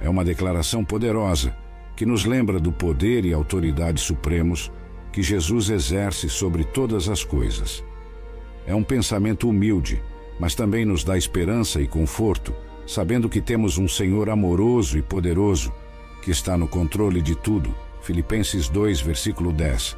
É 0.00 0.08
uma 0.10 0.24
declaração 0.24 0.84
poderosa 0.84 1.56
que 1.94 2.04
nos 2.04 2.24
lembra 2.24 2.58
do 2.58 2.72
poder 2.72 3.24
e 3.24 3.32
autoridade 3.32 4.00
supremos 4.00 4.68
que 5.12 5.22
Jesus 5.22 5.70
exerce 5.70 6.28
sobre 6.28 6.64
todas 6.64 7.08
as 7.08 7.22
coisas. 7.22 7.84
É 8.66 8.74
um 8.74 8.82
pensamento 8.82 9.48
humilde, 9.48 10.02
mas 10.38 10.54
também 10.54 10.84
nos 10.84 11.04
dá 11.04 11.16
esperança 11.16 11.80
e 11.80 11.86
conforto, 11.86 12.54
sabendo 12.86 13.28
que 13.28 13.40
temos 13.40 13.78
um 13.78 13.88
Senhor 13.88 14.30
amoroso 14.30 14.98
e 14.98 15.02
poderoso 15.02 15.72
que 16.22 16.30
está 16.30 16.56
no 16.56 16.68
controle 16.68 17.20
de 17.20 17.34
tudo. 17.34 17.74
Filipenses 18.00 18.68
2, 18.68 19.00
versículo 19.00 19.52
10 19.52 19.96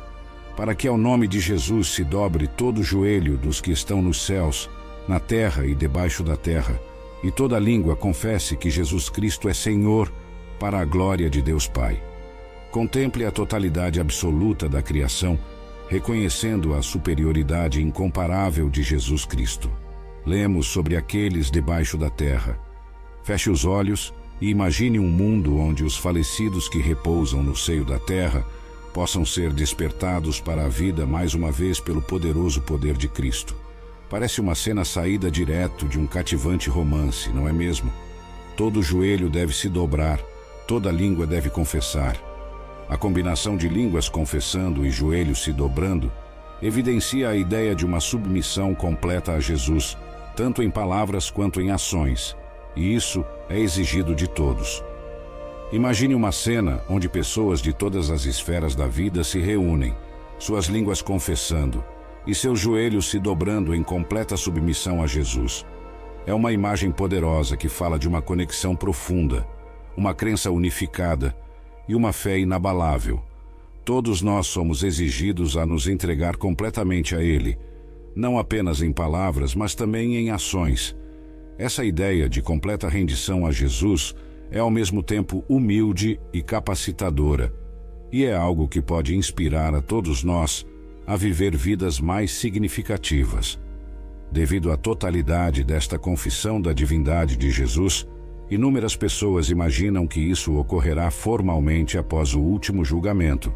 para 0.61 0.75
que 0.75 0.87
ao 0.87 0.99
nome 0.99 1.27
de 1.27 1.41
Jesus 1.41 1.89
se 1.89 2.05
dobre 2.05 2.47
todo 2.47 2.83
o 2.83 2.85
joelho 2.85 3.39
dos 3.39 3.63
que 3.63 3.73
estão 3.73 4.03
nos 4.03 4.25
céus, 4.25 4.69
na 5.09 5.19
terra 5.19 5.65
e 5.65 5.75
debaixo 5.75 6.23
da 6.23 6.37
terra, 6.37 6.79
e 7.25 7.31
toda 7.31 7.59
língua 7.59 7.97
confesse 7.97 8.59
que 8.59 8.69
Jesus 8.69 9.09
Cristo 9.09 9.49
é 9.49 9.55
Senhor, 9.55 10.13
para 10.59 10.79
a 10.79 10.85
glória 10.85 11.31
de 11.31 11.41
Deus 11.41 11.67
Pai. 11.67 12.03
Contemple 12.71 13.25
a 13.25 13.31
totalidade 13.31 13.99
absoluta 13.99 14.69
da 14.69 14.83
criação, 14.83 15.39
reconhecendo 15.89 16.75
a 16.75 16.83
superioridade 16.83 17.83
incomparável 17.83 18.69
de 18.69 18.83
Jesus 18.83 19.25
Cristo. 19.25 19.71
Lemos 20.27 20.67
sobre 20.67 20.97
aqueles 20.97 21.51
debaixo 21.51 21.97
da 21.97 22.11
terra. 22.11 22.59
Feche 23.23 23.51
os 23.51 23.65
olhos 23.65 24.13
e 24.41 24.49
imagine 24.49 24.99
um 24.99 25.09
mundo 25.09 25.59
onde 25.59 25.85
os 25.85 25.97
falecidos 25.97 26.69
que 26.69 26.79
repousam 26.79 27.43
no 27.43 27.57
seio 27.57 27.85
da 27.85 27.99
terra 27.99 28.45
possam 28.93 29.25
ser 29.25 29.53
despertados 29.53 30.41
para 30.41 30.65
a 30.65 30.69
vida 30.69 31.07
mais 31.07 31.35
uma 31.35 31.51
vez 31.51 31.79
pelo 31.79 32.03
poderoso 32.03 32.61
poder 32.61 32.97
de 32.97 33.09
Cristo. 33.09 33.55
Parece 34.09 34.41
uma 34.41 34.55
cena 34.55 34.85
saída 34.85 35.31
direto 35.31 35.87
de 35.87 35.99
um 35.99 36.07
cativante 36.07 36.69
romance, 36.69 37.31
não 37.31 37.49
é 37.49 37.53
mesmo? 37.53 37.93
Todo 38.57 38.83
joelho 38.83 39.31
deve 39.31 39.55
se 39.55 39.69
dobrar, 39.69 40.19
toda 40.67 40.91
língua 40.91 41.27
deve 41.27 41.49
confessar. 41.49 42.17
A 42.89 42.97
combinação 42.97 43.57
de 43.57 43.69
línguas 43.69 44.09
confessando 44.09 44.85
e 44.85 44.91
joelhos 44.91 45.45
se 45.45 45.53
dobrando 45.53 46.11
evidencia 46.61 47.29
a 47.29 47.37
ideia 47.37 47.75
de 47.75 47.87
uma 47.87 48.01
submissão 48.01 48.75
completa 48.75 49.33
a 49.33 49.41
Jesus, 49.41 49.97
tanto 50.37 50.63
em 50.63 50.71
palavras 50.71 51.31
quanto 51.31 51.61
em 51.61 51.71
ações, 51.71 52.37
e 52.77 52.95
isso 52.95 53.25
é 53.49 53.59
exigido 53.59 54.15
de 54.15 54.29
todos. 54.29 54.83
Imagine 55.73 56.15
uma 56.15 56.33
cena 56.33 56.83
onde 56.89 57.09
pessoas 57.09 57.61
de 57.61 57.73
todas 57.73 58.11
as 58.11 58.25
esferas 58.25 58.75
da 58.75 58.87
vida 58.87 59.23
se 59.23 59.39
reúnem, 59.39 59.95
suas 60.39 60.67
línguas 60.67 61.01
confessando 61.01 61.85
e 62.27 62.35
seus 62.35 62.59
joelhos 62.59 63.09
se 63.09 63.19
dobrando 63.19 63.75
em 63.75 63.83
completa 63.83 64.37
submissão 64.37 65.03
a 65.03 65.07
Jesus. 65.07 65.65
É 66.27 66.35
uma 66.35 66.53
imagem 66.53 66.91
poderosa 66.91 67.57
que 67.57 67.69
fala 67.69 67.99
de 67.99 68.09
uma 68.09 68.21
conexão 68.21 68.75
profunda, 68.75 69.47
uma 69.97 70.15
crença 70.15 70.51
unificada 70.51 71.37
e 71.89 71.95
uma 71.95 72.13
fé 72.13 72.39
inabalável. 72.39 73.23
Todos 73.85 74.23
nós 74.23 74.47
somos 74.47 74.83
exigidos 74.83 75.57
a 75.57 75.65
nos 75.65 75.89
entregar 75.89 76.37
completamente 76.37 77.15
a 77.15 77.23
Ele, 77.23 77.59
não 78.15 78.39
apenas 78.39 78.83
em 78.83 78.93
palavras, 78.93 79.55
mas 79.55 79.75
também 79.75 80.17
em 80.17 80.31
ações. 80.31 80.97
Essa 81.59 81.85
ideia 81.85 82.29
de 82.29 82.41
completa 82.41 82.89
rendição 82.89 83.47
a 83.47 83.53
Jesus 83.53 84.15
é 84.51 84.59
ao 84.59 84.71
mesmo 84.71 85.03
tempo 85.03 85.45
humilde 85.49 86.19
e 86.33 86.43
capacitadora, 86.43 87.53
e 88.11 88.25
é 88.25 88.35
algo 88.35 88.67
que 88.67 88.83
pode 88.83 89.15
inspirar 89.15 89.75
a 89.75 89.81
todos 89.81 90.25
nós 90.25 90.67
a 91.07 91.17
viver 91.17 91.57
vidas 91.57 92.01
mais 92.01 92.33
significativas. 92.33 93.59
Devido 94.33 94.71
à 94.71 94.77
totalidade 94.77 95.65
desta 95.65 95.99
confissão 95.99 96.61
da 96.61 96.73
divindade 96.73 97.37
de 97.37 97.51
Jesus, 97.51 98.07
inúmeras 98.51 98.97
pessoas 98.97 99.51
imaginam 99.51 100.07
que 100.07 100.21
isso 100.21 100.57
ocorrerá 100.57 101.11
formalmente 101.11 101.99
após 101.99 102.35
o 102.35 102.41
último 102.41 102.85
julgamento, 102.85 103.53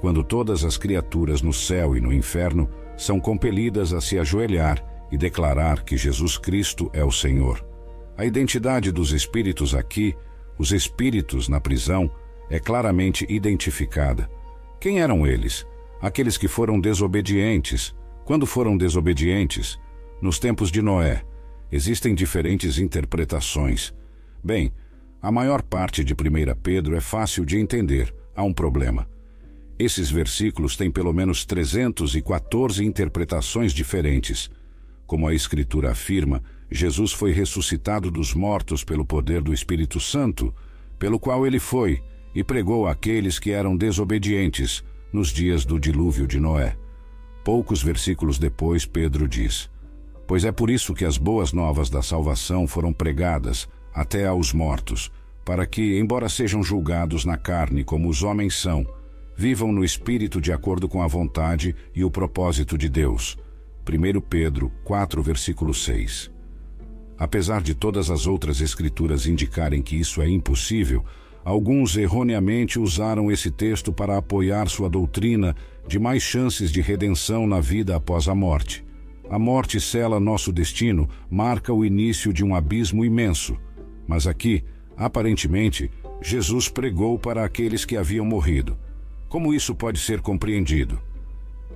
quando 0.00 0.22
todas 0.22 0.64
as 0.64 0.76
criaturas 0.76 1.42
no 1.42 1.52
céu 1.52 1.96
e 1.96 2.00
no 2.00 2.12
inferno 2.12 2.68
são 2.98 3.18
compelidas 3.18 3.94
a 3.94 4.00
se 4.00 4.18
ajoelhar 4.18 4.84
e 5.10 5.16
declarar 5.16 5.82
que 5.84 5.96
Jesus 5.96 6.36
Cristo 6.36 6.90
é 6.92 7.02
o 7.02 7.10
Senhor. 7.10 7.64
A 8.16 8.26
identidade 8.26 8.92
dos 8.92 9.12
espíritos 9.12 9.74
aqui 9.74 10.14
os 10.58 10.72
espíritos 10.72 11.48
na 11.48 11.60
prisão, 11.60 12.10
é 12.50 12.58
claramente 12.58 13.24
identificada. 13.28 14.28
Quem 14.80 15.00
eram 15.00 15.26
eles? 15.26 15.66
Aqueles 16.00 16.36
que 16.36 16.48
foram 16.48 16.80
desobedientes. 16.80 17.94
Quando 18.24 18.46
foram 18.46 18.76
desobedientes? 18.76 19.78
Nos 20.20 20.38
tempos 20.38 20.70
de 20.70 20.82
Noé. 20.82 21.22
Existem 21.70 22.14
diferentes 22.14 22.78
interpretações. 22.78 23.94
Bem, 24.42 24.72
a 25.22 25.30
maior 25.30 25.62
parte 25.62 26.02
de 26.02 26.12
1 26.12 26.16
Pedro 26.62 26.96
é 26.96 27.00
fácil 27.00 27.44
de 27.44 27.58
entender. 27.58 28.12
Há 28.34 28.42
um 28.42 28.52
problema. 28.52 29.08
Esses 29.78 30.10
versículos 30.10 30.76
têm 30.76 30.90
pelo 30.90 31.12
menos 31.12 31.44
314 31.44 32.84
interpretações 32.84 33.72
diferentes. 33.72 34.50
Como 35.06 35.28
a 35.28 35.34
Escritura 35.34 35.92
afirma, 35.92 36.42
Jesus 36.70 37.12
foi 37.12 37.32
ressuscitado 37.32 38.10
dos 38.10 38.34
mortos 38.34 38.82
pelo 38.82 39.06
poder 39.06 39.40
do 39.40 39.54
Espírito 39.54 40.00
Santo, 40.00 40.52
pelo 40.98 41.20
qual 41.20 41.46
ele 41.46 41.60
foi 41.60 42.02
e 42.34 42.42
pregou 42.42 42.88
àqueles 42.88 43.38
que 43.38 43.52
eram 43.52 43.76
desobedientes 43.76 44.82
nos 45.12 45.28
dias 45.28 45.64
do 45.64 45.78
dilúvio 45.78 46.26
de 46.26 46.40
Noé. 46.40 46.76
Poucos 47.44 47.82
versículos 47.82 48.36
depois, 48.36 48.84
Pedro 48.84 49.28
diz: 49.28 49.70
Pois 50.26 50.44
é 50.44 50.50
por 50.50 50.70
isso 50.70 50.92
que 50.92 51.04
as 51.04 51.16
boas 51.16 51.52
novas 51.52 51.88
da 51.88 52.02
salvação 52.02 52.66
foram 52.66 52.92
pregadas 52.92 53.68
até 53.94 54.26
aos 54.26 54.52
mortos, 54.52 55.10
para 55.44 55.64
que, 55.64 55.98
embora 55.98 56.28
sejam 56.28 56.62
julgados 56.62 57.24
na 57.24 57.38
carne 57.38 57.82
como 57.82 58.08
os 58.08 58.22
homens 58.22 58.54
são, 58.56 58.86
vivam 59.38 59.70
no 59.70 59.84
espírito 59.84 60.40
de 60.40 60.52
acordo 60.52 60.88
com 60.88 61.00
a 61.00 61.06
vontade 61.06 61.72
e 61.94 62.02
o 62.02 62.10
propósito 62.10 62.76
de 62.76 62.88
Deus. 62.88 63.38
1 63.88 64.20
Pedro 64.22 64.72
4, 64.82 65.22
versículo 65.22 65.72
6. 65.72 66.28
Apesar 67.16 67.62
de 67.62 67.72
todas 67.72 68.10
as 68.10 68.26
outras 68.26 68.60
escrituras 68.60 69.28
indicarem 69.28 69.80
que 69.80 69.94
isso 69.94 70.20
é 70.20 70.28
impossível, 70.28 71.04
alguns 71.44 71.96
erroneamente 71.96 72.80
usaram 72.80 73.30
esse 73.30 73.48
texto 73.48 73.92
para 73.92 74.16
apoiar 74.16 74.68
sua 74.68 74.90
doutrina 74.90 75.54
de 75.86 76.00
mais 76.00 76.20
chances 76.20 76.72
de 76.72 76.80
redenção 76.80 77.46
na 77.46 77.60
vida 77.60 77.94
após 77.94 78.26
a 78.26 78.34
morte. 78.34 78.84
A 79.30 79.38
morte 79.38 79.80
sela 79.80 80.18
nosso 80.18 80.52
destino, 80.52 81.08
marca 81.30 81.72
o 81.72 81.84
início 81.84 82.32
de 82.32 82.44
um 82.44 82.56
abismo 82.56 83.04
imenso. 83.04 83.56
Mas 84.04 84.26
aqui, 84.26 84.64
aparentemente, 84.96 85.88
Jesus 86.20 86.68
pregou 86.68 87.20
para 87.20 87.44
aqueles 87.44 87.84
que 87.84 87.96
haviam 87.96 88.26
morrido. 88.26 88.76
Como 89.28 89.52
isso 89.52 89.74
pode 89.74 89.98
ser 89.98 90.22
compreendido? 90.22 90.98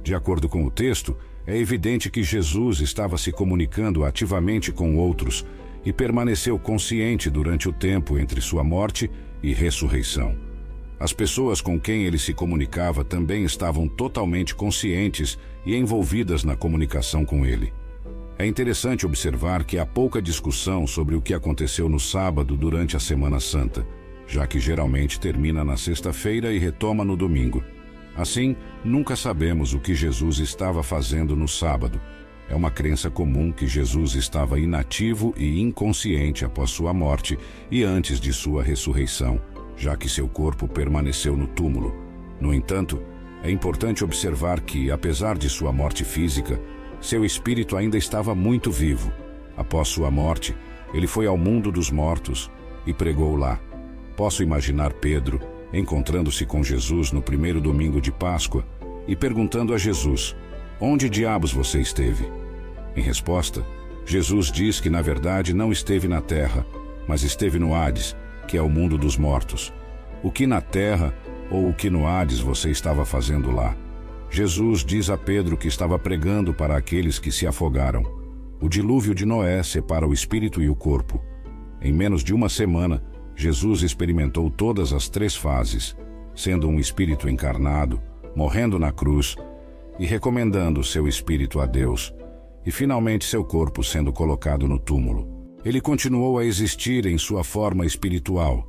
De 0.03 0.15
acordo 0.15 0.49
com 0.49 0.65
o 0.65 0.71
texto, 0.71 1.15
é 1.47 1.57
evidente 1.57 2.11
que 2.11 2.23
Jesus 2.23 2.81
estava 2.81 3.19
se 3.19 3.31
comunicando 3.31 4.05
ativamente 4.05 4.73
com 4.73 4.97
outros 4.97 5.45
e 5.85 5.93
permaneceu 5.93 6.59
consciente 6.59 7.29
durante 7.29 7.69
o 7.69 7.73
tempo 7.73 8.19
entre 8.19 8.41
sua 8.41 8.65
morte 8.65 9.11
e 9.43 9.53
ressurreição. 9.53 10.35
As 10.99 11.13
pessoas 11.13 11.61
com 11.61 11.79
quem 11.79 12.05
ele 12.05 12.19
se 12.19 12.33
comunicava 12.33 13.05
também 13.05 13.45
estavam 13.45 13.87
totalmente 13.87 14.55
conscientes 14.55 15.39
e 15.67 15.77
envolvidas 15.77 16.45
na 16.45 16.57
comunicação 16.57 17.25
com 17.25 17.45
ele. 17.45 17.73
É 18.39 18.47
interessante 18.47 19.05
observar 19.05 19.65
que 19.65 19.79
há 19.79 19.85
pouca 19.85 20.23
discussão 20.23 20.87
sobre 20.87 21.15
o 21.15 21.21
que 21.21 21.35
aconteceu 21.35 21.89
no 21.89 22.01
sábado 22.01 22.57
durante 22.57 22.97
a 22.97 23.01
Semana 23.01 23.41
Santa, 23.41 23.87
já 24.33 24.47
que 24.47 24.59
geralmente 24.59 25.21
termina 25.21 25.63
na 25.63 25.77
sexta-feira 25.77 26.55
e 26.55 26.59
retoma 26.59 27.05
no 27.05 27.15
domingo. 27.19 27.63
Assim, 28.17 28.57
nunca 28.83 29.15
sabemos 29.15 29.75
o 29.75 29.79
que 29.79 29.95
Jesus 29.95 30.39
estava 30.39 30.83
fazendo 30.83 31.37
no 31.37 31.47
sábado. 31.47 32.01
É 32.49 32.55
uma 32.55 32.71
crença 32.71 33.11
comum 33.11 33.53
que 33.53 33.67
Jesus 33.67 34.15
estava 34.15 34.59
inativo 34.59 35.35
e 35.37 35.61
inconsciente 35.61 36.47
após 36.47 36.71
sua 36.71 36.95
morte 36.95 37.39
e 37.71 37.85
antes 37.85 38.19
de 38.19 38.33
sua 38.33 38.63
ressurreição, 38.63 39.39
já 39.77 39.99
que 39.99 40.09
seu 40.09 40.27
corpo 40.27 40.67
permaneceu 40.67 41.37
no 41.37 41.47
túmulo. 41.47 41.95
No 42.41 42.55
entanto, 42.55 43.03
é 43.43 43.51
importante 43.51 44.03
observar 44.03 44.63
que, 44.63 44.91
apesar 44.91 45.37
de 45.37 45.51
sua 45.51 45.75
morte 45.75 46.05
física, 46.05 46.59
seu 47.03 47.23
espírito 47.23 47.77
ainda 47.77 47.99
estava 47.99 48.35
muito 48.35 48.71
vivo. 48.71 49.13
Após 49.59 49.89
sua 49.89 50.11
morte, 50.11 50.57
ele 50.95 51.07
foi 51.07 51.27
ao 51.27 51.37
mundo 51.37 51.71
dos 51.71 51.91
mortos 51.91 52.51
e 52.87 52.95
pregou 52.95 53.37
lá. 53.37 53.61
Posso 54.23 54.41
imaginar 54.41 54.93
Pedro, 54.93 55.41
encontrando-se 55.73 56.47
com 56.47 56.63
Jesus 56.63 57.11
no 57.11 57.21
primeiro 57.21 57.61
domingo 57.61 58.01
de 58.01 58.13
Páscoa 58.13 58.65
e 59.05 59.17
perguntando 59.17 59.75
a 59.75 59.79
Jesus: 59.79 60.37
Onde 60.81 61.11
diabos 61.11 61.53
você 61.53 61.81
esteve? 61.81 62.31
Em 62.95 63.03
resposta, 63.03 63.67
Jesus 64.07 64.53
diz 64.53 64.79
que 64.79 64.89
na 64.89 65.03
verdade 65.03 65.53
não 65.53 65.73
esteve 65.73 66.07
na 66.07 66.21
terra, 66.21 66.65
mas 67.09 67.25
esteve 67.25 67.59
no 67.59 67.75
Hades, 67.75 68.15
que 68.47 68.57
é 68.57 68.63
o 68.63 68.69
mundo 68.69 68.97
dos 68.97 69.17
mortos. 69.17 69.75
O 70.23 70.31
que 70.31 70.47
na 70.47 70.61
terra 70.61 71.13
ou 71.51 71.71
o 71.71 71.75
que 71.75 71.91
no 71.91 72.07
Hades 72.07 72.39
você 72.39 72.71
estava 72.71 73.05
fazendo 73.05 73.51
lá? 73.51 73.77
Jesus 74.31 74.85
diz 74.85 75.11
a 75.11 75.19
Pedro 75.19 75.57
que 75.57 75.67
estava 75.67 75.99
pregando 75.99 76.55
para 76.55 76.77
aqueles 76.77 77.19
que 77.19 77.33
se 77.33 77.45
afogaram. 77.45 78.05
O 78.61 78.69
dilúvio 78.69 79.17
de 79.17 79.27
Noé 79.27 79.65
separa 79.65 80.07
o 80.07 80.13
espírito 80.13 80.63
e 80.63 80.69
o 80.69 80.77
corpo. 80.77 81.21
Em 81.81 81.93
menos 81.93 82.23
de 82.23 82.33
uma 82.33 82.49
semana, 82.49 83.03
Jesus 83.35 83.83
experimentou 83.83 84.51
todas 84.51 84.93
as 84.93 85.09
três 85.09 85.35
fases, 85.35 85.97
sendo 86.35 86.69
um 86.69 86.79
espírito 86.79 87.29
encarnado, 87.29 88.01
morrendo 88.35 88.79
na 88.79 88.93
cruz 88.93 89.37
e 89.99 90.07
recomendando 90.07 90.83
seu 90.83 91.07
espírito 91.07 91.61
a 91.61 91.67
Deus, 91.67 92.15
e 92.65 92.71
finalmente 92.71 93.25
seu 93.25 93.45
corpo 93.45 93.83
sendo 93.83 94.13
colocado 94.13 94.69
no 94.69 94.79
túmulo. 94.79 95.29
Ele 95.65 95.81
continuou 95.81 96.39
a 96.39 96.45
existir 96.45 97.07
em 97.07 97.19
sua 97.19 97.45
forma 97.45 97.87
espiritual 97.87 98.69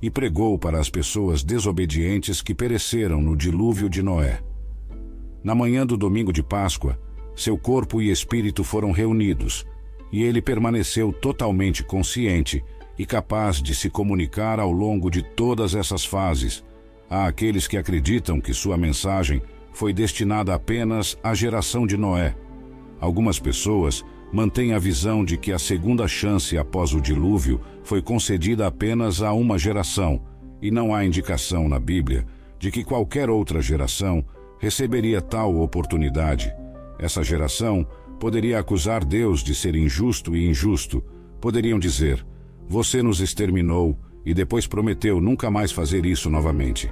e 0.00 0.10
pregou 0.10 0.58
para 0.58 0.78
as 0.78 0.90
pessoas 0.90 1.42
desobedientes 1.42 2.42
que 2.42 2.54
pereceram 2.54 3.20
no 3.20 3.36
dilúvio 3.36 3.88
de 3.88 4.02
Noé. 4.02 4.40
Na 5.42 5.54
manhã 5.54 5.86
do 5.86 5.96
domingo 5.96 6.32
de 6.32 6.42
Páscoa, 6.42 6.98
seu 7.34 7.56
corpo 7.56 8.00
e 8.00 8.10
espírito 8.10 8.62
foram 8.62 8.92
reunidos 8.92 9.66
e 10.14 10.22
ele 10.22 10.40
permaneceu 10.40 11.12
totalmente 11.12 11.82
consciente 11.82 12.64
e 12.98 13.04
capaz 13.04 13.60
de 13.60 13.74
se 13.74 13.90
comunicar 13.90 14.60
ao 14.60 14.70
longo 14.70 15.10
de 15.10 15.22
todas 15.22 15.74
essas 15.74 16.04
fases 16.04 16.62
a 17.08 17.26
aqueles 17.26 17.66
que 17.68 17.76
acreditam 17.76 18.40
que 18.40 18.54
sua 18.54 18.76
mensagem 18.76 19.42
foi 19.72 19.92
destinada 19.92 20.54
apenas 20.54 21.18
à 21.22 21.34
geração 21.34 21.86
de 21.86 21.96
Noé. 21.96 22.34
Algumas 23.00 23.38
pessoas 23.38 24.04
mantêm 24.32 24.72
a 24.72 24.78
visão 24.78 25.24
de 25.24 25.36
que 25.36 25.52
a 25.52 25.58
segunda 25.58 26.08
chance 26.08 26.56
após 26.56 26.92
o 26.92 27.00
dilúvio 27.00 27.60
foi 27.82 28.00
concedida 28.00 28.66
apenas 28.66 29.22
a 29.22 29.32
uma 29.32 29.58
geração, 29.58 30.22
e 30.62 30.70
não 30.70 30.94
há 30.94 31.04
indicação 31.04 31.68
na 31.68 31.78
Bíblia 31.78 32.26
de 32.58 32.70
que 32.70 32.82
qualquer 32.82 33.28
outra 33.28 33.60
geração 33.60 34.24
receberia 34.58 35.20
tal 35.20 35.60
oportunidade. 35.60 36.52
Essa 36.98 37.22
geração 37.22 37.86
poderia 38.18 38.58
acusar 38.58 39.04
Deus 39.04 39.42
de 39.42 39.54
ser 39.54 39.76
injusto 39.76 40.34
e 40.34 40.48
injusto. 40.48 41.04
Poderiam 41.40 41.78
dizer: 41.78 42.24
você 42.68 43.02
nos 43.02 43.20
exterminou 43.20 43.98
e 44.24 44.32
depois 44.32 44.66
prometeu 44.66 45.20
nunca 45.20 45.50
mais 45.50 45.70
fazer 45.70 46.06
isso 46.06 46.30
novamente. 46.30 46.90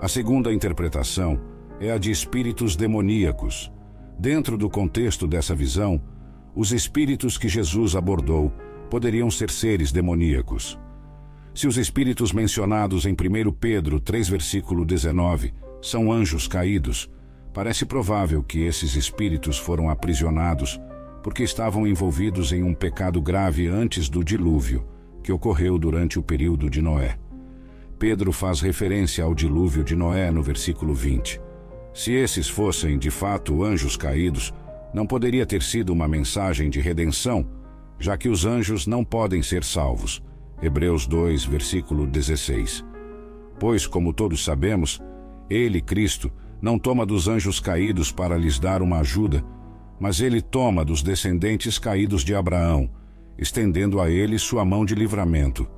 A 0.00 0.08
segunda 0.08 0.52
interpretação 0.52 1.40
é 1.80 1.90
a 1.90 1.98
de 1.98 2.10
espíritos 2.10 2.76
demoníacos. 2.76 3.72
Dentro 4.18 4.56
do 4.56 4.70
contexto 4.70 5.26
dessa 5.26 5.54
visão, 5.54 6.00
os 6.54 6.72
espíritos 6.72 7.36
que 7.36 7.48
Jesus 7.48 7.96
abordou 7.96 8.52
poderiam 8.88 9.30
ser 9.30 9.50
seres 9.50 9.90
demoníacos. 9.92 10.78
Se 11.54 11.66
os 11.66 11.76
espíritos 11.76 12.32
mencionados 12.32 13.04
em 13.04 13.12
1 13.12 13.52
Pedro 13.52 13.98
3, 13.98 14.28
versículo 14.28 14.84
19, 14.84 15.52
são 15.82 16.12
anjos 16.12 16.46
caídos, 16.46 17.10
parece 17.52 17.84
provável 17.84 18.42
que 18.42 18.60
esses 18.60 18.94
espíritos 18.94 19.58
foram 19.58 19.90
aprisionados 19.90 20.80
porque 21.22 21.42
estavam 21.42 21.86
envolvidos 21.86 22.52
em 22.52 22.62
um 22.62 22.72
pecado 22.72 23.20
grave 23.20 23.66
antes 23.66 24.08
do 24.08 24.24
dilúvio 24.24 24.86
que 25.22 25.32
ocorreu 25.32 25.78
durante 25.78 26.18
o 26.18 26.22
período 26.22 26.68
de 26.68 26.80
Noé. 26.80 27.18
Pedro 27.98 28.32
faz 28.32 28.60
referência 28.60 29.22
ao 29.22 29.34
dilúvio 29.34 29.84
de 29.84 29.94
Noé 29.94 30.30
no 30.30 30.42
versículo 30.42 30.94
20. 30.94 31.40
Se 31.92 32.12
esses 32.12 32.48
fossem 32.48 32.98
de 32.98 33.10
fato 33.10 33.62
anjos 33.62 33.96
caídos, 33.96 34.54
não 34.94 35.06
poderia 35.06 35.44
ter 35.44 35.62
sido 35.62 35.92
uma 35.92 36.08
mensagem 36.08 36.70
de 36.70 36.80
redenção, 36.80 37.46
já 37.98 38.16
que 38.16 38.28
os 38.28 38.46
anjos 38.46 38.86
não 38.86 39.04
podem 39.04 39.42
ser 39.42 39.62
salvos. 39.62 40.22
Hebreus 40.62 41.06
2, 41.06 41.44
versículo 41.44 42.06
16. 42.06 42.84
Pois, 43.58 43.86
como 43.86 44.12
todos 44.12 44.44
sabemos, 44.44 45.00
ele, 45.48 45.80
Cristo, 45.80 46.32
não 46.62 46.78
toma 46.78 47.04
dos 47.04 47.28
anjos 47.28 47.60
caídos 47.60 48.10
para 48.10 48.36
lhes 48.36 48.58
dar 48.58 48.82
uma 48.82 49.00
ajuda, 49.00 49.44
mas 49.98 50.20
ele 50.20 50.40
toma 50.40 50.84
dos 50.84 51.02
descendentes 51.02 51.78
caídos 51.78 52.24
de 52.24 52.34
Abraão, 52.34 52.90
estendendo 53.38 54.00
a 54.00 54.10
ele 54.10 54.38
sua 54.38 54.64
mão 54.64 54.84
de 54.84 54.94
livramento. 54.94 55.68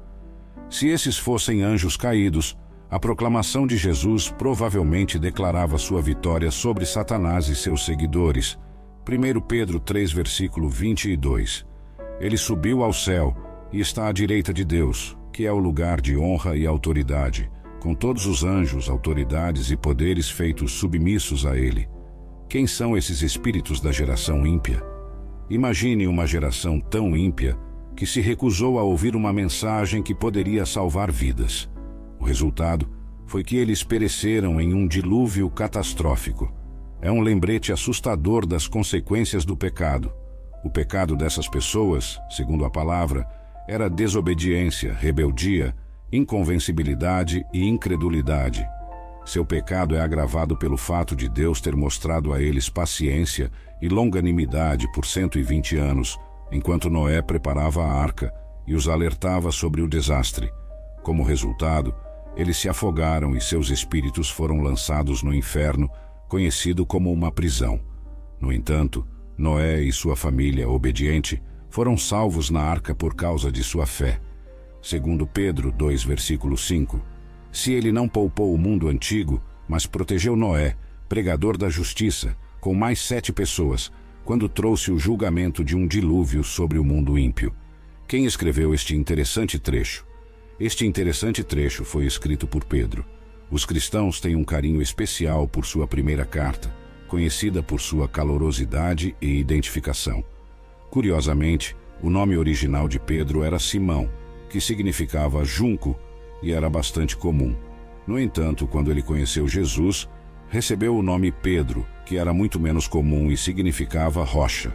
Se 0.69 0.89
esses 0.89 1.19
fossem 1.19 1.63
anjos 1.63 1.97
caídos, 1.97 2.57
a 2.91 2.99
proclamação 2.99 3.67
de 3.67 3.77
Jesus 3.77 4.29
provavelmente 4.29 5.19
declarava 5.19 5.79
sua 5.79 6.03
vitória 6.03 6.51
sobre 6.51 6.85
Satanás 6.85 7.49
e 7.49 7.57
seus 7.57 7.87
seguidores. 7.87 8.59
1 9.09 9.41
Pedro 9.41 9.81
3, 9.81 10.13
versículo 10.13 10.69
22. 10.69 11.67
Ele 12.21 12.37
subiu 12.37 12.83
ao 12.83 12.93
céu 12.93 13.35
e 13.73 13.81
está 13.81 14.09
à 14.09 14.13
direita 14.13 14.53
de 14.53 14.65
Deus, 14.65 15.17
que 15.33 15.47
é 15.47 15.53
o 15.53 15.59
lugar 15.59 16.01
de 16.01 16.17
honra 16.17 16.55
e 16.57 16.67
autoridade, 16.67 17.51
com 17.81 17.95
todos 17.95 18.27
os 18.27 18.45
anjos, 18.45 18.91
autoridades 18.91 19.71
e 19.71 19.77
poderes 19.77 20.31
feitos 20.31 20.73
submissos 20.73 21.47
a 21.47 21.57
ele. 21.57 21.89
Quem 22.47 22.67
são 22.67 22.95
esses 22.95 23.23
espíritos 23.23 23.81
da 23.81 23.91
geração 23.91 24.47
ímpia? 24.47 24.92
Imagine 25.53 26.07
uma 26.07 26.27
geração 26.27 26.81
tão 26.81 27.15
ímpia 27.15 27.59
que 27.95 28.07
se 28.07 28.23
recusou 28.23 28.79
a 28.79 28.83
ouvir 28.83 29.15
uma 29.15 29.35
mensagem 29.35 30.03
que 30.03 30.15
poderia 30.15 30.65
salvar 30.65 31.13
vidas. 31.13 31.69
O 32.19 32.25
resultado 32.25 32.89
foi 33.27 33.45
que 33.45 33.59
eles 33.59 33.85
pereceram 33.85 34.59
em 34.59 34.73
um 34.73 34.89
dilúvio 34.89 35.51
catastrófico. 35.51 36.51
É 37.03 37.13
um 37.13 37.21
lembrete 37.21 37.71
assustador 37.71 38.47
das 38.47 38.67
consequências 38.67 39.45
do 39.45 39.55
pecado. 39.55 40.11
O 40.65 40.71
pecado 40.71 41.15
dessas 41.15 41.47
pessoas, 41.47 42.19
segundo 42.31 42.65
a 42.65 42.71
palavra, 42.71 43.29
era 43.69 43.91
desobediência, 43.91 44.95
rebeldia, 44.95 45.77
inconvencibilidade 46.11 47.45
e 47.53 47.69
incredulidade. 47.69 48.67
Seu 49.23 49.45
pecado 49.45 49.95
é 49.95 50.01
agravado 50.01 50.57
pelo 50.57 50.79
fato 50.79 51.15
de 51.15 51.29
Deus 51.29 51.61
ter 51.61 51.77
mostrado 51.77 52.33
a 52.33 52.41
eles 52.41 52.71
paciência 52.71 53.53
e 53.83 53.89
longanimidade 53.89 54.91
por 54.93 55.05
120 55.05 55.77
anos, 55.77 56.17
enquanto 56.53 56.89
Noé 56.89 57.21
preparava 57.21 57.85
a 57.85 57.93
arca 57.93 58.33
e 58.65 58.77
os 58.77 58.87
alertava 58.87 59.51
sobre 59.51 59.83
o 59.83 59.89
desastre. 59.89 60.49
Como 61.03 61.25
resultado, 61.25 61.93
eles 62.37 62.57
se 62.57 62.69
afogaram 62.69 63.35
e 63.37 63.41
seus 63.41 63.71
espíritos 63.71 64.31
foram 64.31 64.61
lançados 64.61 65.23
no 65.25 65.35
inferno, 65.35 65.91
conhecido 66.29 66.87
como 66.87 67.13
uma 67.13 67.33
prisão. 67.33 67.81
No 68.41 68.53
entanto, 68.53 69.05
Noé 69.37 69.83
e 69.83 69.93
sua 69.93 70.15
família 70.15 70.69
obediente 70.69 71.43
foram 71.69 71.97
salvos 71.97 72.51
na 72.51 72.61
arca 72.61 72.95
por 72.95 73.15
causa 73.15 73.51
de 73.51 73.65
sua 73.65 73.85
fé. 73.85 74.21
Segundo 74.81 75.27
Pedro 75.27 75.73
2, 75.73 76.05
versículo 76.05 76.57
5. 76.57 77.01
Se 77.51 77.73
ele 77.73 77.91
não 77.91 78.09
poupou 78.09 78.55
o 78.55 78.59
mundo 78.59 78.89
antigo, 78.89 79.43
mas 79.69 79.87
protegeu 79.87 80.37
Noé, 80.37 80.77
pregador 81.09 81.57
da 81.59 81.69
justiça, 81.69 82.37
com 82.63 82.73
mais 82.75 83.01
sete 83.01 83.33
pessoas, 83.33 83.91
quando 84.25 84.49
trouxe 84.49 84.93
o 84.93 84.99
julgamento 84.99 85.65
de 85.65 85.75
um 85.75 85.85
dilúvio 85.85 86.45
sobre 86.45 86.79
o 86.79 86.85
mundo 86.85 87.19
ímpio. 87.19 87.53
Quem 88.07 88.25
escreveu 88.25 88.73
este 88.73 88.95
interessante 88.95 89.59
trecho? 89.59 90.07
Este 90.61 90.87
interessante 90.87 91.43
trecho 91.43 91.85
foi 91.85 92.07
escrito 92.07 92.47
por 92.47 92.65
Pedro. 92.65 93.05
Os 93.51 93.65
cristãos 93.65 94.21
têm 94.21 94.37
um 94.37 94.45
carinho 94.45 94.81
especial 94.81 95.49
por 95.49 95.67
sua 95.67 95.89
primeira 95.89 96.25
carta, 96.25 96.73
conhecida 97.09 97.65
por 97.65 97.81
sua 97.81 98.07
calorosidade 98.07 99.17
e 99.21 99.41
identificação. 99.41 100.23
Curiosamente, 100.89 101.77
o 102.01 102.09
nome 102.09 102.37
original 102.37 102.87
de 102.87 103.01
Pedro 103.01 103.43
era 103.43 103.59
Simão, 103.59 104.09
que 104.49 104.61
significava 104.61 105.45
junco 105.45 105.99
e 106.41 106.53
era 106.53 106.71
bastante 106.71 107.17
comum. 107.17 107.57
No 108.07 108.21
entanto, 108.21 108.69
quando 108.69 108.89
ele 108.89 109.03
conheceu 109.03 109.49
Jesus, 109.49 110.09
recebeu 110.49 110.97
o 110.97 111.03
nome 111.03 111.33
Pedro, 111.33 111.85
que 112.05 112.17
era 112.17 112.33
muito 112.33 112.59
menos 112.59 112.87
comum 112.87 113.31
e 113.31 113.37
significava 113.37 114.25
rocha. 114.25 114.73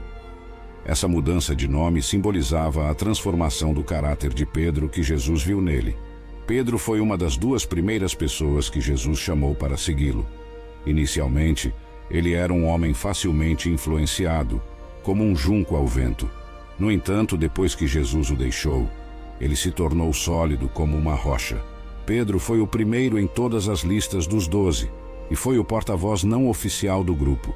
Essa 0.86 1.08
mudança 1.08 1.56
de 1.56 1.68
nome 1.68 2.02
simbolizava 2.02 2.90
a 2.90 2.96
transformação 2.96 3.74
do 3.74 3.84
caráter 3.84 4.34
de 4.34 4.46
Pedro 4.46 4.88
que 4.88 5.04
Jesus 5.04 5.44
viu 5.44 5.62
nele. 5.62 5.98
Pedro 6.46 6.78
foi 6.78 7.02
uma 7.02 7.18
das 7.18 7.36
duas 7.36 7.66
primeiras 7.66 8.16
pessoas 8.16 8.70
que 8.70 8.80
Jesus 8.80 9.20
chamou 9.20 9.54
para 9.54 9.76
segui-lo. 9.76 10.26
Inicialmente, 10.86 11.74
ele 12.10 12.34
era 12.34 12.54
um 12.54 12.66
homem 12.66 12.94
facilmente 12.94 13.70
influenciado, 13.70 14.62
como 15.04 15.26
um 15.26 15.36
junco 15.36 15.76
ao 15.76 15.86
vento. 15.86 16.30
No 16.80 16.90
entanto, 16.90 17.36
depois 17.36 17.76
que 17.76 17.86
Jesus 17.86 18.30
o 18.30 18.36
deixou, 18.36 18.90
ele 19.42 19.58
se 19.58 19.72
tornou 19.72 20.14
sólido 20.14 20.70
como 20.70 20.96
uma 20.96 21.16
rocha. 21.16 21.62
Pedro 22.06 22.40
foi 22.40 22.62
o 22.62 22.68
primeiro 22.68 23.20
em 23.20 23.28
todas 23.28 23.68
as 23.68 23.82
listas 23.82 24.26
dos 24.26 24.48
doze 24.48 24.90
e 25.30 25.36
foi 25.36 25.60
o 25.60 25.64
porta-voz 25.64 26.24
não 26.24 26.50
oficial 26.50 27.04
do 27.04 27.14
grupo. 27.14 27.54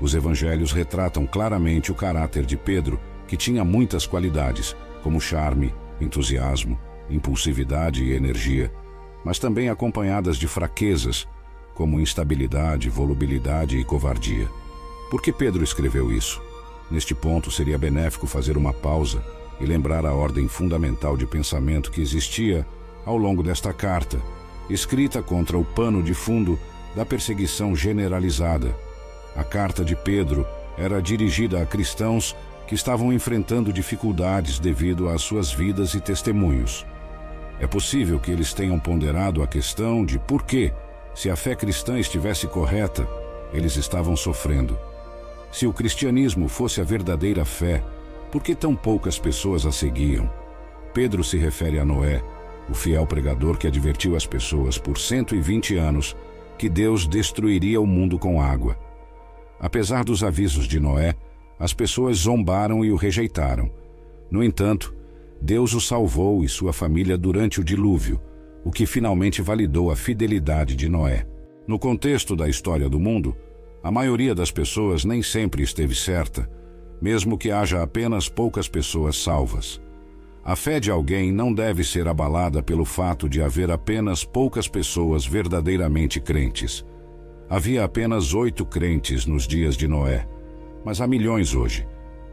Os 0.00 0.14
evangelhos 0.14 0.72
retratam 0.72 1.26
claramente 1.26 1.90
o 1.90 1.94
caráter 1.94 2.44
de 2.44 2.56
Pedro, 2.56 2.98
que 3.26 3.36
tinha 3.36 3.64
muitas 3.64 4.06
qualidades, 4.06 4.76
como 5.02 5.20
charme, 5.20 5.74
entusiasmo, 6.00 6.78
impulsividade 7.08 8.02
e 8.04 8.12
energia, 8.12 8.72
mas 9.24 9.38
também 9.38 9.68
acompanhadas 9.68 10.36
de 10.36 10.46
fraquezas, 10.46 11.26
como 11.74 12.00
instabilidade, 12.00 12.88
volubilidade 12.88 13.78
e 13.78 13.84
covardia. 13.84 14.48
Por 15.10 15.22
que 15.22 15.32
Pedro 15.32 15.64
escreveu 15.64 16.12
isso? 16.12 16.42
Neste 16.90 17.14
ponto, 17.14 17.50
seria 17.50 17.78
benéfico 17.78 18.26
fazer 18.26 18.56
uma 18.56 18.72
pausa 18.72 19.24
e 19.60 19.64
lembrar 19.64 20.04
a 20.04 20.14
ordem 20.14 20.48
fundamental 20.48 21.16
de 21.16 21.26
pensamento 21.26 21.90
que 21.90 22.00
existia 22.00 22.66
ao 23.04 23.16
longo 23.16 23.42
desta 23.42 23.72
carta, 23.72 24.20
escrita 24.68 25.22
contra 25.22 25.58
o 25.58 25.64
pano 25.64 26.02
de 26.02 26.14
fundo 26.14 26.58
da 26.94 27.04
perseguição 27.04 27.74
generalizada. 27.74 28.74
A 29.36 29.42
carta 29.42 29.84
de 29.84 29.96
Pedro 29.96 30.46
era 30.78 31.00
dirigida 31.00 31.60
a 31.60 31.66
cristãos 31.66 32.36
que 32.66 32.74
estavam 32.74 33.12
enfrentando 33.12 33.72
dificuldades 33.72 34.58
devido 34.58 35.08
às 35.08 35.22
suas 35.22 35.52
vidas 35.52 35.94
e 35.94 36.00
testemunhos. 36.00 36.86
É 37.60 37.66
possível 37.66 38.18
que 38.18 38.30
eles 38.30 38.52
tenham 38.52 38.78
ponderado 38.78 39.42
a 39.42 39.46
questão 39.46 40.04
de 40.04 40.18
por 40.18 40.44
que, 40.44 40.72
se 41.14 41.30
a 41.30 41.36
fé 41.36 41.54
cristã 41.54 41.98
estivesse 41.98 42.46
correta, 42.46 43.06
eles 43.52 43.76
estavam 43.76 44.16
sofrendo. 44.16 44.76
Se 45.52 45.66
o 45.66 45.72
cristianismo 45.72 46.48
fosse 46.48 46.80
a 46.80 46.84
verdadeira 46.84 47.44
fé, 47.44 47.82
por 48.32 48.42
que 48.42 48.54
tão 48.54 48.74
poucas 48.74 49.18
pessoas 49.18 49.64
a 49.64 49.70
seguiam? 49.70 50.28
Pedro 50.92 51.22
se 51.22 51.36
refere 51.38 51.78
a 51.78 51.84
Noé, 51.84 52.20
o 52.68 52.74
fiel 52.74 53.06
pregador 53.06 53.56
que 53.56 53.66
advertiu 53.66 54.16
as 54.16 54.26
pessoas 54.26 54.78
por 54.78 54.98
120 54.98 55.76
anos 55.76 56.16
que 56.58 56.68
Deus 56.68 57.06
destruiria 57.06 57.80
o 57.80 57.86
mundo 57.86 58.18
com 58.18 58.40
água. 58.40 58.78
Apesar 59.58 60.04
dos 60.04 60.22
avisos 60.22 60.66
de 60.66 60.78
Noé, 60.78 61.14
as 61.58 61.72
pessoas 61.72 62.18
zombaram 62.18 62.84
e 62.84 62.90
o 62.90 62.96
rejeitaram. 62.96 63.70
No 64.30 64.42
entanto, 64.42 64.94
Deus 65.40 65.74
o 65.74 65.80
salvou 65.80 66.42
e 66.42 66.48
sua 66.48 66.72
família 66.72 67.16
durante 67.16 67.60
o 67.60 67.64
dilúvio, 67.64 68.20
o 68.64 68.70
que 68.70 68.86
finalmente 68.86 69.42
validou 69.42 69.90
a 69.90 69.96
fidelidade 69.96 70.74
de 70.74 70.88
Noé. 70.88 71.26
No 71.66 71.78
contexto 71.78 72.34
da 72.34 72.48
história 72.48 72.88
do 72.88 72.98
mundo, 72.98 73.36
a 73.82 73.90
maioria 73.90 74.34
das 74.34 74.50
pessoas 74.50 75.04
nem 75.04 75.22
sempre 75.22 75.62
esteve 75.62 75.94
certa, 75.94 76.50
mesmo 77.00 77.36
que 77.36 77.50
haja 77.50 77.82
apenas 77.82 78.28
poucas 78.28 78.68
pessoas 78.68 79.16
salvas. 79.16 79.80
A 80.44 80.54
fé 80.54 80.78
de 80.78 80.90
alguém 80.90 81.32
não 81.32 81.54
deve 81.54 81.82
ser 81.82 82.06
abalada 82.06 82.62
pelo 82.62 82.84
fato 82.84 83.30
de 83.30 83.40
haver 83.40 83.70
apenas 83.70 84.24
poucas 84.24 84.68
pessoas 84.68 85.24
verdadeiramente 85.24 86.20
crentes. 86.20 86.84
Havia 87.48 87.82
apenas 87.82 88.34
oito 88.34 88.66
crentes 88.66 89.24
nos 89.24 89.46
dias 89.46 89.74
de 89.74 89.88
Noé, 89.88 90.28
mas 90.84 91.00
há 91.00 91.06
milhões 91.06 91.54
hoje. 91.54 91.88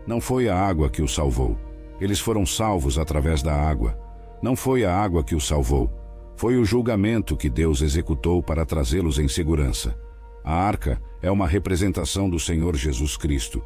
Não 0.05 0.19
foi 0.19 0.49
a 0.49 0.59
água 0.59 0.89
que 0.89 1.01
os 1.01 1.15
salvou. 1.15 1.57
Eles 2.01 2.19
foram 2.19 2.45
salvos 2.45 2.99
através 2.99 3.41
da 3.41 3.55
água. 3.55 3.97
Não 4.41 4.57
foi 4.57 4.83
a 4.83 4.93
água 4.93 5.23
que 5.23 5.35
os 5.35 5.47
salvou. 5.47 5.89
Foi 6.35 6.57
o 6.57 6.65
julgamento 6.65 7.37
que 7.37 7.49
Deus 7.49 7.81
executou 7.81 8.43
para 8.43 8.65
trazê-los 8.65 9.19
em 9.19 9.29
segurança. 9.29 9.97
A 10.43 10.53
arca 10.53 11.01
é 11.21 11.31
uma 11.31 11.47
representação 11.47 12.29
do 12.29 12.39
Senhor 12.39 12.75
Jesus 12.75 13.15
Cristo. 13.15 13.63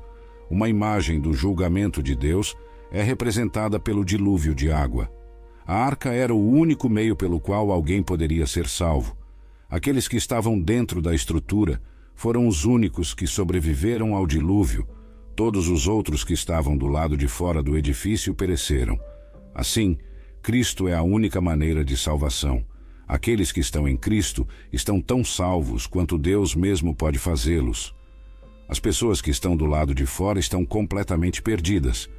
Uma 0.52 0.70
imagem 0.70 1.20
do 1.20 1.34
julgamento 1.34 2.04
de 2.04 2.16
Deus 2.16 2.56
é 2.96 3.04
representada 3.04 3.78
pelo 3.78 4.06
dilúvio 4.06 4.56
de 4.56 4.72
água. 4.72 5.12
A 5.68 5.76
arca 5.76 6.14
era 6.14 6.34
o 6.34 6.50
único 6.50 6.88
meio 6.88 7.14
pelo 7.14 7.42
qual 7.42 7.70
alguém 7.70 8.02
poderia 8.02 8.48
ser 8.48 8.70
salvo. 8.70 9.18
Aqueles 9.70 10.08
que 10.08 10.16
estavam 10.16 10.58
dentro 10.58 11.02
da 11.02 11.14
estrutura 11.14 11.82
foram 12.16 12.48
os 12.48 12.64
únicos 12.64 13.14
que 13.14 13.28
sobreviveram 13.28 14.16
ao 14.16 14.26
dilúvio. 14.26 14.88
Todos 15.36 15.68
os 15.68 15.90
outros 15.90 16.24
que 16.24 16.32
estavam 16.32 16.78
do 16.78 16.88
lado 16.88 17.18
de 17.18 17.28
fora 17.28 17.62
do 17.62 17.78
edifício 17.78 18.34
pereceram. 18.34 18.98
Assim, 19.54 19.98
Cristo 20.42 20.88
é 20.88 20.96
a 20.96 21.04
única 21.04 21.42
maneira 21.42 21.84
de 21.84 21.98
salvação. 21.98 22.64
Aqueles 23.06 23.52
que 23.52 23.60
estão 23.60 23.90
em 23.90 23.98
Cristo 23.98 24.48
estão 24.72 25.02
tão 25.02 25.22
salvos 25.22 25.86
quanto 25.86 26.18
Deus 26.18 26.56
mesmo 26.56 26.96
pode 26.96 27.20
fazê-los. 27.20 27.94
As 28.70 28.80
pessoas 28.80 29.22
que 29.22 29.32
estão 29.32 29.58
do 29.58 29.66
lado 29.66 29.94
de 29.94 30.06
fora 30.06 30.40
estão 30.40 30.66
completamente 30.66 31.42
perdidas. 31.42 32.10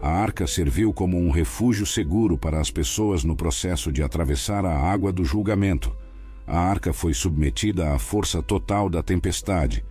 A 0.00 0.10
arca 0.10 0.46
serviu 0.46 0.92
como 0.92 1.18
um 1.18 1.30
refúgio 1.30 1.86
seguro 1.86 2.36
para 2.36 2.60
as 2.60 2.70
pessoas 2.70 3.24
no 3.24 3.34
processo 3.34 3.90
de 3.90 4.02
atravessar 4.02 4.64
a 4.64 4.78
água 4.78 5.10
do 5.10 5.24
julgamento. 5.24 5.94
A 6.46 6.58
arca 6.58 6.92
foi 6.92 7.14
submetida 7.14 7.92
à 7.92 7.98
força 7.98 8.42
total 8.42 8.88
da 8.88 9.02
tempestade. 9.02 9.84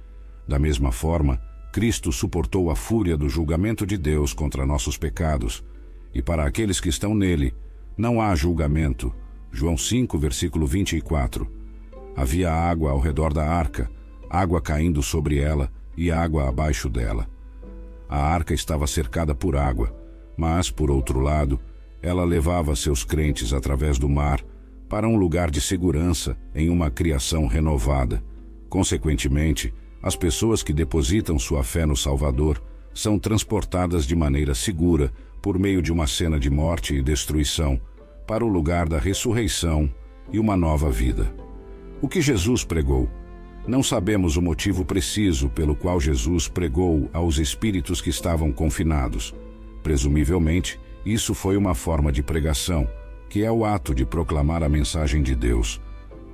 Da 0.48 0.60
mesma 0.60 0.92
forma, 0.92 1.42
Cristo 1.74 2.12
suportou 2.12 2.70
a 2.70 2.76
fúria 2.76 3.18
do 3.18 3.28
julgamento 3.28 3.86
de 3.86 3.98
Deus 3.98 4.32
contra 4.32 4.66
nossos 4.66 4.96
pecados. 4.96 5.64
E 6.14 6.22
para 6.22 6.46
aqueles 6.46 6.80
que 6.80 6.88
estão 6.88 7.14
nele, 7.14 7.54
não 7.98 8.22
há 8.22 8.34
julgamento, 8.36 9.14
João 9.52 9.78
5, 9.78 10.18
versículo 10.18 10.68
24. 10.68 11.52
Havia 12.16 12.54
água 12.54 12.92
ao 12.92 13.00
redor 13.00 13.34
da 13.34 13.46
arca, 13.46 13.90
água 14.30 14.62
caindo 14.62 15.02
sobre 15.04 15.40
ela 15.40 15.70
e 15.98 16.12
água 16.12 16.48
abaixo 16.48 16.90
dela. 16.90 17.28
A 18.16 18.18
arca 18.18 18.54
estava 18.54 18.88
cercada 18.88 19.36
por 19.36 19.58
água, 19.58 19.94
mas, 20.38 20.72
por 20.72 20.90
outro 20.90 21.20
lado, 21.20 21.60
ela 22.02 22.24
levava 22.24 22.74
seus 22.74 23.04
crentes 23.04 23.52
através 23.52 24.00
do 24.00 24.08
mar 24.08 24.42
para 24.88 25.06
um 25.06 25.18
lugar 25.18 25.52
de 25.52 25.60
segurança 25.60 26.38
em 26.56 26.70
uma 26.70 26.90
criação 26.90 27.46
renovada. 27.46 28.24
Consequentemente, 28.70 29.74
as 30.02 30.16
pessoas 30.16 30.64
que 30.64 30.72
depositam 30.72 31.38
sua 31.38 31.62
fé 31.62 31.86
no 31.86 31.94
Salvador 31.94 32.64
são 32.94 33.20
transportadas 33.20 34.06
de 34.06 34.16
maneira 34.16 34.56
segura 34.56 35.12
por 35.42 35.60
meio 35.60 35.82
de 35.82 35.92
uma 35.92 36.08
cena 36.08 36.40
de 36.40 36.50
morte 36.50 36.96
e 36.96 37.02
destruição 37.02 37.78
para 38.26 38.46
o 38.46 38.48
lugar 38.48 38.88
da 38.88 38.98
ressurreição 38.98 39.94
e 40.32 40.40
uma 40.40 40.56
nova 40.56 40.90
vida. 40.90 41.36
O 42.02 42.08
que 42.08 42.22
Jesus 42.22 42.64
pregou? 42.64 43.10
Não 43.68 43.82
sabemos 43.82 44.38
o 44.38 44.42
motivo 44.42 44.86
preciso 44.86 45.50
pelo 45.50 45.76
qual 45.76 46.00
Jesus 46.00 46.48
pregou 46.48 47.10
aos 47.12 47.40
espíritos 47.40 48.00
que 48.00 48.10
estavam 48.10 48.52
confinados. 48.52 49.34
Presumivelmente, 49.82 50.80
isso 51.06 51.34
foi 51.34 51.58
uma 51.58 51.74
forma 51.74 52.12
de 52.12 52.22
pregação, 52.22 52.88
que 53.28 53.44
é 53.44 53.52
o 53.52 53.66
ato 53.66 53.94
de 53.94 54.06
proclamar 54.06 54.64
a 54.64 54.70
mensagem 54.70 55.24
de 55.24 55.36
Deus. 55.36 55.82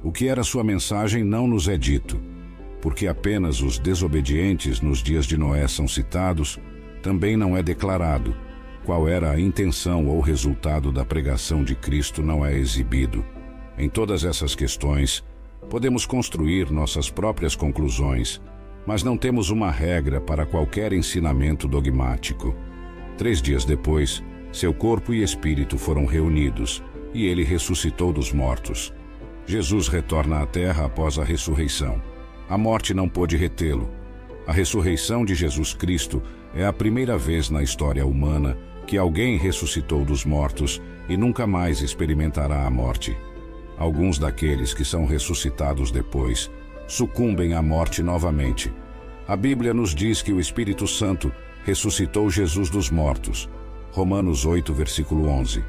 O 0.04 0.12
que 0.12 0.28
era 0.28 0.44
sua 0.44 0.64
mensagem 0.64 1.24
não 1.24 1.48
nos 1.48 1.68
é 1.68 1.78
dito, 1.78 2.20
porque 2.82 3.08
apenas 3.08 3.62
os 3.62 3.80
desobedientes 3.80 4.82
nos 4.82 5.02
dias 5.02 5.26
de 5.26 5.38
Noé 5.38 5.68
são 5.68 5.88
citados, 5.88 6.60
também 7.02 7.38
não 7.38 7.56
é 7.56 7.64
declarado 7.64 8.36
qual 8.86 9.08
era 9.08 9.32
a 9.32 9.40
intenção 9.40 10.08
ou 10.08 10.20
resultado 10.20 10.92
da 10.92 11.06
pregação 11.06 11.64
de 11.64 11.76
Cristo 11.76 12.24
não 12.24 12.46
é 12.46 12.58
exibido. 12.58 13.24
Em 13.78 13.88
todas 13.88 14.24
essas 14.24 14.56
questões, 14.56 15.24
podemos 15.72 16.06
construir 16.06 16.70
nossas 16.70 17.10
próprias 17.10 17.56
conclusões, 17.56 18.42
mas 18.86 19.04
não 19.04 19.16
temos 19.16 19.50
uma 19.50 19.72
regra 19.72 20.20
para 20.20 20.46
qualquer 20.46 20.92
ensinamento 20.92 21.66
dogmático. 21.66 22.54
Três 23.18 23.42
dias 23.42 23.64
depois, 23.64 24.22
seu 24.52 24.74
corpo 24.74 25.14
e 25.14 25.24
espírito 25.24 25.78
foram 25.78 26.06
reunidos, 26.06 26.84
e 27.14 27.26
ele 27.26 27.42
ressuscitou 27.42 28.12
dos 28.12 28.34
mortos. 28.34 28.94
Jesus 29.46 29.88
retorna 29.88 30.42
à 30.42 30.46
terra 30.46 30.88
após 30.88 31.18
a 31.18 31.24
ressurreição. 31.24 32.02
A 32.50 32.58
morte 32.58 32.94
não 32.94 33.08
pôde 33.08 33.38
retê-lo. 33.38 33.90
A 34.46 34.52
ressurreição 34.52 35.24
de 35.24 35.34
Jesus 35.34 35.74
Cristo 35.74 36.22
é 36.54 36.66
a 36.66 36.74
primeira 36.74 37.18
vez 37.18 37.50
na 37.50 37.64
história 37.64 38.06
humana 38.06 38.58
que 38.86 38.98
alguém 38.98 39.38
ressuscitou 39.38 40.04
dos 40.04 40.26
mortos 40.26 40.82
e 41.08 41.16
nunca 41.16 41.48
mais 41.48 41.82
experimentará 41.82 42.66
a 42.66 42.70
morte. 42.70 43.16
Alguns 43.82 44.20
daqueles 44.20 44.76
que 44.76 44.86
são 44.86 45.08
ressuscitados 45.08 45.90
depois 45.90 46.52
sucumbem 46.88 47.56
à 47.56 47.64
morte 47.64 48.04
novamente. 48.04 48.72
A 49.28 49.36
Bíblia 49.36 49.74
nos 49.74 49.96
diz 49.96 50.22
que 50.22 50.32
o 50.32 50.40
Espírito 50.40 50.86
Santo 50.88 51.32
ressuscitou 51.66 52.30
Jesus 52.30 52.70
dos 52.70 52.92
mortos. 52.92 53.50
Romanos 53.92 54.46
8, 54.46 54.72
versículo 54.72 55.28
11. 55.28 55.64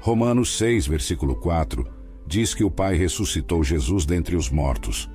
Romanos 0.00 0.56
6, 0.56 0.86
versículo 0.86 1.36
4 1.36 1.86
diz 2.26 2.54
que 2.54 2.64
o 2.64 2.70
Pai 2.70 2.96
ressuscitou 2.96 3.62
Jesus 3.62 4.06
dentre 4.06 4.36
os 4.36 4.48
mortos. 4.48 5.10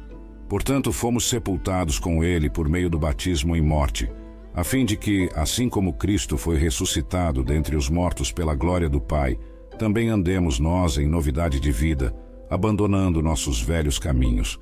Portanto, 0.48 0.94
fomos 0.94 1.28
sepultados 1.28 1.98
com 1.98 2.24
ele 2.24 2.48
por 2.48 2.70
meio 2.70 2.92
do 2.92 3.00
batismo 3.00 3.56
em 3.56 3.62
morte, 3.62 4.08
a 4.54 4.64
fim 4.64 4.86
de 4.86 4.96
que, 4.96 5.32
assim 5.34 5.68
como 5.68 5.94
Cristo 5.94 6.38
foi 6.38 6.58
ressuscitado 6.58 7.44
dentre 7.44 7.76
os 7.76 7.90
mortos 7.90 8.32
pela 8.32 8.54
glória 8.54 8.88
do 8.88 9.02
Pai, 9.02 9.36
também 9.80 10.10
andemos 10.10 10.60
nós 10.60 11.00
em 11.00 11.08
novidade 11.08 11.60
de 11.60 11.72
vida, 11.72 12.14
abandonando 12.56 13.22
nossos 13.22 13.62
velhos 13.62 14.00
caminhos. 14.00 14.58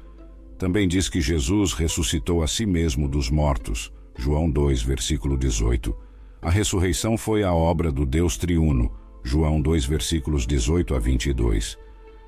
Também 0.57 0.87
diz 0.87 1.07
que 1.07 1.21
Jesus 1.21 1.73
ressuscitou 1.73 2.41
a 2.41 2.47
si 2.47 2.65
mesmo 2.65 3.07
dos 3.07 3.29
mortos. 3.29 3.93
João 4.17 4.49
2, 4.49 4.81
versículo 4.81 5.37
18. 5.37 5.95
A 6.41 6.49
ressurreição 6.49 7.17
foi 7.17 7.43
a 7.43 7.53
obra 7.53 7.91
do 7.91 8.05
Deus 8.05 8.35
triuno. 8.35 8.91
João 9.23 9.61
2, 9.61 9.85
versículos 9.85 10.47
18 10.47 10.95
a 10.95 10.99
22. 10.99 11.77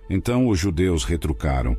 Então 0.08 0.48
os 0.48 0.60
judeus 0.60 1.04
retrucaram: 1.04 1.76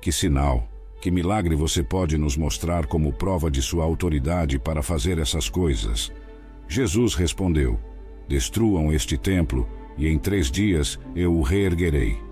Que 0.00 0.12
sinal, 0.12 0.68
que 1.00 1.10
milagre 1.10 1.54
você 1.54 1.82
pode 1.82 2.18
nos 2.18 2.36
mostrar 2.36 2.86
como 2.86 3.12
prova 3.12 3.50
de 3.50 3.62
sua 3.62 3.84
autoridade 3.84 4.58
para 4.58 4.82
fazer 4.82 5.18
essas 5.18 5.48
coisas? 5.48 6.12
Jesus 6.68 7.14
respondeu: 7.14 7.80
Destruam 8.28 8.92
este 8.92 9.16
templo, 9.16 9.66
e 9.96 10.06
em 10.06 10.18
três 10.18 10.50
dias 10.50 10.98
eu 11.16 11.34
o 11.34 11.42
reerguerei. 11.42 12.31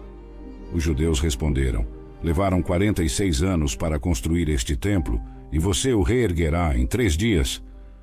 Os 0.73 0.83
judeus 0.83 1.21
responderam: 1.21 1.87
Levaram 2.23 2.62
quarenta 2.62 3.03
e 3.03 3.09
seis 3.09 3.43
anos 3.43 3.75
para 3.75 3.99
construir 3.99 4.49
este 4.49 4.77
templo, 4.77 5.21
e 5.53 5.59
você 5.59 5.93
o 5.93 6.03
reerguerá 6.03 6.77
em 6.77 6.87
três 6.87 7.16
dias. 7.16 7.62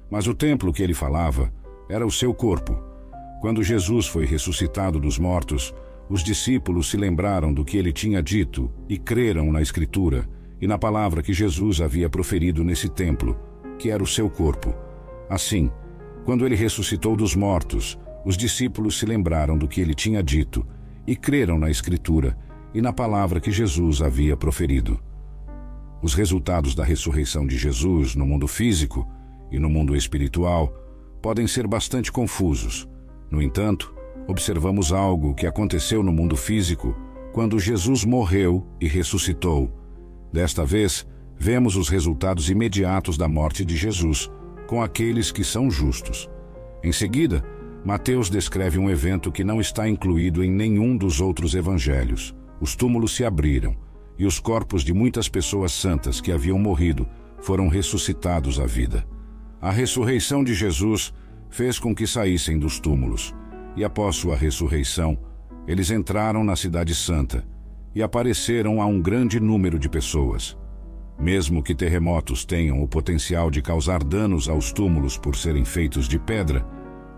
Mas 0.09 0.27
o 0.27 0.33
templo 0.33 0.73
que 0.73 0.81
ele 0.81 0.93
falava 0.93 1.53
era 1.89 2.05
o 2.05 2.11
seu 2.11 2.33
corpo. 2.33 2.77
Quando 3.41 3.63
Jesus 3.63 4.07
foi 4.07 4.25
ressuscitado 4.25 4.99
dos 4.99 5.19
mortos, 5.19 5.73
os 6.09 6.23
discípulos 6.23 6.89
se 6.89 6.97
lembraram 6.97 7.53
do 7.53 7.63
que 7.63 7.77
ele 7.77 7.93
tinha 7.93 8.21
dito 8.21 8.71
e 8.89 8.97
creram 8.97 9.51
na 9.51 9.61
Escritura 9.61 10.27
e 10.59 10.67
na 10.67 10.77
palavra 10.77 11.21
que 11.21 11.33
Jesus 11.33 11.81
havia 11.81 12.09
proferido 12.09 12.63
nesse 12.63 12.89
templo, 12.89 13.37
que 13.77 13.91
era 13.91 14.01
o 14.01 14.07
seu 14.07 14.29
corpo. 14.29 14.73
Assim, 15.29 15.69
quando 16.25 16.45
ele 16.45 16.55
ressuscitou 16.55 17.15
dos 17.15 17.35
mortos, 17.35 17.97
os 18.25 18.35
discípulos 18.35 18.97
se 18.97 19.05
lembraram 19.05 19.57
do 19.57 19.67
que 19.67 19.79
ele 19.79 19.93
tinha 19.93 20.23
dito 20.23 20.65
e 21.05 21.15
creram 21.15 21.59
na 21.59 21.69
Escritura 21.69 22.35
e 22.73 22.81
na 22.81 22.93
palavra 22.93 23.39
que 23.39 23.51
Jesus 23.51 24.01
havia 24.01 24.35
proferido. 24.35 24.99
Os 26.01 26.13
resultados 26.13 26.75
da 26.75 26.83
ressurreição 26.83 27.47
de 27.47 27.57
Jesus 27.57 28.15
no 28.15 28.25
mundo 28.25 28.47
físico 28.47 29.07
e 29.51 29.57
no 29.57 29.69
mundo 29.69 29.95
espiritual 29.95 30.73
podem 31.21 31.47
ser 31.47 31.67
bastante 31.67 32.11
confusos. 32.11 32.87
No 33.31 33.41
entanto, 33.41 33.93
observamos 34.27 34.91
algo 34.91 35.33
que 35.33 35.47
aconteceu 35.47 36.03
no 36.03 36.11
mundo 36.11 36.35
físico 36.35 36.95
quando 37.33 37.59
Jesus 37.59 38.05
morreu 38.05 38.65
e 38.79 38.87
ressuscitou. 38.87 39.71
Desta 40.31 40.65
vez, 40.65 41.07
vemos 41.37 41.75
os 41.75 41.89
resultados 41.89 42.49
imediatos 42.49 43.17
da 43.17 43.27
morte 43.27 43.63
de 43.65 43.75
Jesus 43.75 44.29
com 44.67 44.81
aqueles 44.81 45.31
que 45.31 45.43
são 45.43 45.71
justos. 45.71 46.29
Em 46.83 46.91
seguida, 46.91 47.43
Mateus 47.83 48.29
descreve 48.29 48.77
um 48.77 48.89
evento 48.89 49.31
que 49.31 49.43
não 49.43 49.61
está 49.61 49.87
incluído 49.87 50.43
em 50.43 50.51
nenhum 50.51 50.97
dos 50.97 51.21
outros 51.21 51.55
evangelhos. 51.55 52.35
Os 52.59 52.75
túmulos 52.75 53.15
se 53.15 53.23
abriram 53.23 53.75
e 54.17 54.25
os 54.25 54.39
corpos 54.39 54.83
de 54.83 54.93
muitas 54.93 55.29
pessoas 55.29 55.71
santas 55.71 56.19
que 56.19 56.31
haviam 56.31 56.57
morrido 56.57 57.07
foram 57.39 57.67
ressuscitados 57.67 58.59
à 58.59 58.65
vida. 58.65 59.05
A 59.61 59.71
ressurreição 59.71 60.43
de 60.43 60.53
Jesus 60.53 61.13
fez 61.49 61.79
com 61.79 61.93
que 61.93 62.07
saíssem 62.07 62.57
dos 62.57 62.79
túmulos, 62.79 63.33
e 63.75 63.83
após 63.83 64.15
sua 64.15 64.35
ressurreição, 64.35 65.17
eles 65.67 65.91
entraram 65.91 66.43
na 66.43 66.55
Cidade 66.55 66.95
Santa 66.95 67.45
e 67.93 68.01
apareceram 68.01 68.81
a 68.81 68.85
um 68.85 69.01
grande 69.01 69.39
número 69.39 69.77
de 69.77 69.89
pessoas. 69.89 70.57
Mesmo 71.19 71.63
que 71.63 71.75
terremotos 71.75 72.45
tenham 72.45 72.81
o 72.81 72.87
potencial 72.87 73.49
de 73.49 73.61
causar 73.61 74.03
danos 74.03 74.47
aos 74.47 74.71
túmulos 74.71 75.17
por 75.17 75.35
serem 75.35 75.65
feitos 75.65 76.07
de 76.07 76.19
pedra, 76.19 76.65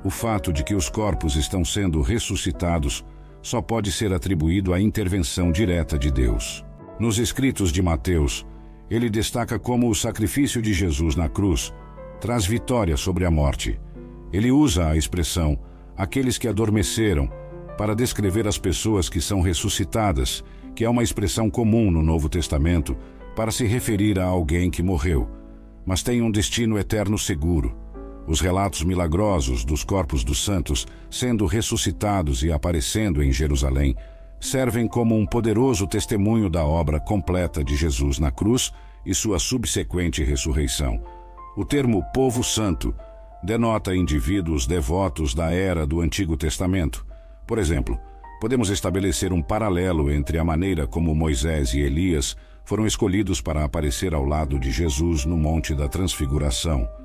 o 0.04 0.10
fato 0.10 0.54
de 0.54 0.64
que 0.64 0.74
os 0.74 0.90
corpos 0.90 1.36
estão 1.36 1.66
sendo 1.66 2.02
ressuscitados 2.02 3.06
só 3.42 3.62
pode 3.62 3.92
ser 3.92 4.14
atribuído 4.14 4.74
à 4.74 4.80
intervenção 4.80 5.52
direta 5.52 5.98
de 5.98 6.12
Deus. 6.12 6.66
Nos 7.00 7.18
escritos 7.18 7.72
de 7.72 7.82
Mateus, 7.82 8.46
ele 8.90 9.10
destaca 9.10 9.58
como 9.58 9.90
o 9.90 9.96
sacrifício 9.96 10.62
de 10.62 10.74
Jesus 10.74 11.16
na 11.16 11.30
cruz 11.30 11.74
traz 12.20 12.46
vitória 12.46 12.98
sobre 12.98 13.26
a 13.26 13.32
morte. 13.32 13.80
Ele 14.34 14.52
usa 14.52 14.90
a 14.90 14.98
expressão 14.98 15.58
aqueles 15.96 16.38
que 16.38 16.48
adormeceram 16.48 17.30
para 17.78 17.96
descrever 17.96 18.48
as 18.48 18.58
pessoas 18.58 19.08
que 19.10 19.22
são 19.22 19.42
ressuscitadas, 19.42 20.44
que 20.76 20.84
é 20.84 20.90
uma 20.90 21.04
expressão 21.04 21.50
comum 21.50 21.90
no 21.90 22.04
Novo 22.04 22.28
Testamento 22.28 22.98
para 23.36 23.52
se 23.52 23.66
referir 23.66 24.20
a 24.20 24.26
alguém 24.26 24.70
que 24.70 24.84
morreu, 24.84 25.30
mas 25.86 26.04
tem 26.04 26.22
um 26.22 26.32
destino 26.32 26.78
eterno 26.78 27.18
seguro. 27.18 27.76
Os 28.30 28.42
relatos 28.42 28.84
milagrosos 28.84 29.66
dos 29.66 29.84
corpos 29.84 30.24
dos 30.24 30.46
santos 30.46 30.86
sendo 31.10 31.48
ressuscitados 31.48 32.44
e 32.44 32.52
aparecendo 32.52 33.24
em 33.24 33.32
Jerusalém 33.32 33.96
servem 34.40 34.88
como 34.88 35.18
um 35.18 35.26
poderoso 35.26 35.88
testemunho 35.88 36.48
da 36.48 36.64
obra 36.64 37.00
completa 37.00 37.64
de 37.64 37.76
Jesus 37.76 38.20
na 38.20 38.30
cruz 38.30 38.72
e 39.04 39.16
sua 39.16 39.40
subsequente 39.40 40.24
ressurreição. 40.24 41.04
O 41.58 41.66
termo 41.66 42.04
povo 42.14 42.44
santo 42.44 42.94
denota 43.42 43.96
indivíduos 43.96 44.68
devotos 44.68 45.34
da 45.34 45.52
era 45.52 45.84
do 45.84 46.00
Antigo 46.00 46.38
Testamento. 46.38 47.04
Por 47.48 47.58
exemplo, 47.58 48.00
podemos 48.40 48.70
estabelecer 48.70 49.34
um 49.34 49.42
paralelo 49.42 50.12
entre 50.12 50.38
a 50.38 50.44
maneira 50.44 50.86
como 50.86 51.16
Moisés 51.16 51.74
e 51.74 51.80
Elias 51.80 52.38
foram 52.64 52.86
escolhidos 52.86 53.42
para 53.42 53.64
aparecer 53.64 54.14
ao 54.14 54.24
lado 54.24 54.60
de 54.60 54.70
Jesus 54.70 55.26
no 55.26 55.36
Monte 55.36 55.74
da 55.74 55.88
Transfiguração. 55.88 56.99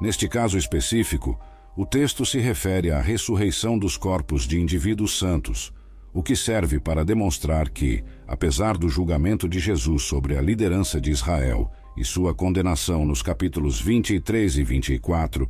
Neste 0.00 0.28
caso 0.28 0.58
específico, 0.58 1.38
o 1.76 1.86
texto 1.86 2.24
se 2.24 2.38
refere 2.38 2.90
à 2.90 3.00
ressurreição 3.00 3.78
dos 3.78 3.96
corpos 3.96 4.46
de 4.46 4.60
indivíduos 4.60 5.18
santos, 5.18 5.72
o 6.12 6.22
que 6.22 6.34
serve 6.34 6.80
para 6.80 7.04
demonstrar 7.04 7.68
que, 7.68 8.02
apesar 8.26 8.76
do 8.76 8.88
julgamento 8.88 9.48
de 9.48 9.58
Jesus 9.58 10.02
sobre 10.02 10.36
a 10.36 10.40
liderança 10.40 11.00
de 11.00 11.10
Israel 11.10 11.70
e 11.96 12.04
sua 12.04 12.34
condenação 12.34 13.04
nos 13.04 13.22
capítulos 13.22 13.80
23 13.80 14.56
e 14.56 14.64
24, 14.64 15.48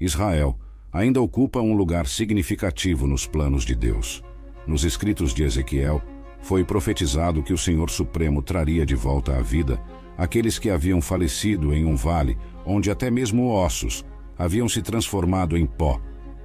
Israel 0.00 0.58
ainda 0.92 1.20
ocupa 1.20 1.60
um 1.60 1.74
lugar 1.74 2.06
significativo 2.06 3.06
nos 3.06 3.26
planos 3.26 3.64
de 3.64 3.74
Deus. 3.74 4.22
Nos 4.66 4.84
escritos 4.84 5.34
de 5.34 5.42
Ezequiel, 5.42 6.02
foi 6.40 6.64
profetizado 6.64 7.42
que 7.42 7.52
o 7.52 7.58
Senhor 7.58 7.90
Supremo 7.90 8.40
traria 8.40 8.86
de 8.86 8.94
volta 8.94 9.36
à 9.36 9.42
vida 9.42 9.80
aqueles 10.16 10.58
que 10.58 10.70
haviam 10.70 11.00
falecido 11.00 11.74
em 11.74 11.84
um 11.84 11.94
vale 11.94 12.38
onde 12.66 12.90
até 12.90 13.10
mesmo 13.10 13.48
ossos 13.48 14.04
haviam 14.36 14.68
se 14.68 14.82
transformado 14.82 15.56
em 15.56 15.64
pó. 15.64 16.00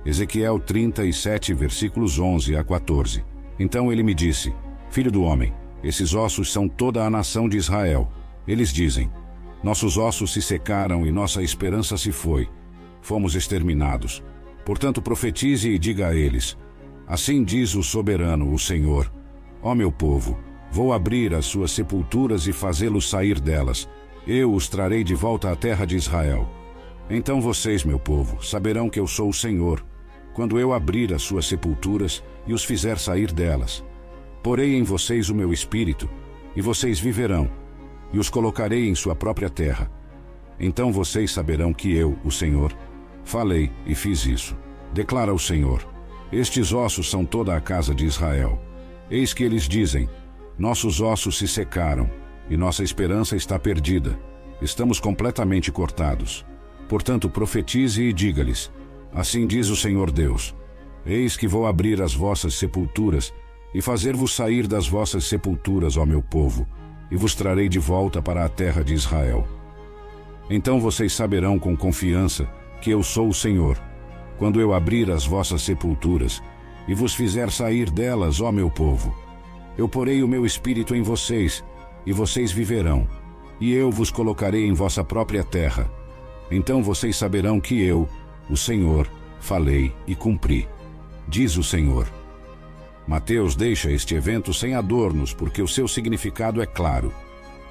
Ezequiel 0.06 0.60
37, 0.60 1.54
versículos 1.54 2.20
11 2.20 2.56
a 2.56 2.64
14. 2.64 3.24
Então 3.60 3.92
ele 3.92 4.04
me 4.04 4.14
disse: 4.14 4.54
Filho 4.90 5.12
do 5.12 5.24
homem, 5.24 5.54
esses 5.84 6.14
ossos 6.14 6.52
são 6.52 6.68
toda 6.68 7.04
a 7.04 7.10
nação 7.10 7.50
de 7.50 7.58
Israel. 7.58 8.10
Eles 8.48 8.72
dizem: 8.72 9.12
Nossos 9.64 9.98
ossos 9.98 10.34
se 10.34 10.42
secaram 10.42 11.06
e 11.06 11.12
nossa 11.12 11.44
esperança 11.44 11.98
se 11.98 12.12
foi. 12.12 12.48
Fomos 13.02 13.36
exterminados. 13.36 14.24
Portanto, 14.66 15.02
profetize 15.02 15.70
e 15.70 15.78
diga 15.78 16.08
a 16.08 16.16
eles: 16.16 16.58
Assim 17.08 17.44
diz 17.44 17.76
o 17.76 17.84
soberano, 17.84 18.54
o 18.54 18.60
Senhor: 18.60 19.12
Ó 19.62 19.76
meu 19.76 19.92
povo, 19.92 20.40
vou 20.72 20.94
abrir 20.94 21.36
as 21.36 21.46
suas 21.46 21.72
sepulturas 21.72 22.48
e 22.48 22.54
fazê-los 22.54 23.10
sair 23.10 23.40
delas. 23.40 23.88
Eu 24.28 24.54
os 24.54 24.68
trarei 24.68 25.04
de 25.04 25.16
volta 25.16 25.52
à 25.52 25.56
terra 25.56 25.86
de 25.86 25.96
Israel. 25.96 26.48
Então 27.10 27.42
vocês, 27.42 27.84
meu 27.84 28.00
povo, 28.00 28.44
saberão 28.44 28.90
que 28.90 29.00
eu 29.00 29.08
sou 29.08 29.30
o 29.30 29.34
Senhor, 29.34 29.84
quando 30.34 30.60
eu 30.60 30.74
abrir 30.74 31.14
as 31.14 31.22
suas 31.22 31.46
sepulturas 31.46 32.24
e 32.48 32.54
os 32.54 32.64
fizer 32.64 32.98
sair 32.98 33.32
delas. 33.32 33.84
Porei 34.44 34.76
em 34.76 34.84
vocês 34.84 35.30
o 35.30 35.36
meu 35.36 35.52
espírito, 35.52 36.10
e 36.56 36.62
vocês 36.62 37.00
viverão, 37.00 37.50
e 38.14 38.20
os 38.20 38.30
colocarei 38.30 38.88
em 38.88 38.96
sua 38.96 39.16
própria 39.16 39.50
terra. 39.50 39.92
Então 40.60 40.92
vocês 40.92 41.32
saberão 41.32 41.74
que 41.74 41.94
eu, 41.94 42.18
o 42.24 42.32
Senhor, 42.32 42.74
Falei 43.24 43.72
e 43.86 43.96
fiz 43.96 44.26
isso. 44.26 44.58
Declara 44.94 45.34
o 45.34 45.40
Senhor: 45.40 45.88
Estes 46.32 46.74
ossos 46.74 47.10
são 47.10 47.26
toda 47.26 47.56
a 47.56 47.62
casa 47.62 47.94
de 47.94 48.06
Israel. 48.06 48.62
Eis 49.10 49.34
que 49.34 49.44
eles 49.44 49.68
dizem: 49.68 50.10
Nossos 50.58 51.02
ossos 51.02 51.38
se 51.38 51.48
secaram 51.48 52.10
e 52.52 52.58
nossa 52.58 52.84
esperança 52.84 53.34
está 53.38 53.58
perdida. 53.58 54.20
Estamos 54.62 55.00
completamente 55.00 55.72
cortados. 55.72 56.46
Portanto, 56.90 57.30
profetize 57.30 58.04
e 58.04 58.12
diga-lhes: 58.12 58.70
Assim 59.14 59.48
diz 59.48 59.70
o 59.70 59.76
Senhor 59.76 60.12
Deus: 60.12 60.54
Eis 61.06 61.38
que 61.38 61.48
vou 61.48 61.66
abrir 61.66 62.02
as 62.02 62.14
vossas 62.14 62.54
sepulturas 62.56 63.34
e 63.74 63.82
fazer-vos 63.82 64.36
sair 64.36 64.68
das 64.68 64.86
vossas 64.86 65.24
sepulturas, 65.24 65.96
ó 65.96 66.06
meu 66.06 66.22
povo, 66.22 66.68
e 67.10 67.16
vos 67.16 67.34
trarei 67.34 67.70
de 67.70 67.80
volta 67.80 68.22
para 68.22 68.44
a 68.44 68.50
terra 68.50 68.84
de 68.84 68.94
Israel. 68.94 69.48
Então 70.50 70.78
vocês 70.78 71.14
saberão 71.14 71.58
com 71.58 71.78
confiança 71.78 72.50
que 72.82 72.92
eu 72.92 73.02
sou 73.02 73.30
o 73.30 73.34
Senhor, 73.34 73.82
quando 74.38 74.60
eu 74.60 74.74
abrir 74.74 75.10
as 75.10 75.26
vossas 75.26 75.62
sepulturas 75.62 76.44
e 76.86 76.94
vos 76.94 77.14
fizer 77.14 77.50
sair 77.50 77.90
delas, 77.90 78.42
ó 78.42 78.52
meu 78.52 78.70
povo. 78.70 79.16
Eu 79.78 79.88
porei 79.88 80.22
o 80.22 80.28
meu 80.28 80.46
espírito 80.46 80.94
em 80.94 81.02
vocês, 81.02 81.64
e 82.06 82.14
vocês 82.14 82.52
viverão, 82.52 83.08
e 83.60 83.74
eu 83.74 83.92
vos 83.92 84.10
colocarei 84.10 84.66
em 84.66 84.74
vossa 84.74 85.04
própria 85.04 85.44
terra 85.44 85.90
então 86.52 86.84
vocês 86.84 87.16
saberão 87.16 87.62
que 87.62 87.82
eu, 87.82 88.08
o 88.50 88.58
Senhor, 88.58 89.10
falei 89.40 89.94
e 90.06 90.14
cumpri. 90.14 90.68
Diz 91.28 91.56
o 91.56 91.64
Senhor. 91.64 92.12
Mateus 93.08 93.56
deixa 93.56 93.90
este 93.90 94.16
evento 94.16 94.54
sem 94.54 94.76
adornos 94.76 95.34
porque 95.34 95.62
o 95.62 95.68
seu 95.68 95.88
significado 95.88 96.62
é 96.62 96.66
claro. 96.66 97.14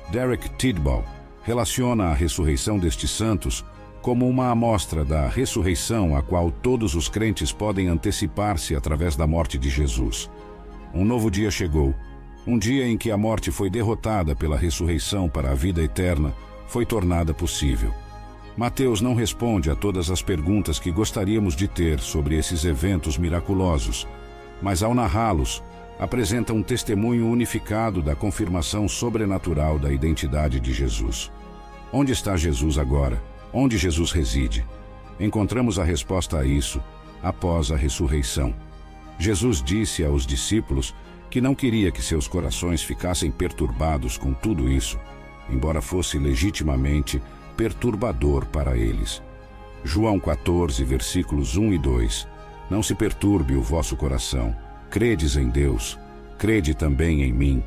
Derek 0.09 0.49
Tidball 0.57 1.05
relaciona 1.43 2.07
a 2.07 2.15
ressurreição 2.15 2.79
destes 2.79 3.11
santos 3.11 3.65
como 4.01 4.27
uma 4.27 4.51
amostra 4.51 5.05
da 5.05 5.29
ressurreição 5.29 6.17
a 6.17 6.23
qual 6.23 6.51
todos 6.51 6.95
os 6.95 7.07
crentes 7.07 7.53
podem 7.53 7.87
antecipar-se 7.89 8.75
através 8.75 9.15
da 9.15 9.27
morte 9.27 9.59
de 9.59 9.69
Jesus. 9.69 10.31
Um 10.95 11.05
novo 11.05 11.31
dia 11.31 11.51
chegou, 11.51 11.95
um 12.47 12.59
dia 12.59 12.87
em 12.87 12.97
que 12.97 13.11
a 13.11 13.17
morte 13.17 13.51
foi 13.51 13.69
derrotada 13.69 14.35
pela 14.35 14.57
ressurreição 14.57 15.29
para 15.29 15.51
a 15.51 15.55
vida 15.55 15.83
eterna 15.83 16.35
foi 16.67 16.87
tornada 16.87 17.35
possível. 17.35 17.93
Mateus 18.57 19.01
não 19.01 19.15
responde 19.15 19.71
a 19.71 19.75
todas 19.75 20.11
as 20.11 20.23
perguntas 20.23 20.79
que 20.79 20.91
gostaríamos 20.91 21.55
de 21.55 21.69
ter 21.69 22.01
sobre 22.01 22.37
esses 22.37 22.65
eventos 22.65 23.17
miraculosos, 23.17 24.07
mas 24.61 24.83
ao 24.83 24.95
narrá-los, 24.95 25.63
apresenta 25.99 26.53
um 26.53 26.63
testemunho 26.63 27.29
unificado 27.29 28.01
da 28.01 28.17
confirmação 28.17 28.89
sobrenatural 28.89 29.79
da 29.79 29.93
identidade 29.93 30.59
de 30.59 30.73
Jesus. 30.73 31.31
Onde 31.93 32.13
está 32.13 32.37
Jesus 32.37 32.79
agora? 32.79 33.23
Onde 33.53 33.77
Jesus 33.77 34.13
reside? 34.13 34.67
Encontramos 35.19 35.79
a 35.79 35.85
resposta 35.85 36.39
a 36.39 36.47
isso 36.47 36.83
após 37.23 37.71
a 37.71 37.77
ressurreição. 37.77 38.55
Jesus 39.19 39.63
disse 39.63 40.03
aos 40.03 40.27
discípulos 40.27 40.95
que 41.31 41.41
não 41.41 41.55
queria 41.55 41.93
que 41.93 42.03
seus 42.03 42.27
corações 42.27 42.83
ficassem 42.83 43.31
perturbados 43.31 44.19
com 44.19 44.35
tudo 44.35 44.69
isso, 44.69 44.99
embora 45.49 45.81
fosse 45.81 46.19
legitimamente 46.19 47.23
perturbador 47.57 48.47
para 48.47 48.77
eles. 48.77 49.23
João 49.85 50.19
14, 50.19 50.83
versículos 50.85 51.57
1 51.57 51.73
e 51.73 51.79
2. 51.79 52.29
Não 52.69 52.83
se 52.83 52.95
perturbe 52.95 53.55
o 53.55 53.63
vosso 53.63 53.97
coração. 53.97 54.55
Credes 54.91 55.37
em 55.37 55.49
Deus, 55.49 55.99
crede 56.37 56.75
também 56.75 57.23
em 57.23 57.33
mim. 57.33 57.63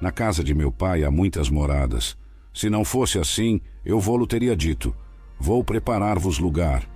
Na 0.00 0.10
casa 0.10 0.42
de 0.42 0.54
meu 0.54 0.70
pai 0.70 1.04
há 1.04 1.10
muitas 1.10 1.50
moradas. 1.50 2.16
Se 2.54 2.70
não 2.70 2.84
fosse 2.84 3.18
assim, 3.18 3.60
eu 3.84 3.98
vou-lo 3.98 4.26
teria 4.26 4.54
dito: 4.56 4.94
Vou 5.38 5.64
preparar-vos 5.64 6.38
lugar. 6.38 6.88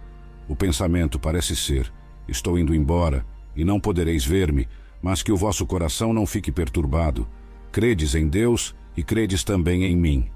O 0.48 0.54
pensamento 0.54 1.18
parece 1.18 1.56
ser: 1.56 1.92
Estou 2.28 2.58
indo 2.58 2.74
embora, 2.74 3.24
e 3.54 3.64
não 3.64 3.80
podereis 3.80 4.24
ver-me, 4.24 4.68
mas 5.06 5.22
que 5.22 5.30
o 5.30 5.36
vosso 5.36 5.64
coração 5.64 6.12
não 6.12 6.26
fique 6.26 6.50
perturbado. 6.50 7.28
Credes 7.70 8.16
em 8.16 8.26
Deus 8.26 8.74
e 8.96 9.04
credes 9.04 9.44
também 9.44 9.84
em 9.84 9.96
mim. 9.96 10.28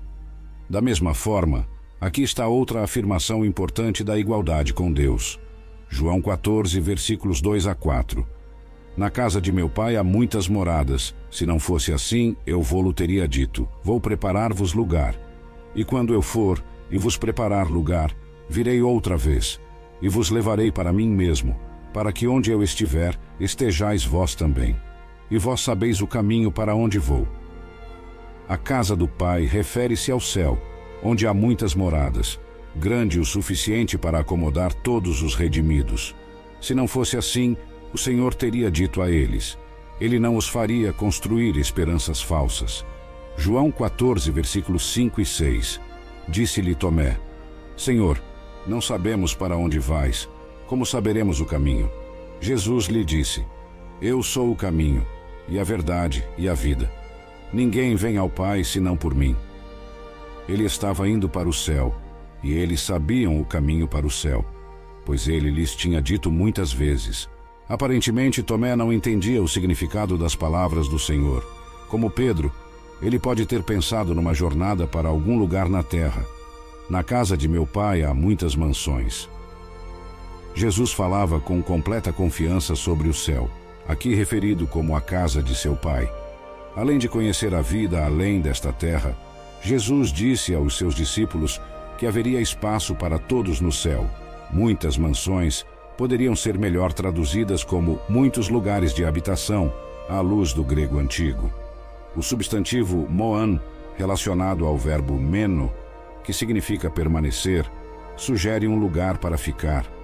Da 0.68 0.80
mesma 0.80 1.12
forma, 1.12 1.66
Aqui 2.00 2.22
está 2.22 2.48
outra 2.48 2.82
afirmação 2.82 3.44
importante 3.44 4.02
da 4.02 4.18
igualdade 4.18 4.72
com 4.72 4.90
Deus. 4.90 5.38
João 5.86 6.22
14, 6.22 6.80
versículos 6.80 7.42
2 7.42 7.66
a 7.66 7.74
4. 7.74 8.26
Na 8.96 9.10
casa 9.10 9.38
de 9.38 9.52
meu 9.52 9.68
pai 9.68 9.96
há 9.96 10.02
muitas 10.02 10.48
moradas. 10.48 11.14
Se 11.30 11.44
não 11.44 11.58
fosse 11.58 11.92
assim, 11.92 12.34
eu 12.46 12.62
vou-lo 12.62 12.94
teria 12.94 13.28
dito: 13.28 13.68
Vou 13.84 14.00
preparar-vos 14.00 14.72
lugar. 14.72 15.14
E 15.74 15.84
quando 15.84 16.14
eu 16.14 16.22
for 16.22 16.64
e 16.90 16.96
vos 16.96 17.18
preparar 17.18 17.70
lugar, 17.70 18.16
virei 18.48 18.80
outra 18.80 19.14
vez 19.14 19.60
e 20.00 20.08
vos 20.08 20.30
levarei 20.30 20.72
para 20.72 20.94
mim 20.94 21.10
mesmo, 21.10 21.54
para 21.92 22.12
que 22.12 22.26
onde 22.26 22.50
eu 22.50 22.62
estiver, 22.62 23.18
estejais 23.38 24.04
vós 24.04 24.34
também. 24.34 24.76
E 25.30 25.38
vós 25.38 25.60
sabeis 25.60 26.00
o 26.00 26.06
caminho 26.06 26.50
para 26.50 26.74
onde 26.74 26.98
vou. 26.98 27.26
A 28.48 28.56
casa 28.56 28.96
do 28.96 29.06
Pai 29.06 29.44
refere-se 29.44 30.10
ao 30.10 30.20
céu 30.20 30.60
onde 31.02 31.26
há 31.26 31.34
muitas 31.34 31.74
moradas, 31.74 32.38
grande 32.76 33.18
o 33.18 33.24
suficiente 33.24 33.96
para 33.96 34.20
acomodar 34.20 34.72
todos 34.72 35.22
os 35.22 35.34
redimidos. 35.34 36.14
Se 36.60 36.74
não 36.74 36.86
fosse 36.86 37.16
assim, 37.16 37.56
o 37.92 37.98
Senhor 37.98 38.34
teria 38.34 38.70
dito 38.70 39.00
a 39.02 39.10
eles: 39.10 39.58
Ele 40.00 40.18
não 40.18 40.36
os 40.36 40.48
faria 40.48 40.92
construir 40.92 41.56
esperanças 41.56 42.20
falsas. 42.20 42.84
João 43.36 43.70
14, 43.70 44.30
versículos 44.30 44.92
5 44.92 45.20
e 45.20 45.26
6. 45.26 45.80
Disse-lhe 46.28 46.74
Tomé: 46.74 47.18
Senhor, 47.76 48.20
não 48.66 48.80
sabemos 48.80 49.34
para 49.34 49.56
onde 49.56 49.78
vais. 49.78 50.28
Como 50.70 50.86
saberemos 50.86 51.40
o 51.40 51.44
caminho? 51.44 51.90
Jesus 52.40 52.84
lhe 52.84 53.04
disse: 53.04 53.44
Eu 54.00 54.22
sou 54.22 54.52
o 54.52 54.54
caminho, 54.54 55.04
e 55.48 55.58
a 55.58 55.64
verdade 55.64 56.24
e 56.38 56.48
a 56.48 56.54
vida. 56.54 56.88
Ninguém 57.52 57.96
vem 57.96 58.16
ao 58.16 58.30
Pai 58.30 58.62
senão 58.62 58.96
por 58.96 59.12
mim. 59.12 59.34
Ele 60.48 60.62
estava 60.64 61.08
indo 61.08 61.28
para 61.28 61.48
o 61.48 61.52
céu, 61.52 61.92
e 62.40 62.52
eles 62.52 62.80
sabiam 62.82 63.40
o 63.40 63.44
caminho 63.44 63.88
para 63.88 64.06
o 64.06 64.10
céu, 64.10 64.44
pois 65.04 65.26
ele 65.26 65.50
lhes 65.50 65.74
tinha 65.74 66.00
dito 66.00 66.30
muitas 66.30 66.72
vezes. 66.72 67.28
Aparentemente, 67.68 68.40
Tomé 68.40 68.76
não 68.76 68.92
entendia 68.92 69.42
o 69.42 69.48
significado 69.48 70.16
das 70.16 70.36
palavras 70.36 70.86
do 70.86 71.00
Senhor. 71.00 71.44
Como 71.88 72.08
Pedro, 72.08 72.52
ele 73.02 73.18
pode 73.18 73.44
ter 73.44 73.64
pensado 73.64 74.14
numa 74.14 74.32
jornada 74.32 74.86
para 74.86 75.08
algum 75.08 75.36
lugar 75.36 75.68
na 75.68 75.82
terra. 75.82 76.24
Na 76.88 77.02
casa 77.02 77.36
de 77.36 77.48
meu 77.48 77.66
pai 77.66 78.04
há 78.04 78.14
muitas 78.14 78.54
mansões. 78.54 79.28
Jesus 80.54 80.92
falava 80.92 81.40
com 81.40 81.62
completa 81.62 82.12
confiança 82.12 82.74
sobre 82.74 83.08
o 83.08 83.14
céu, 83.14 83.50
aqui 83.86 84.14
referido 84.14 84.66
como 84.66 84.96
a 84.96 85.00
casa 85.00 85.42
de 85.42 85.54
seu 85.54 85.76
pai. 85.76 86.10
Além 86.76 86.98
de 86.98 87.08
conhecer 87.08 87.54
a 87.54 87.60
vida 87.60 88.04
além 88.04 88.40
desta 88.40 88.72
terra, 88.72 89.16
Jesus 89.62 90.12
disse 90.12 90.54
aos 90.54 90.76
seus 90.76 90.94
discípulos 90.94 91.60
que 91.98 92.06
haveria 92.06 92.40
espaço 92.40 92.94
para 92.94 93.18
todos 93.18 93.60
no 93.60 93.70
céu. 93.70 94.08
Muitas 94.50 94.96
mansões 94.96 95.66
poderiam 95.96 96.34
ser 96.34 96.58
melhor 96.58 96.92
traduzidas 96.92 97.62
como 97.62 98.00
muitos 98.08 98.48
lugares 98.48 98.94
de 98.94 99.04
habitação, 99.04 99.72
à 100.08 100.20
luz 100.20 100.52
do 100.52 100.64
grego 100.64 100.98
antigo. 100.98 101.52
O 102.16 102.22
substantivo 102.22 103.06
moan, 103.08 103.60
relacionado 103.96 104.64
ao 104.64 104.76
verbo 104.76 105.14
meno, 105.14 105.70
que 106.24 106.32
significa 106.32 106.90
permanecer, 106.90 107.70
sugere 108.16 108.66
um 108.66 108.78
lugar 108.78 109.18
para 109.18 109.36
ficar. 109.38 109.99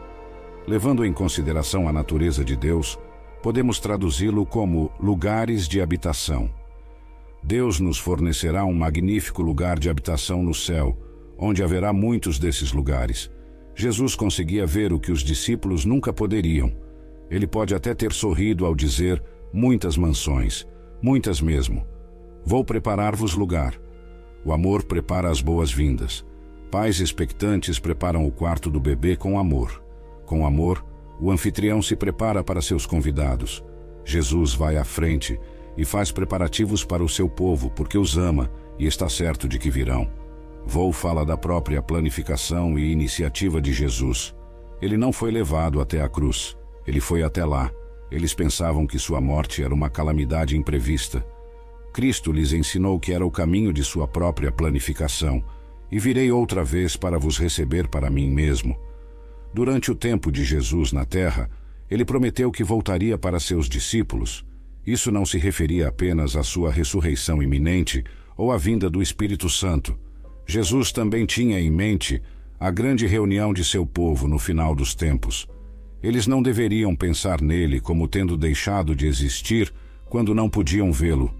Levando 0.67 1.05
em 1.05 1.13
consideração 1.13 1.89
a 1.89 1.93
natureza 1.93 2.45
de 2.45 2.57
Deus, 2.57 2.99
podemos 3.41 3.79
traduzi-lo 3.79 4.45
como 4.45 4.91
lugares 4.99 5.69
de 5.69 5.81
habitação. 5.81 6.51
Deus 7.41 7.79
nos 7.79 7.97
fornecerá 7.97 8.65
um 8.65 8.75
magnífico 8.75 9.43
lugar 9.43 9.79
de 9.79 9.89
habitação 9.89 10.43
no 10.43 10.53
céu, 10.53 10.99
onde 11.39 11.63
haverá 11.63 11.93
muitos 11.93 12.41
desses 12.41 12.73
lugares. 12.73 13.31
Jesus 13.77 14.17
conseguia 14.17 14.67
ver 14.67 14.93
o 14.93 14.99
que 14.99 15.13
os 15.13 15.21
discípulos 15.21 15.85
nunca 15.85 16.13
poderiam. 16.13 16.73
Ele 17.31 17.47
pode 17.47 17.73
até 17.73 17.95
ter 17.95 18.13
sorrido 18.13 18.67
ao 18.67 18.75
dizer 18.75 19.23
muitas 19.53 19.97
mansões, 19.97 20.67
muitas 21.01 21.41
mesmo. 21.41 21.87
Vou 22.45 22.65
preparar-vos 22.65 23.35
lugar. 23.35 23.81
O 24.45 24.53
amor 24.53 24.83
prepara 24.83 25.31
as 25.31 25.41
boas-vindas. 25.41 26.25
Pais 26.71 26.99
expectantes 26.99 27.79
preparam 27.79 28.27
o 28.27 28.33
quarto 28.33 28.69
do 28.69 28.81
bebê 28.81 29.15
com 29.15 29.39
amor. 29.39 29.86
Com 30.27 30.45
amor, 30.45 30.85
o 31.19 31.31
anfitrião 31.31 31.81
se 31.81 31.97
prepara 31.97 32.45
para 32.45 32.61
seus 32.61 32.85
convidados. 32.85 33.65
Jesus 34.05 34.53
vai 34.53 34.77
à 34.77 34.85
frente 34.85 35.41
e 35.77 35.85
faz 35.85 36.13
preparativos 36.13 36.85
para 36.85 37.03
o 37.03 37.09
seu 37.09 37.29
povo, 37.29 37.71
porque 37.71 37.97
os 37.97 38.19
ama 38.19 38.51
e 38.79 38.87
está 38.87 39.09
certo 39.09 39.49
de 39.49 39.59
que 39.59 39.71
virão. 39.71 40.11
Vou 40.67 40.93
fala 40.93 41.25
da 41.25 41.37
própria 41.37 41.81
planificação 41.81 42.79
e 42.79 42.91
iniciativa 42.91 43.61
de 43.61 43.73
Jesus. 43.73 44.35
Ele 44.83 44.97
não 44.97 45.13
foi 45.13 45.31
levado 45.31 45.81
até 45.81 46.03
a 46.03 46.09
cruz, 46.09 46.57
ele 46.87 47.01
foi 47.01 47.23
até 47.23 47.45
lá. 47.45 47.71
Eles 48.11 48.35
pensavam 48.35 48.87
que 48.87 48.99
sua 48.99 49.21
morte 49.21 49.63
era 49.63 49.73
uma 49.73 49.89
calamidade 49.89 50.57
imprevista. 50.57 51.25
Cristo 51.93 52.31
lhes 52.31 52.53
ensinou 52.53 53.01
que 53.01 53.13
era 53.13 53.25
o 53.25 53.31
caminho 53.31 53.73
de 53.73 53.83
sua 53.83 54.07
própria 54.07 54.53
planificação, 54.53 55.43
e 55.91 55.99
virei 55.99 56.31
outra 56.31 56.65
vez 56.65 56.97
para 56.97 57.19
vos 57.19 57.39
receber 57.39 57.89
para 57.89 58.11
mim 58.11 58.29
mesmo. 58.29 58.77
Durante 59.57 59.91
o 59.91 59.95
tempo 59.95 60.31
de 60.31 60.45
Jesus 60.45 60.93
na 60.93 61.07
terra, 61.07 61.49
ele 61.91 62.05
prometeu 62.05 62.53
que 62.53 62.63
voltaria 62.63 63.17
para 63.17 63.41
seus 63.41 63.71
discípulos. 63.71 64.45
Isso 64.87 65.11
não 65.11 65.25
se 65.25 65.39
referia 65.39 65.89
apenas 65.89 66.37
à 66.37 66.43
sua 66.43 66.71
ressurreição 66.71 67.43
iminente 67.43 68.05
ou 68.37 68.53
à 68.53 68.59
vinda 68.59 68.91
do 68.91 69.01
Espírito 69.01 69.49
Santo. 69.49 69.99
Jesus 70.47 70.93
também 70.93 71.25
tinha 71.25 71.59
em 71.59 71.71
mente 71.71 72.21
a 72.61 72.71
grande 72.71 73.07
reunião 73.07 73.55
de 73.55 73.65
seu 73.65 73.87
povo 73.87 74.29
no 74.29 74.39
final 74.39 74.75
dos 74.75 74.95
tempos. 74.95 75.49
Eles 76.03 76.27
não 76.27 76.43
deveriam 76.43 76.95
pensar 76.95 77.41
nele 77.41 77.81
como 77.81 78.07
tendo 78.07 78.37
deixado 78.37 78.95
de 78.95 79.07
existir 79.07 79.73
quando 80.05 80.35
não 80.35 80.51
podiam 80.51 80.93
vê-lo. 80.93 81.35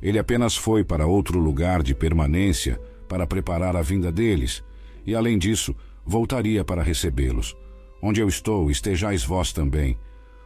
Ele 0.00 0.20
apenas 0.20 0.54
foi 0.54 0.84
para 0.84 1.08
outro 1.08 1.40
lugar 1.40 1.82
de 1.82 1.96
permanência 1.96 2.80
para 3.08 3.26
preparar 3.26 3.74
a 3.74 3.82
vinda 3.82 4.12
deles, 4.12 4.62
e 5.04 5.16
além 5.16 5.36
disso, 5.36 5.74
voltaria 6.06 6.64
para 6.64 6.82
recebê-los. 6.82 7.56
Onde 8.00 8.20
eu 8.20 8.28
estou, 8.28 8.70
estejais 8.70 9.24
vós 9.24 9.52
também. 9.52 9.98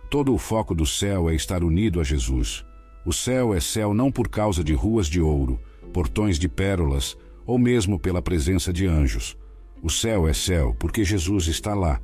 Todo 0.08 0.34
o 0.34 0.38
foco 0.38 0.74
do 0.74 0.86
céu 0.86 1.28
é 1.28 1.34
estar 1.34 1.62
unido 1.62 2.00
a 2.00 2.04
Jesus. 2.04 2.64
O 3.04 3.12
céu 3.12 3.54
é 3.54 3.60
céu 3.60 3.92
não 3.92 4.10
por 4.10 4.28
causa 4.28 4.64
de 4.64 4.72
ruas 4.72 5.06
de 5.06 5.20
ouro, 5.20 5.60
portões 5.92 6.38
de 6.38 6.48
pérolas, 6.48 7.16
ou 7.46 7.58
mesmo 7.58 7.98
pela 7.98 8.22
presença 8.22 8.72
de 8.72 8.86
anjos. 8.86 9.36
O 9.82 9.90
céu 9.90 10.26
é 10.26 10.32
céu 10.32 10.74
porque 10.78 11.04
Jesus 11.04 11.46
está 11.46 11.74
lá. 11.74 12.00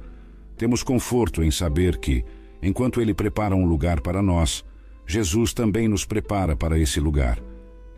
Temos 0.57 0.83
conforto 0.83 1.43
em 1.43 1.51
saber 1.51 1.99
que, 1.99 2.25
enquanto 2.63 3.01
Ele 3.01 3.15
prepara 3.15 3.55
um 3.55 3.67
lugar 3.67 4.01
para 4.01 4.23
nós, 4.23 4.65
Jesus 5.07 5.53
também 5.53 5.87
nos 5.87 6.05
prepara 6.05 6.57
para 6.57 6.79
esse 6.79 6.99
lugar. 6.99 7.39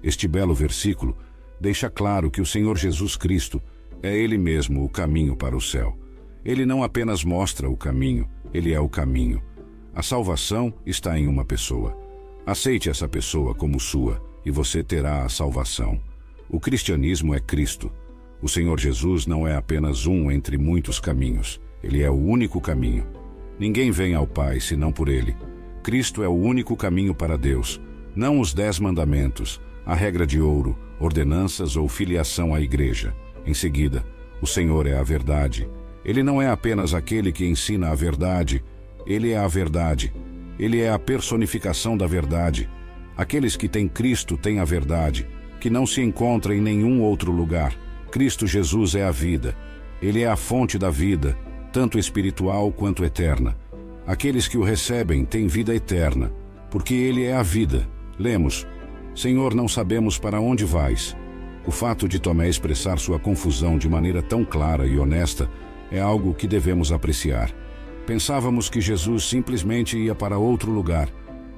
Este 0.02 0.28
belo 0.28 0.54
versículo 0.54 1.16
deixa 1.60 1.88
claro 1.88 2.30
que 2.30 2.40
o 2.40 2.46
Senhor 2.46 2.76
Jesus 2.76 3.16
Cristo 3.16 3.62
é 4.02 4.16
Ele 4.16 4.38
mesmo 4.38 4.84
o 4.84 4.88
caminho 4.88 5.36
para 5.36 5.56
o 5.56 5.60
céu. 5.60 5.96
Ele 6.44 6.64
não 6.64 6.82
apenas 6.82 7.24
mostra 7.24 7.68
o 7.68 7.76
caminho, 7.76 8.28
ele 8.52 8.72
é 8.72 8.80
o 8.80 8.88
caminho. 8.88 9.42
A 9.94 10.02
salvação 10.02 10.72
está 10.86 11.18
em 11.18 11.26
uma 11.26 11.44
pessoa. 11.44 11.96
Aceite 12.46 12.88
essa 12.88 13.08
pessoa 13.08 13.54
como 13.54 13.78
sua 13.78 14.22
e 14.44 14.50
você 14.50 14.82
terá 14.82 15.24
a 15.24 15.28
salvação. 15.28 16.00
O 16.48 16.58
cristianismo 16.58 17.34
é 17.34 17.40
Cristo. 17.40 17.92
O 18.40 18.48
Senhor 18.48 18.78
Jesus 18.78 19.26
não 19.26 19.46
é 19.46 19.56
apenas 19.56 20.06
um 20.06 20.30
entre 20.30 20.56
muitos 20.56 20.98
caminhos. 20.98 21.60
Ele 21.82 22.02
é 22.02 22.10
o 22.10 22.14
único 22.14 22.60
caminho. 22.60 23.06
Ninguém 23.58 23.90
vem 23.90 24.14
ao 24.14 24.26
Pai 24.26 24.60
senão 24.60 24.92
por 24.92 25.08
ele. 25.08 25.36
Cristo 25.82 26.22
é 26.22 26.28
o 26.28 26.34
único 26.34 26.76
caminho 26.76 27.14
para 27.14 27.36
Deus, 27.36 27.80
não 28.14 28.40
os 28.40 28.54
dez 28.54 28.78
mandamentos, 28.78 29.60
a 29.84 29.94
regra 29.94 30.26
de 30.26 30.40
ouro, 30.40 30.78
ordenanças 31.00 31.76
ou 31.76 31.88
filiação 31.88 32.54
à 32.54 32.60
igreja. 32.60 33.14
Em 33.48 33.54
seguida, 33.54 34.04
o 34.42 34.46
Senhor 34.46 34.86
é 34.86 34.98
a 34.98 35.02
verdade. 35.02 35.66
Ele 36.04 36.22
não 36.22 36.40
é 36.40 36.50
apenas 36.50 36.92
aquele 36.92 37.32
que 37.32 37.46
ensina 37.46 37.88
a 37.88 37.94
verdade, 37.94 38.62
ele 39.06 39.30
é 39.30 39.38
a 39.38 39.48
verdade. 39.48 40.12
Ele 40.58 40.82
é 40.82 40.92
a 40.92 40.98
personificação 40.98 41.96
da 41.96 42.06
verdade. 42.06 42.68
Aqueles 43.16 43.56
que 43.56 43.66
têm 43.66 43.88
Cristo 43.88 44.36
têm 44.36 44.60
a 44.60 44.66
verdade, 44.66 45.26
que 45.58 45.70
não 45.70 45.86
se 45.86 46.02
encontra 46.02 46.54
em 46.54 46.60
nenhum 46.60 47.00
outro 47.00 47.32
lugar. 47.32 47.74
Cristo 48.12 48.46
Jesus 48.46 48.94
é 48.94 49.04
a 49.04 49.10
vida. 49.10 49.56
Ele 50.02 50.20
é 50.20 50.28
a 50.28 50.36
fonte 50.36 50.76
da 50.76 50.90
vida, 50.90 51.34
tanto 51.72 51.98
espiritual 51.98 52.70
quanto 52.70 53.02
eterna. 53.02 53.56
Aqueles 54.06 54.46
que 54.46 54.58
o 54.58 54.62
recebem 54.62 55.24
têm 55.24 55.46
vida 55.46 55.74
eterna, 55.74 56.30
porque 56.70 56.92
ele 56.92 57.24
é 57.24 57.34
a 57.34 57.42
vida. 57.42 57.88
Lemos: 58.18 58.66
Senhor, 59.14 59.54
não 59.54 59.66
sabemos 59.66 60.18
para 60.18 60.38
onde 60.38 60.66
vais. 60.66 61.16
O 61.68 61.70
fato 61.70 62.08
de 62.08 62.18
Tomé 62.18 62.48
expressar 62.48 62.98
sua 62.98 63.18
confusão 63.18 63.76
de 63.76 63.90
maneira 63.90 64.22
tão 64.22 64.42
clara 64.42 64.86
e 64.86 64.98
honesta 64.98 65.50
é 65.92 66.00
algo 66.00 66.32
que 66.32 66.48
devemos 66.48 66.90
apreciar. 66.90 67.52
Pensávamos 68.06 68.70
que 68.70 68.80
Jesus 68.80 69.24
simplesmente 69.24 69.98
ia 69.98 70.14
para 70.14 70.38
outro 70.38 70.70
lugar, 70.70 71.10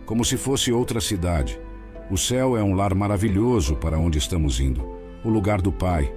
como 0.04 0.24
se 0.24 0.36
fosse 0.36 0.72
outra 0.72 1.00
cidade. 1.00 1.61
O 2.11 2.18
céu 2.18 2.56
é 2.56 2.62
um 2.62 2.74
lar 2.74 2.92
maravilhoso 2.92 3.76
para 3.76 4.00
onde 4.00 4.18
estamos 4.18 4.58
indo 4.58 4.84
o 5.22 5.28
lugar 5.28 5.62
do 5.62 5.70
Pai. 5.70 6.12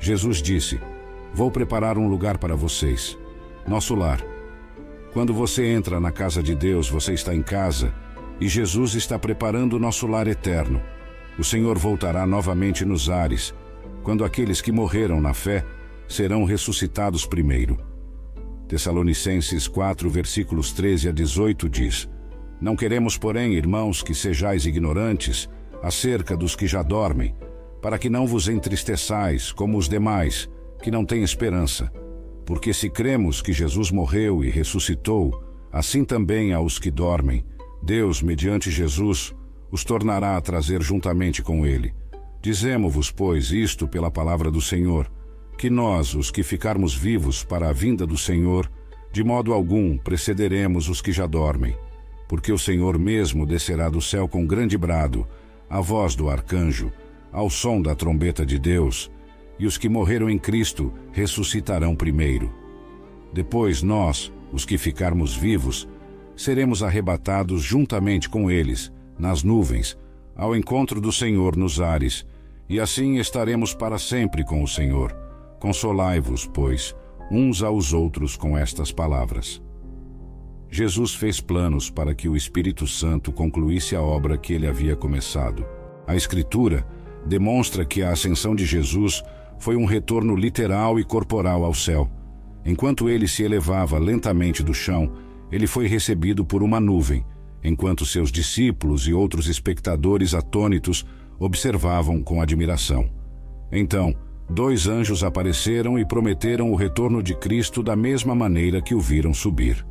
Jesus 0.00 0.42
disse: 0.42 0.80
Vou 1.32 1.52
preparar 1.52 1.96
um 1.96 2.08
lugar 2.08 2.36
para 2.36 2.56
vocês, 2.56 3.16
nosso 3.64 3.94
lar. 3.94 4.20
Quando 5.12 5.32
você 5.32 5.66
entra 5.66 6.00
na 6.00 6.10
casa 6.10 6.42
de 6.42 6.56
Deus, 6.56 6.90
você 6.90 7.12
está 7.12 7.32
em 7.32 7.42
casa 7.42 7.94
e 8.40 8.48
Jesus 8.48 8.96
está 8.96 9.16
preparando 9.20 9.78
nosso 9.78 10.08
lar 10.08 10.26
eterno. 10.26 10.82
O 11.40 11.42
Senhor 11.42 11.78
voltará 11.78 12.26
novamente 12.26 12.84
nos 12.84 13.08
ares, 13.08 13.54
quando 14.02 14.26
aqueles 14.26 14.60
que 14.60 14.70
morreram 14.70 15.22
na 15.22 15.32
fé 15.32 15.64
serão 16.06 16.44
ressuscitados 16.44 17.24
primeiro. 17.24 17.78
Tessalonicenses 18.68 19.66
4, 19.66 20.10
versículos 20.10 20.70
13 20.70 21.08
a 21.08 21.12
18 21.12 21.66
diz: 21.66 22.06
Não 22.60 22.76
queremos, 22.76 23.16
porém, 23.16 23.54
irmãos, 23.54 24.02
que 24.02 24.14
sejais 24.14 24.66
ignorantes 24.66 25.48
acerca 25.82 26.36
dos 26.36 26.54
que 26.54 26.66
já 26.66 26.82
dormem, 26.82 27.34
para 27.80 27.98
que 27.98 28.10
não 28.10 28.26
vos 28.26 28.46
entristeçais 28.46 29.50
como 29.50 29.78
os 29.78 29.88
demais, 29.88 30.46
que 30.82 30.90
não 30.90 31.06
têm 31.06 31.22
esperança. 31.22 31.90
Porque 32.44 32.74
se 32.74 32.90
cremos 32.90 33.40
que 33.40 33.54
Jesus 33.54 33.90
morreu 33.90 34.44
e 34.44 34.50
ressuscitou, 34.50 35.42
assim 35.72 36.04
também 36.04 36.52
aos 36.52 36.78
que 36.78 36.90
dormem, 36.90 37.46
Deus, 37.82 38.20
mediante 38.20 38.70
Jesus, 38.70 39.34
os 39.70 39.84
tornará 39.84 40.36
a 40.36 40.40
trazer 40.40 40.82
juntamente 40.82 41.42
com 41.42 41.66
ele. 41.66 41.94
Dizemo-vos, 42.42 43.10
pois, 43.10 43.50
isto 43.50 43.86
pela 43.86 44.10
palavra 44.10 44.50
do 44.50 44.60
Senhor, 44.60 45.10
que 45.58 45.68
nós, 45.68 46.14
os 46.14 46.30
que 46.30 46.42
ficarmos 46.42 46.94
vivos 46.94 47.44
para 47.44 47.68
a 47.68 47.72
vinda 47.72 48.06
do 48.06 48.16
Senhor, 48.16 48.70
de 49.12 49.22
modo 49.22 49.52
algum 49.52 49.98
precederemos 49.98 50.88
os 50.88 51.02
que 51.02 51.12
já 51.12 51.26
dormem, 51.26 51.76
porque 52.28 52.52
o 52.52 52.58
Senhor 52.58 52.98
mesmo 52.98 53.44
descerá 53.44 53.88
do 53.88 54.00
céu 54.00 54.26
com 54.26 54.46
grande 54.46 54.78
brado, 54.78 55.26
a 55.68 55.80
voz 55.80 56.14
do 56.14 56.30
arcanjo, 56.30 56.90
ao 57.30 57.50
som 57.50 57.82
da 57.82 57.94
trombeta 57.94 58.46
de 58.46 58.58
Deus, 58.58 59.10
e 59.58 59.66
os 59.66 59.76
que 59.76 59.88
morreram 59.88 60.30
em 60.30 60.38
Cristo 60.38 60.92
ressuscitarão 61.12 61.94
primeiro. 61.94 62.52
Depois 63.32 63.82
nós, 63.82 64.32
os 64.52 64.64
que 64.64 64.78
ficarmos 64.78 65.36
vivos, 65.36 65.86
seremos 66.34 66.82
arrebatados 66.82 67.62
juntamente 67.62 68.28
com 68.28 68.50
eles, 68.50 68.90
nas 69.20 69.42
nuvens, 69.42 69.96
ao 70.34 70.56
encontro 70.56 71.00
do 71.00 71.12
Senhor 71.12 71.54
nos 71.56 71.80
ares, 71.80 72.26
e 72.68 72.80
assim 72.80 73.18
estaremos 73.18 73.74
para 73.74 73.98
sempre 73.98 74.42
com 74.44 74.62
o 74.62 74.68
Senhor. 74.68 75.14
Consolai-vos, 75.58 76.46
pois, 76.46 76.94
uns 77.30 77.62
aos 77.62 77.92
outros 77.92 78.36
com 78.36 78.56
estas 78.56 78.90
palavras. 78.90 79.62
Jesus 80.70 81.14
fez 81.14 81.40
planos 81.40 81.90
para 81.90 82.14
que 82.14 82.28
o 82.28 82.36
Espírito 82.36 82.86
Santo 82.86 83.32
concluísse 83.32 83.94
a 83.94 84.00
obra 84.00 84.38
que 84.38 84.52
ele 84.52 84.66
havia 84.66 84.96
começado. 84.96 85.66
A 86.06 86.14
Escritura 86.14 86.86
demonstra 87.26 87.84
que 87.84 88.02
a 88.02 88.12
ascensão 88.12 88.54
de 88.54 88.64
Jesus 88.64 89.22
foi 89.58 89.76
um 89.76 89.84
retorno 89.84 90.34
literal 90.34 90.98
e 90.98 91.04
corporal 91.04 91.64
ao 91.64 91.74
céu. 91.74 92.08
Enquanto 92.64 93.08
ele 93.08 93.28
se 93.28 93.42
elevava 93.42 93.98
lentamente 93.98 94.62
do 94.62 94.72
chão, 94.72 95.12
ele 95.50 95.66
foi 95.66 95.86
recebido 95.86 96.44
por 96.44 96.62
uma 96.62 96.80
nuvem, 96.80 97.24
enquanto 97.62 98.06
seus 98.06 98.30
discípulos 98.30 99.06
e 99.06 99.12
outros 99.12 99.48
espectadores 99.48 100.34
atônitos 100.34 101.04
observavam 101.38 102.22
com 102.22 102.40
admiração. 102.40 103.10
Então, 103.72 104.14
dois 104.48 104.86
anjos 104.86 105.22
apareceram 105.22 105.98
e 105.98 106.04
prometeram 106.04 106.70
o 106.70 106.76
retorno 106.76 107.22
de 107.22 107.34
Cristo 107.34 107.82
da 107.82 107.94
mesma 107.94 108.34
maneira 108.34 108.82
que 108.82 108.94
o 108.94 109.00
viram 109.00 109.32
subir. 109.32 109.84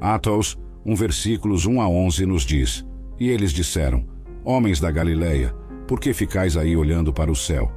Atos, 0.00 0.58
um 0.84 0.94
versículos 0.94 1.64
1 1.66 1.80
a 1.80 1.88
11 1.88 2.26
nos 2.26 2.42
diz: 2.42 2.84
E 3.18 3.28
eles 3.28 3.52
disseram: 3.52 4.04
Homens 4.44 4.78
da 4.78 4.90
Galileia, 4.90 5.54
por 5.88 5.98
que 5.98 6.12
ficais 6.12 6.56
aí 6.56 6.76
olhando 6.76 7.12
para 7.12 7.30
o 7.30 7.36
céu? 7.36 7.72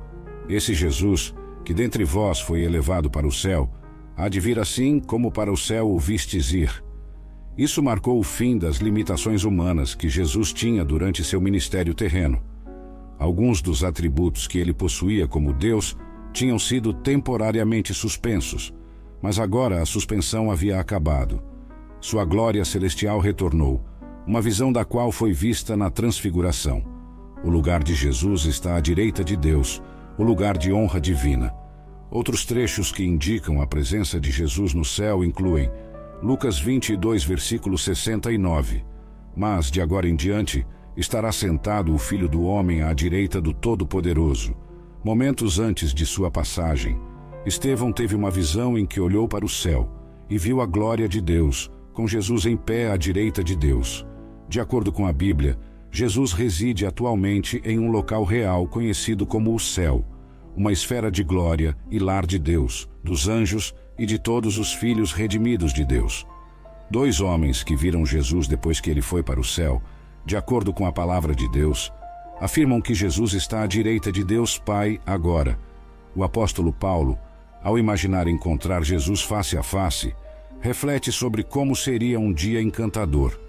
Esse 0.49 0.73
Jesus, 0.73 1.33
que 1.63 1.73
dentre 1.73 2.03
vós 2.03 2.39
foi 2.39 2.61
elevado 2.61 3.09
para 3.09 3.27
o 3.27 3.31
céu, 3.31 3.69
há 4.15 4.27
de 4.29 4.39
vir 4.39 4.59
assim 4.59 4.99
como 4.99 5.31
para 5.31 5.51
o 5.51 5.57
céu 5.57 5.89
o 5.89 5.99
vistes 5.99 6.51
ir. 6.51 6.83
Isso 7.57 7.81
marcou 7.81 8.19
o 8.19 8.23
fim 8.23 8.55
das 8.55 8.77
limitações 8.77 9.43
humanas 9.43 9.95
que 9.95 10.07
Jesus 10.07 10.53
tinha 10.53 10.85
durante 10.85 11.23
seu 11.23 11.41
ministério 11.41 11.93
terreno. 11.95 12.39
Alguns 13.17 13.63
dos 13.63 13.83
atributos 13.83 14.45
que 14.47 14.59
ele 14.59 14.71
possuía 14.71 15.27
como 15.27 15.51
Deus 15.51 15.97
tinham 16.31 16.59
sido 16.59 16.93
temporariamente 16.93 17.95
suspensos, 17.95 18.71
mas 19.19 19.39
agora 19.39 19.81
a 19.81 19.85
suspensão 19.87 20.51
havia 20.51 20.79
acabado. 20.79 21.41
Sua 21.99 22.23
glória 22.23 22.63
celestial 22.63 23.19
retornou, 23.19 23.83
uma 24.27 24.39
visão 24.39 24.71
da 24.71 24.85
qual 24.85 25.11
foi 25.11 25.33
vista 25.33 25.75
na 25.75 25.89
transfiguração. 25.89 26.83
O 27.43 27.49
lugar 27.49 27.83
de 27.83 27.95
Jesus 27.95 28.45
está 28.45 28.75
à 28.75 28.79
direita 28.79 29.23
de 29.23 29.35
Deus, 29.35 29.81
o 30.15 30.23
lugar 30.23 30.57
de 30.59 30.71
honra 30.71 31.01
divina. 31.01 31.51
Outros 32.11 32.45
trechos 32.45 32.91
que 32.91 33.03
indicam 33.03 33.61
a 33.61 33.67
presença 33.67 34.19
de 34.19 34.29
Jesus 34.29 34.75
no 34.75 34.85
céu 34.85 35.23
incluem 35.23 35.71
Lucas 36.21 36.59
22, 36.59 37.23
versículo 37.23 37.77
69. 37.77 38.83
Mas, 39.35 39.69
de 39.69 39.79
agora 39.79 40.09
em 40.09 40.15
diante, 40.15 40.65
estará 40.95 41.31
sentado 41.31 41.93
o 41.93 41.97
Filho 41.99 42.27
do 42.27 42.41
Homem 42.41 42.81
à 42.81 42.91
direita 42.91 43.39
do 43.39 43.53
Todo-Poderoso. 43.53 44.55
Momentos 45.03 45.59
antes 45.59 45.93
de 45.93 46.07
sua 46.07 46.31
passagem, 46.31 46.99
Estevão 47.45 47.91
teve 47.93 48.15
uma 48.15 48.31
visão 48.31 48.77
em 48.77 48.85
que 48.85 48.99
olhou 48.99 49.27
para 49.27 49.45
o 49.45 49.49
céu 49.49 49.87
e 50.27 50.39
viu 50.39 50.59
a 50.59 50.65
glória 50.65 51.07
de 51.07 51.21
Deus, 51.21 51.71
com 51.93 52.07
Jesus 52.07 52.47
em 52.47 52.57
pé 52.57 52.91
à 52.91 52.97
direita 52.97 53.43
de 53.43 53.55
Deus. 53.55 54.03
De 54.49 54.59
acordo 54.59 54.91
com 54.91 55.05
a 55.05 55.13
Bíblia, 55.13 55.57
Jesus 55.91 56.33
reside 56.33 56.85
atualmente 56.85 57.61
em 57.63 57.77
um 57.77 57.91
local 57.91 58.23
real 58.23 58.67
conhecido 58.67 59.25
como 59.25 59.53
o 59.53 59.59
céu, 59.59 60.03
uma 60.55 60.71
esfera 60.71 61.11
de 61.11 61.23
glória 61.23 61.77
e 61.91 61.99
lar 61.99 62.25
de 62.25 62.39
Deus, 62.39 62.89
dos 63.03 63.27
anjos 63.27 63.73
e 63.97 64.05
de 64.05 64.19
todos 64.19 64.57
os 64.57 64.73
filhos 64.73 65.11
redimidos 65.11 65.73
de 65.73 65.83
Deus. 65.83 66.25
Dois 66.89 67.19
homens 67.19 67.63
que 67.63 67.75
viram 67.75 68.05
Jesus 68.05 68.47
depois 68.47 68.79
que 68.79 68.89
ele 68.89 69.01
foi 69.01 69.21
para 69.21 69.39
o 69.39 69.43
céu, 69.43 69.81
de 70.25 70.37
acordo 70.37 70.73
com 70.73 70.85
a 70.85 70.91
palavra 70.91 71.35
de 71.35 71.49
Deus, 71.51 71.91
afirmam 72.39 72.79
que 72.79 72.93
Jesus 72.93 73.33
está 73.33 73.63
à 73.63 73.67
direita 73.67 74.11
de 74.11 74.23
Deus 74.23 74.57
Pai 74.57 74.99
agora. 75.05 75.59
O 76.15 76.23
apóstolo 76.23 76.71
Paulo, 76.71 77.17
ao 77.63 77.77
imaginar 77.77 78.27
encontrar 78.27 78.83
Jesus 78.83 79.21
face 79.21 79.57
a 79.57 79.63
face, 79.63 80.15
reflete 80.61 81.11
sobre 81.11 81.43
como 81.43 81.75
seria 81.75 82.19
um 82.19 82.31
dia 82.31 82.61
encantador. 82.61 83.39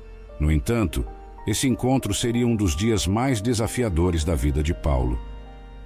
No 0.41 0.51
entanto, 0.51 1.05
esse 1.47 1.66
encontro 1.66 2.12
seria 2.12 2.47
um 2.47 2.55
dos 2.55 2.77
dias 2.77 3.07
mais 3.07 3.41
desafiadores 3.41 4.25
da 4.25 4.35
vida 4.35 4.62
de 4.62 4.75
Paulo. 4.75 5.19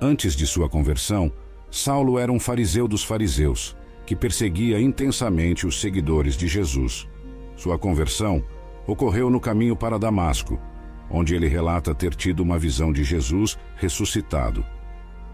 Antes 0.00 0.34
de 0.34 0.46
sua 0.46 0.68
conversão, 0.68 1.32
Saulo 1.70 2.18
era 2.18 2.32
um 2.32 2.40
fariseu 2.40 2.88
dos 2.88 3.04
fariseus, 3.04 3.76
que 4.12 4.16
perseguia 4.16 4.78
intensamente 4.78 5.66
os 5.66 5.80
seguidores 5.80 6.36
de 6.36 6.46
Jesus. 6.46 7.08
Sua 7.56 7.78
conversão 7.78 8.44
ocorreu 8.86 9.30
no 9.30 9.40
caminho 9.40 9.74
para 9.74 9.98
Damasco, 9.98 10.60
onde 11.08 11.34
ele 11.34 11.48
relata 11.48 11.94
ter 11.94 12.14
tido 12.14 12.40
uma 12.40 12.58
visão 12.58 12.92
de 12.92 13.04
Jesus 13.04 13.58
ressuscitado. 13.74 14.62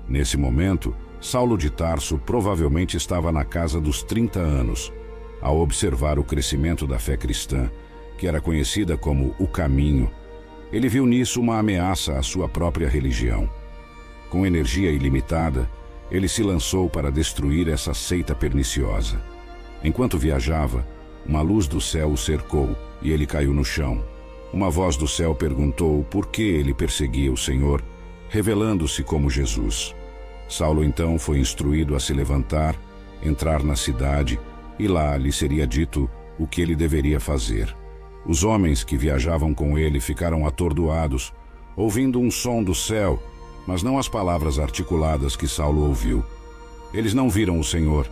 Nesse 0.08 0.36
momento, 0.36 0.94
Saulo 1.20 1.58
de 1.58 1.70
Tarso 1.70 2.18
provavelmente 2.18 2.96
estava 2.96 3.32
na 3.32 3.44
casa 3.44 3.80
dos 3.80 4.04
30 4.04 4.38
anos. 4.38 4.92
Ao 5.42 5.58
observar 5.58 6.16
o 6.16 6.22
crescimento 6.22 6.86
da 6.86 7.00
fé 7.00 7.16
cristã, 7.16 7.68
que 8.16 8.28
era 8.28 8.40
conhecida 8.40 8.96
como 8.96 9.34
o 9.40 9.48
Caminho, 9.48 10.08
ele 10.70 10.88
viu 10.88 11.04
nisso 11.04 11.40
uma 11.40 11.58
ameaça 11.58 12.16
à 12.16 12.22
sua 12.22 12.48
própria 12.48 12.88
religião. 12.88 13.50
Com 14.30 14.46
energia 14.46 14.92
ilimitada, 14.92 15.68
ele 16.10 16.28
se 16.28 16.42
lançou 16.42 16.88
para 16.88 17.10
destruir 17.10 17.68
essa 17.68 17.92
seita 17.92 18.34
perniciosa. 18.34 19.20
Enquanto 19.82 20.18
viajava, 20.18 20.86
uma 21.26 21.42
luz 21.42 21.66
do 21.66 21.80
céu 21.80 22.10
o 22.10 22.16
cercou 22.16 22.76
e 23.02 23.12
ele 23.12 23.26
caiu 23.26 23.52
no 23.52 23.64
chão. 23.64 24.02
Uma 24.52 24.70
voz 24.70 24.96
do 24.96 25.06
céu 25.06 25.34
perguntou 25.34 26.02
por 26.04 26.26
que 26.28 26.42
ele 26.42 26.72
perseguia 26.72 27.30
o 27.30 27.36
Senhor, 27.36 27.82
revelando-se 28.28 29.02
como 29.02 29.28
Jesus. 29.28 29.94
Saulo 30.48 30.82
então 30.82 31.18
foi 31.18 31.38
instruído 31.38 31.94
a 31.94 32.00
se 32.00 32.14
levantar, 32.14 32.74
entrar 33.22 33.62
na 33.62 33.76
cidade 33.76 34.40
e 34.78 34.88
lá 34.88 35.16
lhe 35.16 35.30
seria 35.30 35.66
dito 35.66 36.08
o 36.38 36.46
que 36.46 36.62
ele 36.62 36.74
deveria 36.74 37.20
fazer. 37.20 37.74
Os 38.24 38.44
homens 38.44 38.82
que 38.82 38.96
viajavam 38.96 39.52
com 39.52 39.78
ele 39.78 40.00
ficaram 40.00 40.46
atordoados, 40.46 41.32
ouvindo 41.76 42.18
um 42.18 42.30
som 42.30 42.62
do 42.62 42.74
céu, 42.74 43.22
mas 43.68 43.82
não 43.82 43.98
as 43.98 44.08
palavras 44.08 44.58
articuladas 44.58 45.36
que 45.36 45.46
Saulo 45.46 45.86
ouviu. 45.86 46.24
Eles 46.90 47.12
não 47.12 47.28
viram 47.28 47.60
o 47.60 47.62
Senhor, 47.62 48.08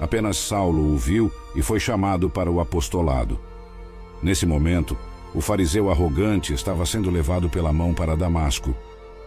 apenas 0.00 0.38
Saulo 0.38 0.94
o 0.94 0.96
viu 0.96 1.30
e 1.54 1.60
foi 1.60 1.78
chamado 1.78 2.30
para 2.30 2.50
o 2.50 2.58
apostolado. 2.58 3.38
Nesse 4.22 4.46
momento, 4.46 4.96
o 5.34 5.42
fariseu 5.42 5.90
arrogante 5.90 6.54
estava 6.54 6.86
sendo 6.86 7.10
levado 7.10 7.50
pela 7.50 7.70
mão 7.70 7.92
para 7.92 8.16
Damasco, 8.16 8.74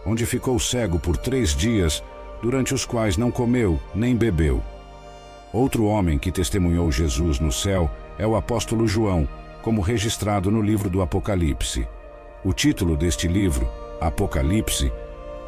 onde 0.04 0.26
ficou 0.26 0.58
cego 0.58 0.98
por 0.98 1.16
três 1.16 1.54
dias, 1.54 2.02
durante 2.42 2.74
os 2.74 2.84
quais 2.84 3.16
não 3.16 3.30
comeu 3.30 3.78
nem 3.94 4.16
bebeu. 4.16 4.60
Outro 5.52 5.84
homem 5.84 6.18
que 6.18 6.32
testemunhou 6.32 6.90
Jesus 6.90 7.38
no 7.38 7.52
céu 7.52 7.88
é 8.18 8.26
o 8.26 8.34
apóstolo 8.34 8.88
João, 8.88 9.28
como 9.62 9.80
registrado 9.80 10.50
no 10.50 10.60
livro 10.60 10.90
do 10.90 11.00
Apocalipse. 11.02 11.86
O 12.44 12.52
título 12.52 12.96
deste 12.96 13.28
livro, 13.28 13.68
Apocalipse, 14.00 14.90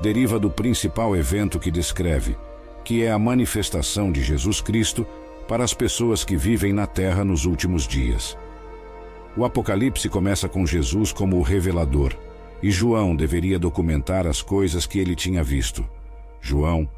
deriva 0.00 0.38
do 0.38 0.50
principal 0.50 1.16
evento 1.16 1.58
que 1.58 1.70
descreve, 1.70 2.36
que 2.84 3.02
é 3.02 3.10
a 3.10 3.18
manifestação 3.18 4.10
de 4.10 4.22
Jesus 4.22 4.60
Cristo 4.60 5.06
para 5.46 5.64
as 5.64 5.74
pessoas 5.74 6.24
que 6.24 6.36
vivem 6.36 6.72
na 6.72 6.86
terra 6.86 7.24
nos 7.24 7.44
últimos 7.44 7.86
dias. 7.86 8.36
O 9.36 9.44
Apocalipse 9.44 10.08
começa 10.08 10.48
com 10.48 10.66
Jesus 10.66 11.12
como 11.12 11.36
o 11.36 11.42
revelador, 11.42 12.14
e 12.62 12.70
João 12.70 13.16
deveria 13.16 13.58
documentar 13.58 14.26
as 14.26 14.42
coisas 14.42 14.86
que 14.86 14.98
ele 14.98 15.14
tinha 15.14 15.42
visto. 15.42 15.84
João 16.40 16.88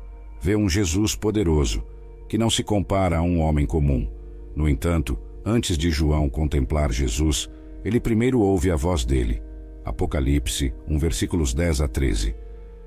vê 0.41 0.57
um 0.57 0.69
Jesus 0.69 1.15
poderoso, 1.15 1.83
que 2.29 2.39
não 2.39 2.51
se 2.51 2.63
compara 2.63 3.19
a 3.19 3.23
um 3.23 3.41
homem 3.41 3.67
comum. 3.67 4.09
No 4.57 4.69
entanto, 4.69 5.19
Antes 5.45 5.77
de 5.77 5.91
João 5.91 6.31
contemplar 6.31 6.93
Jesus, 6.93 7.51
ele 7.85 7.99
primeiro 7.99 8.41
ouve 8.41 8.71
a 8.71 8.77
voz 8.77 9.05
dele. 9.05 9.43
Apocalipse 9.85 10.73
1 10.87 10.99
versículos 10.99 11.53
10 11.53 11.81
a 11.81 11.89
13. 11.89 12.35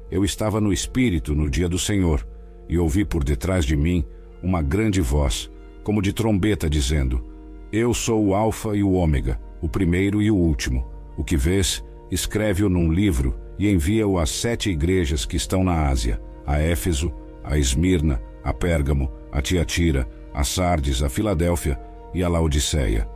Eu 0.10 0.24
estava 0.24 0.62
no 0.62 0.72
Espírito 0.72 1.34
no 1.34 1.50
dia 1.50 1.68
do 1.68 1.80
Senhor, 1.80 2.26
e 2.70 2.78
ouvi 2.78 3.04
por 3.04 3.24
detrás 3.24 3.66
de 3.66 3.76
mim 3.76 4.06
uma 4.42 4.62
grande 4.62 5.02
voz, 5.02 5.52
como 5.84 6.02
de 6.02 6.14
trombeta, 6.14 6.70
dizendo: 6.70 7.24
Eu 7.72 7.94
sou 7.94 8.26
o 8.26 8.36
Alfa 8.36 8.76
e 8.76 8.84
o 8.84 8.94
Ômega, 8.94 9.40
o 9.62 9.70
primeiro 9.70 10.22
e 10.22 10.30
o 10.30 10.36
último. 10.36 10.88
O 11.18 11.24
que 11.24 11.38
vês, 11.38 11.84
escreve-o 12.12 12.70
num 12.70 12.92
livro 12.92 13.36
e 13.58 13.70
envia-o 13.70 14.20
às 14.20 14.30
sete 14.30 14.70
igrejas 14.70 15.26
que 15.26 15.38
estão 15.38 15.64
na 15.64 15.88
Ásia: 15.88 16.22
a 16.46 16.60
Éfeso, 16.60 17.14
a 17.44 17.58
Esmirna, 17.58 18.22
a 18.44 18.54
Pérgamo, 18.54 19.12
a 19.32 19.42
Tiatira, 19.42 20.08
a 20.34 20.44
Sardes, 20.44 21.02
a 21.02 21.10
Filadélfia 21.10 21.80
e 22.14 22.24
a 22.24 22.30
Laodiceia. 22.30 23.10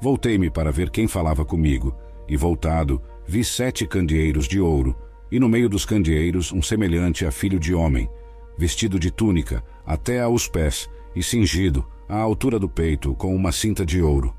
Voltei-me 0.00 0.50
para 0.50 0.72
ver 0.72 0.90
quem 0.90 1.06
falava 1.06 1.44
comigo, 1.44 1.96
e 2.28 2.36
voltado, 2.36 3.00
vi 3.26 3.44
sete 3.44 3.86
candeeiros 3.86 4.48
de 4.48 4.60
ouro, 4.60 4.96
e 5.34 5.40
no 5.40 5.48
meio 5.48 5.68
dos 5.68 5.84
candeeiros 5.84 6.52
um 6.52 6.62
semelhante 6.62 7.26
a 7.26 7.32
filho 7.32 7.58
de 7.58 7.74
homem, 7.74 8.08
vestido 8.56 9.00
de 9.00 9.10
túnica 9.10 9.64
até 9.84 10.20
aos 10.20 10.46
pés 10.46 10.88
e 11.12 11.24
cingido 11.24 11.84
à 12.08 12.16
altura 12.18 12.56
do 12.56 12.68
peito 12.68 13.16
com 13.16 13.34
uma 13.34 13.50
cinta 13.50 13.84
de 13.84 14.00
ouro. 14.00 14.32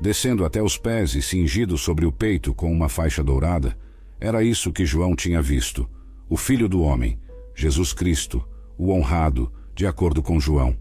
Descendo 0.00 0.44
até 0.44 0.62
os 0.62 0.78
pés 0.78 1.16
e 1.16 1.22
cingido 1.22 1.76
sobre 1.76 2.06
o 2.06 2.12
peito 2.12 2.54
com 2.54 2.70
uma 2.70 2.88
faixa 2.88 3.20
dourada, 3.20 3.76
era 4.20 4.44
isso 4.44 4.70
que 4.70 4.86
João 4.86 5.16
tinha 5.16 5.42
visto, 5.42 5.90
o 6.30 6.36
Filho 6.36 6.68
do 6.68 6.82
Homem, 6.82 7.18
Jesus 7.52 7.92
Cristo, 7.92 8.46
o 8.78 8.92
honrado, 8.92 9.52
de 9.74 9.88
acordo 9.88 10.22
com 10.22 10.38
João. 10.38 10.76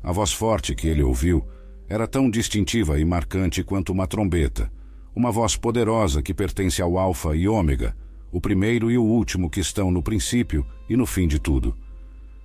A 0.00 0.12
voz 0.12 0.32
forte 0.32 0.76
que 0.76 0.86
ele 0.86 1.02
ouviu 1.02 1.44
era 1.88 2.06
tão 2.06 2.30
distintiva 2.30 3.00
e 3.00 3.04
marcante 3.04 3.64
quanto 3.64 3.90
uma 3.90 4.06
trombeta, 4.06 4.70
uma 5.12 5.32
voz 5.32 5.56
poderosa 5.56 6.22
que 6.22 6.32
pertence 6.32 6.80
ao 6.80 6.96
Alfa 6.96 7.34
e 7.34 7.48
Ômega, 7.48 7.96
o 8.30 8.40
primeiro 8.40 8.90
e 8.90 8.98
o 8.98 9.02
último 9.02 9.48
que 9.48 9.60
estão 9.60 9.90
no 9.90 10.02
princípio 10.02 10.66
e 10.88 10.96
no 10.96 11.06
fim 11.06 11.26
de 11.26 11.38
tudo. 11.38 11.76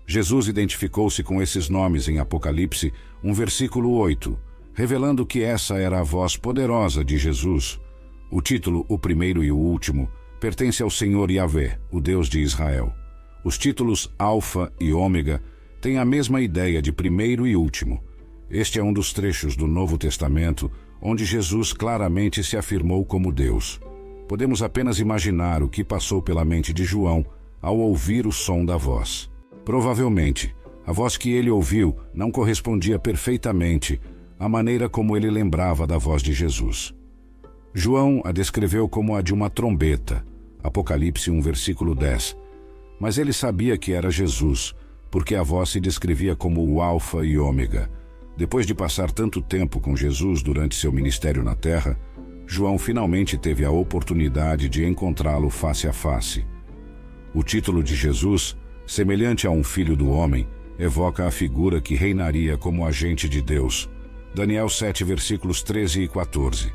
Jesus 0.06 0.48
identificou-se 0.48 1.24
com 1.24 1.41
esses 1.41 1.70
nomes 1.70 2.08
em 2.08 2.20
Apocalipse, 2.20 2.94
um 3.24 3.34
versículo 3.34 3.91
8, 3.91 4.38
revelando 4.74 5.26
que 5.26 5.41
essa 5.41 5.78
era 5.78 5.99
a 5.99 6.03
voz 6.03 6.36
poderosa 6.36 7.03
de 7.03 7.18
Jesus. 7.18 7.80
O 8.30 8.41
título 8.41 8.86
O 8.90 8.98
Primeiro 8.98 9.44
e 9.44 9.52
o 9.52 9.58
Último 9.58 10.10
pertence 10.40 10.82
ao 10.82 10.90
Senhor 10.90 11.30
Yahvé, 11.30 11.80
o 11.91 12.02
Deus 12.02 12.28
de 12.28 12.40
Israel. 12.40 12.94
Os 13.44 13.58
títulos 13.58 14.14
Alfa 14.18 14.72
e 14.80 14.91
Ômega 14.91 15.41
têm 15.80 15.98
a 15.98 16.06
mesma 16.06 16.41
ideia 16.41 16.82
de 16.82 16.91
primeiro 16.91 17.45
e 17.45 17.56
último. 17.56 18.03
Este 18.49 18.80
é 18.80 18.84
um 18.84 18.91
dos 18.91 19.14
trechos 19.14 19.56
do 19.56 19.68
Novo 19.68 19.98
Testamento 19.98 20.70
onde 21.02 21.26
Jesus 21.26 21.74
claramente 21.74 22.44
se 22.44 22.56
afirmou 22.56 23.03
como 23.03 23.32
Deus. 23.32 23.82
Podemos 24.32 24.64
apenas 24.64 24.98
imaginar 24.98 25.62
o 25.62 25.68
que 25.68 25.84
passou 25.84 26.22
pela 26.22 26.45
mente 26.45 26.72
de 26.72 26.86
João 26.86 27.26
ao 27.62 27.78
ouvir 27.78 28.26
o 28.26 28.32
som 28.32 28.64
da 28.64 28.78
voz. 28.78 29.30
Provavelmente, 29.66 30.56
a 30.88 30.94
voz 30.94 31.18
que 31.18 31.34
ele 31.34 31.52
ouviu 31.52 31.98
não 32.14 32.32
correspondia 32.32 32.98
perfeitamente 32.98 33.99
à 34.40 34.48
maneira 34.48 34.88
como 34.88 35.18
ele 35.18 35.30
lembrava 35.30 35.86
da 35.86 35.98
voz 35.98 36.24
de 36.24 36.32
Jesus. 36.32 36.94
João 37.74 38.22
a 38.24 38.32
descreveu 38.32 38.88
como 38.88 39.18
a 39.18 39.22
de 39.22 39.34
uma 39.34 39.49
trombeta, 39.49 40.26
Apocalipse 40.64 41.30
1, 41.30 41.41
versículo 41.41 41.94
10. 41.94 42.38
Mas 43.02 43.18
ele 43.18 43.34
sabia 43.34 43.78
que 43.78 43.91
era 43.91 44.10
Jesus, 44.10 44.74
porque 45.12 45.36
a 45.36 45.44
voz 45.44 45.72
se 45.72 45.82
descrevia 45.82 46.38
como 46.38 46.66
o 46.66 46.82
Alfa 46.82 47.26
e 47.26 47.38
Ômega 47.38 47.91
depois 48.41 48.66
de 48.66 48.74
passar 48.74 49.12
tanto 49.12 49.41
tempo 49.41 49.80
com 49.80 49.95
Jesus 49.95 50.41
durante 50.41 50.76
seu 50.76 50.91
ministério 50.91 51.44
na 51.44 51.56
terra, 51.56 51.95
João 52.53 52.78
finalmente 52.78 53.38
teve 53.38 53.64
a 53.64 53.72
oportunidade 53.72 54.68
de 54.68 54.86
encontrá-lo 54.86 55.49
face 55.49 55.88
a 55.88 55.94
face. 55.94 56.45
O 57.34 57.44
título 57.44 57.82
de 57.82 57.95
Jesus, 57.95 58.57
semelhante 58.86 59.48
a 59.48 59.49
um 59.49 59.64
filho 59.64 59.95
do 59.95 60.10
homem, 60.10 60.45
evoca 60.78 61.26
a 61.26 61.32
figura 61.32 61.80
que 61.80 61.95
reinaria 61.95 62.57
como 62.57 62.86
agente 62.86 63.30
de 63.30 63.41
Deus. 63.41 63.90
Daniel 64.36 64.68
7, 64.68 65.02
versículos 65.06 65.64
13 65.64 66.02
e 66.02 66.07
14. 66.10 66.73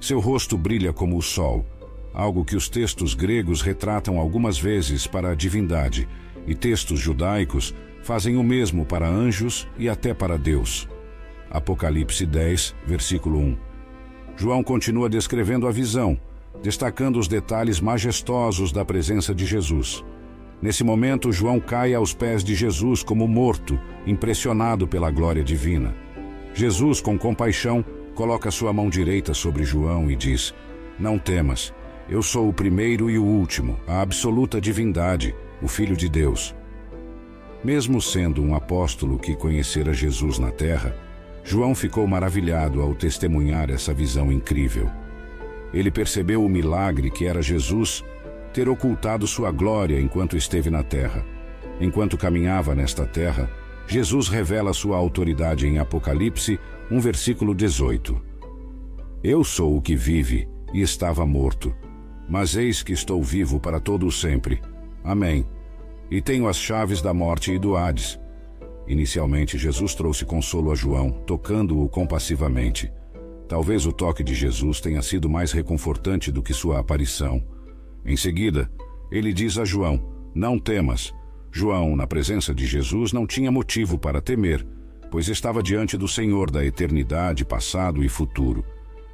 Seu 0.00 0.20
rosto 0.20 0.56
brilha 0.56 0.90
como 0.90 1.18
o 1.18 1.22
sol, 1.22 1.66
algo 2.14 2.42
que 2.42 2.56
os 2.56 2.70
textos 2.70 3.12
gregos 3.12 3.60
retratam 3.60 4.18
algumas 4.18 4.58
vezes 4.58 5.06
para 5.06 5.32
a 5.32 5.34
divindade, 5.34 6.08
e 6.46 6.54
textos 6.54 6.98
judaicos 6.98 7.74
fazem 8.02 8.38
o 8.38 8.42
mesmo 8.42 8.86
para 8.86 9.06
anjos 9.06 9.68
e 9.76 9.86
até 9.86 10.14
para 10.14 10.38
Deus. 10.38 10.88
Apocalipse 11.50 12.24
10, 12.24 12.74
versículo 12.86 13.38
1. 13.38 13.69
João 14.40 14.62
continua 14.62 15.06
descrevendo 15.06 15.68
a 15.68 15.70
visão, 15.70 16.18
destacando 16.62 17.18
os 17.18 17.28
detalhes 17.28 17.78
majestosos 17.78 18.72
da 18.72 18.82
presença 18.82 19.34
de 19.34 19.44
Jesus. 19.44 20.02
Nesse 20.62 20.82
momento, 20.82 21.30
João 21.30 21.60
cai 21.60 21.92
aos 21.92 22.14
pés 22.14 22.42
de 22.42 22.54
Jesus 22.54 23.02
como 23.02 23.28
morto, 23.28 23.78
impressionado 24.06 24.88
pela 24.88 25.10
glória 25.10 25.44
divina. 25.44 25.94
Jesus, 26.54 27.02
com 27.02 27.18
compaixão, 27.18 27.84
coloca 28.14 28.50
sua 28.50 28.72
mão 28.72 28.88
direita 28.88 29.34
sobre 29.34 29.62
João 29.62 30.10
e 30.10 30.16
diz: 30.16 30.54
Não 30.98 31.18
temas, 31.18 31.74
eu 32.08 32.22
sou 32.22 32.48
o 32.48 32.52
primeiro 32.54 33.10
e 33.10 33.18
o 33.18 33.22
último, 33.22 33.78
a 33.86 34.00
absoluta 34.00 34.58
divindade, 34.58 35.34
o 35.60 35.68
Filho 35.68 35.94
de 35.94 36.08
Deus. 36.08 36.54
Mesmo 37.62 38.00
sendo 38.00 38.42
um 38.42 38.54
apóstolo 38.54 39.18
que 39.18 39.36
conhecera 39.36 39.92
Jesus 39.92 40.38
na 40.38 40.50
terra, 40.50 40.96
João 41.44 41.74
ficou 41.74 42.06
maravilhado 42.06 42.80
ao 42.80 42.94
testemunhar 42.94 43.70
essa 43.70 43.92
visão 43.92 44.30
incrível. 44.30 44.90
Ele 45.72 45.90
percebeu 45.90 46.44
o 46.44 46.48
milagre 46.48 47.10
que 47.10 47.26
era 47.26 47.42
Jesus 47.42 48.04
ter 48.52 48.68
ocultado 48.68 49.26
sua 49.26 49.50
glória 49.50 50.00
enquanto 50.00 50.36
esteve 50.36 50.70
na 50.70 50.82
terra. 50.82 51.24
Enquanto 51.80 52.18
caminhava 52.18 52.74
nesta 52.74 53.06
terra, 53.06 53.50
Jesus 53.86 54.28
revela 54.28 54.72
sua 54.72 54.96
autoridade 54.96 55.66
em 55.66 55.78
Apocalipse, 55.78 56.58
um 56.90 57.00
versículo 57.00 57.54
18. 57.54 58.20
Eu 59.22 59.44
sou 59.44 59.76
o 59.76 59.82
que 59.82 59.96
vive 59.96 60.48
e 60.72 60.80
estava 60.80 61.26
morto, 61.26 61.74
mas 62.28 62.56
eis 62.56 62.82
que 62.82 62.92
estou 62.92 63.22
vivo 63.22 63.58
para 63.58 63.80
todo 63.80 64.06
o 64.06 64.12
sempre. 64.12 64.60
Amém. 65.02 65.46
E 66.10 66.20
tenho 66.20 66.48
as 66.48 66.56
chaves 66.56 67.00
da 67.00 67.14
morte 67.14 67.52
e 67.52 67.58
do 67.58 67.76
Hades. 67.76 68.18
Inicialmente, 68.90 69.56
Jesus 69.56 69.94
trouxe 69.94 70.24
consolo 70.24 70.72
a 70.72 70.74
João, 70.74 71.12
tocando-o 71.24 71.88
compassivamente. 71.88 72.92
Talvez 73.46 73.86
o 73.86 73.92
toque 73.92 74.24
de 74.24 74.34
Jesus 74.34 74.80
tenha 74.80 75.00
sido 75.00 75.30
mais 75.30 75.52
reconfortante 75.52 76.32
do 76.32 76.42
que 76.42 76.52
sua 76.52 76.80
aparição. 76.80 77.40
Em 78.04 78.16
seguida, 78.16 78.68
ele 79.08 79.32
diz 79.32 79.58
a 79.58 79.64
João: 79.64 80.02
Não 80.34 80.58
temas. 80.58 81.14
João, 81.52 81.94
na 81.94 82.04
presença 82.04 82.52
de 82.52 82.66
Jesus, 82.66 83.12
não 83.12 83.28
tinha 83.28 83.52
motivo 83.52 83.96
para 83.96 84.20
temer, 84.20 84.66
pois 85.08 85.28
estava 85.28 85.62
diante 85.62 85.96
do 85.96 86.08
Senhor 86.08 86.50
da 86.50 86.64
eternidade, 86.64 87.44
passado 87.44 88.02
e 88.02 88.08
futuro. 88.08 88.64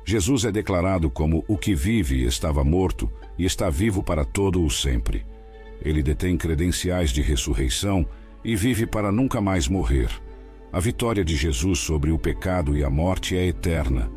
Jesus 0.06 0.46
é 0.46 0.50
declarado 0.50 1.10
como 1.10 1.44
o 1.46 1.58
que 1.58 1.74
vive 1.74 2.22
e 2.22 2.24
estava 2.24 2.64
morto 2.64 3.10
e 3.38 3.44
está 3.44 3.68
vivo 3.68 4.02
para 4.02 4.24
todo 4.24 4.64
o 4.64 4.70
sempre. 4.70 5.26
Ele 5.82 6.02
detém 6.02 6.38
credenciais 6.38 7.10
de 7.10 7.20
ressurreição 7.20 8.06
e 8.46 8.54
vive 8.54 8.86
para 8.86 9.10
nunca 9.10 9.40
mais 9.40 9.66
morrer. 9.66 10.08
A 10.72 10.78
vitória 10.78 11.24
de 11.24 11.34
Jesus 11.34 11.80
sobre 11.80 12.12
o 12.12 12.18
pecado 12.18 12.76
e 12.76 12.84
a 12.84 12.88
morte 12.88 13.36
é 13.36 13.44
eterna. 13.44 14.08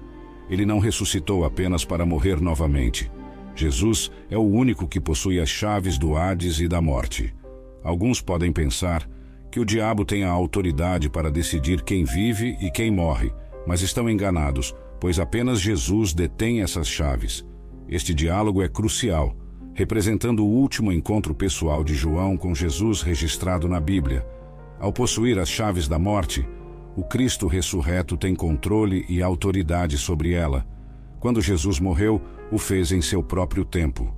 Ele 0.47 0.67
não 0.67 0.77
ressuscitou 0.77 1.43
apenas 1.43 1.83
para 1.83 2.05
morrer 2.05 2.39
novamente. 2.39 3.11
Jesus 3.55 4.11
é 4.29 4.37
o 4.37 4.43
único 4.43 4.87
que 4.87 4.99
possui 4.99 5.39
as 5.39 5.49
chaves 5.49 5.97
do 5.97 6.15
Hades 6.15 6.59
e 6.59 6.67
da 6.67 6.79
morte. 6.79 7.33
Alguns 7.83 8.21
podem 8.21 8.53
pensar 8.53 9.09
que 9.51 9.59
o 9.59 9.65
diabo 9.65 10.05
tem 10.05 10.23
a 10.23 10.29
autoridade 10.29 11.09
para 11.09 11.31
decidir 11.31 11.81
quem 11.81 12.03
vive 12.03 12.55
e 12.61 12.69
quem 12.69 12.91
morre, 12.91 13.33
mas 13.65 13.81
estão 13.81 14.07
enganados, 14.07 14.75
pois 14.99 15.19
apenas 15.19 15.59
Jesus 15.59 16.13
detém 16.13 16.61
essas 16.61 16.87
chaves. 16.87 17.43
Este 17.87 18.13
diálogo 18.13 18.61
é 18.61 18.69
crucial, 18.69 19.35
representando 19.79 20.45
o 20.45 20.49
último 20.49 20.91
encontro 20.91 21.33
pessoal 21.33 21.85
de 21.85 21.93
João 21.93 22.35
com 22.35 22.53
Jesus 22.53 23.01
registrado 23.01 23.65
na 23.65 23.79
Bíblia. 23.79 24.27
Ao 24.77 24.91
possuir 24.91 25.39
as 25.39 25.47
chaves 25.47 25.87
da 25.87 25.97
morte, 25.97 26.45
o 26.97 27.03
Cristo 27.05 27.47
ressurreto 27.47 28.17
tem 28.17 28.35
controle 28.35 29.05
e 29.07 29.23
autoridade 29.23 29.97
sobre 29.97 30.33
ela. 30.33 30.67
Quando 31.17 31.39
Jesus 31.39 31.79
morreu, 31.79 32.21
o 32.51 32.57
fez 32.57 32.91
em 32.91 33.01
seu 33.01 33.23
próprio 33.23 33.63
tempo. 33.63 34.13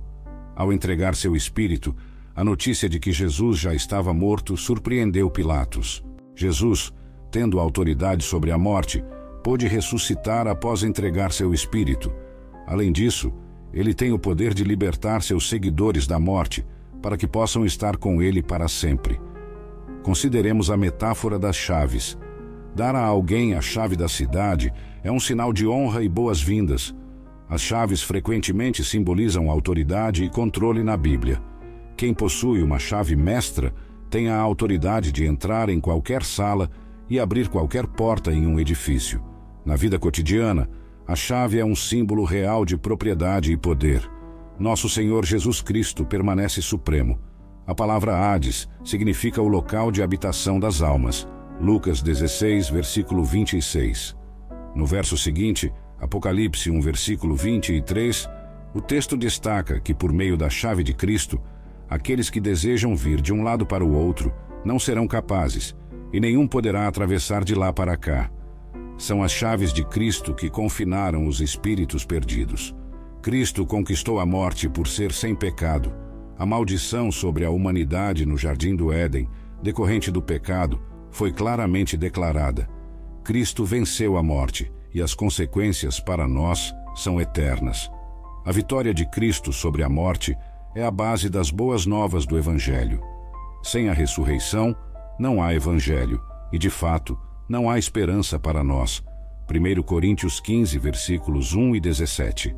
Ao 0.56 0.72
entregar 0.72 1.14
seu 1.14 1.36
espírito, 1.36 1.94
a 2.34 2.42
notícia 2.42 2.88
de 2.88 2.98
que 2.98 3.12
Jesus 3.12 3.56
já 3.56 3.72
estava 3.72 4.12
morto 4.12 4.56
surpreendeu 4.56 5.30
Pilatos. 5.30 6.04
Jesus, 6.34 6.92
tendo 7.30 7.60
autoridade 7.60 8.24
sobre 8.24 8.50
a 8.50 8.58
morte, 8.58 9.00
pôde 9.44 9.68
ressuscitar 9.68 10.48
após 10.48 10.82
entregar 10.82 11.30
seu 11.30 11.54
espírito. 11.54 12.12
Além 12.66 12.90
disso, 12.90 13.32
ele 13.72 13.94
tem 13.94 14.12
o 14.12 14.18
poder 14.18 14.52
de 14.54 14.64
libertar 14.64 15.22
seus 15.22 15.48
seguidores 15.48 16.06
da 16.06 16.18
morte, 16.18 16.64
para 17.00 17.16
que 17.16 17.26
possam 17.26 17.64
estar 17.64 17.96
com 17.96 18.22
ele 18.22 18.42
para 18.42 18.68
sempre. 18.68 19.20
Consideremos 20.02 20.70
a 20.70 20.76
metáfora 20.76 21.38
das 21.38 21.56
chaves. 21.56 22.18
Dar 22.74 22.94
a 22.94 23.04
alguém 23.04 23.54
a 23.54 23.60
chave 23.60 23.96
da 23.96 24.08
cidade 24.08 24.72
é 25.02 25.10
um 25.10 25.20
sinal 25.20 25.52
de 25.52 25.66
honra 25.66 26.02
e 26.02 26.08
boas-vindas. 26.08 26.94
As 27.48 27.60
chaves 27.60 28.02
frequentemente 28.02 28.84
simbolizam 28.84 29.50
autoridade 29.50 30.24
e 30.24 30.30
controle 30.30 30.82
na 30.82 30.96
Bíblia. 30.96 31.40
Quem 31.96 32.14
possui 32.14 32.62
uma 32.62 32.78
chave 32.78 33.14
mestra 33.14 33.74
tem 34.08 34.28
a 34.28 34.38
autoridade 34.38 35.12
de 35.12 35.24
entrar 35.24 35.68
em 35.68 35.80
qualquer 35.80 36.22
sala 36.22 36.70
e 37.08 37.20
abrir 37.20 37.48
qualquer 37.48 37.86
porta 37.86 38.32
em 38.32 38.46
um 38.46 38.58
edifício. 38.58 39.22
Na 39.64 39.76
vida 39.76 39.98
cotidiana, 39.98 40.68
a 41.12 41.14
chave 41.14 41.58
é 41.58 41.64
um 41.64 41.76
símbolo 41.76 42.24
real 42.24 42.64
de 42.64 42.74
propriedade 42.74 43.52
e 43.52 43.56
poder. 43.56 44.10
Nosso 44.58 44.88
Senhor 44.88 45.26
Jesus 45.26 45.60
Cristo 45.60 46.06
permanece 46.06 46.62
supremo. 46.62 47.20
A 47.66 47.74
palavra 47.74 48.16
Hades 48.16 48.66
significa 48.82 49.42
o 49.42 49.46
local 49.46 49.92
de 49.92 50.02
habitação 50.02 50.58
das 50.58 50.80
almas. 50.80 51.28
Lucas 51.60 52.00
16, 52.00 52.70
versículo 52.70 53.24
26. 53.24 54.16
No 54.74 54.86
verso 54.86 55.18
seguinte, 55.18 55.70
Apocalipse 56.00 56.70
1, 56.70 56.80
versículo 56.80 57.36
23, 57.36 58.26
o 58.74 58.80
texto 58.80 59.14
destaca 59.14 59.78
que, 59.80 59.92
por 59.92 60.14
meio 60.14 60.34
da 60.34 60.48
chave 60.48 60.82
de 60.82 60.94
Cristo, 60.94 61.38
aqueles 61.90 62.30
que 62.30 62.40
desejam 62.40 62.96
vir 62.96 63.20
de 63.20 63.34
um 63.34 63.42
lado 63.42 63.66
para 63.66 63.84
o 63.84 63.94
outro 63.94 64.32
não 64.64 64.78
serão 64.78 65.06
capazes, 65.06 65.76
e 66.10 66.18
nenhum 66.18 66.48
poderá 66.48 66.88
atravessar 66.88 67.44
de 67.44 67.54
lá 67.54 67.70
para 67.70 67.98
cá. 67.98 68.30
São 69.02 69.20
as 69.20 69.32
chaves 69.32 69.72
de 69.72 69.82
Cristo 69.84 70.32
que 70.32 70.48
confinaram 70.48 71.26
os 71.26 71.40
espíritos 71.40 72.04
perdidos. 72.04 72.72
Cristo 73.20 73.66
conquistou 73.66 74.20
a 74.20 74.24
morte 74.24 74.68
por 74.68 74.86
ser 74.86 75.10
sem 75.10 75.34
pecado. 75.34 75.92
A 76.38 76.46
maldição 76.46 77.10
sobre 77.10 77.44
a 77.44 77.50
humanidade 77.50 78.24
no 78.24 78.38
jardim 78.38 78.76
do 78.76 78.92
Éden, 78.92 79.28
decorrente 79.60 80.08
do 80.08 80.22
pecado, 80.22 80.80
foi 81.10 81.32
claramente 81.32 81.96
declarada. 81.96 82.70
Cristo 83.24 83.64
venceu 83.64 84.16
a 84.16 84.22
morte 84.22 84.70
e 84.94 85.02
as 85.02 85.14
consequências 85.14 85.98
para 85.98 86.28
nós 86.28 86.72
são 86.94 87.20
eternas. 87.20 87.90
A 88.46 88.52
vitória 88.52 88.94
de 88.94 89.04
Cristo 89.10 89.52
sobre 89.52 89.82
a 89.82 89.88
morte 89.88 90.32
é 90.76 90.84
a 90.84 90.92
base 90.92 91.28
das 91.28 91.50
boas 91.50 91.86
novas 91.86 92.24
do 92.24 92.38
Evangelho. 92.38 93.02
Sem 93.64 93.88
a 93.88 93.92
ressurreição, 93.92 94.76
não 95.18 95.42
há 95.42 95.52
Evangelho 95.52 96.22
e, 96.52 96.58
de 96.58 96.70
fato, 96.70 97.18
não 97.48 97.68
há 97.68 97.78
esperança 97.78 98.38
para 98.38 98.62
nós. 98.64 99.02
1 99.50 99.82
Coríntios 99.82 100.40
15, 100.40 100.78
versículos 100.78 101.54
1 101.54 101.76
e 101.76 101.80
17. 101.80 102.54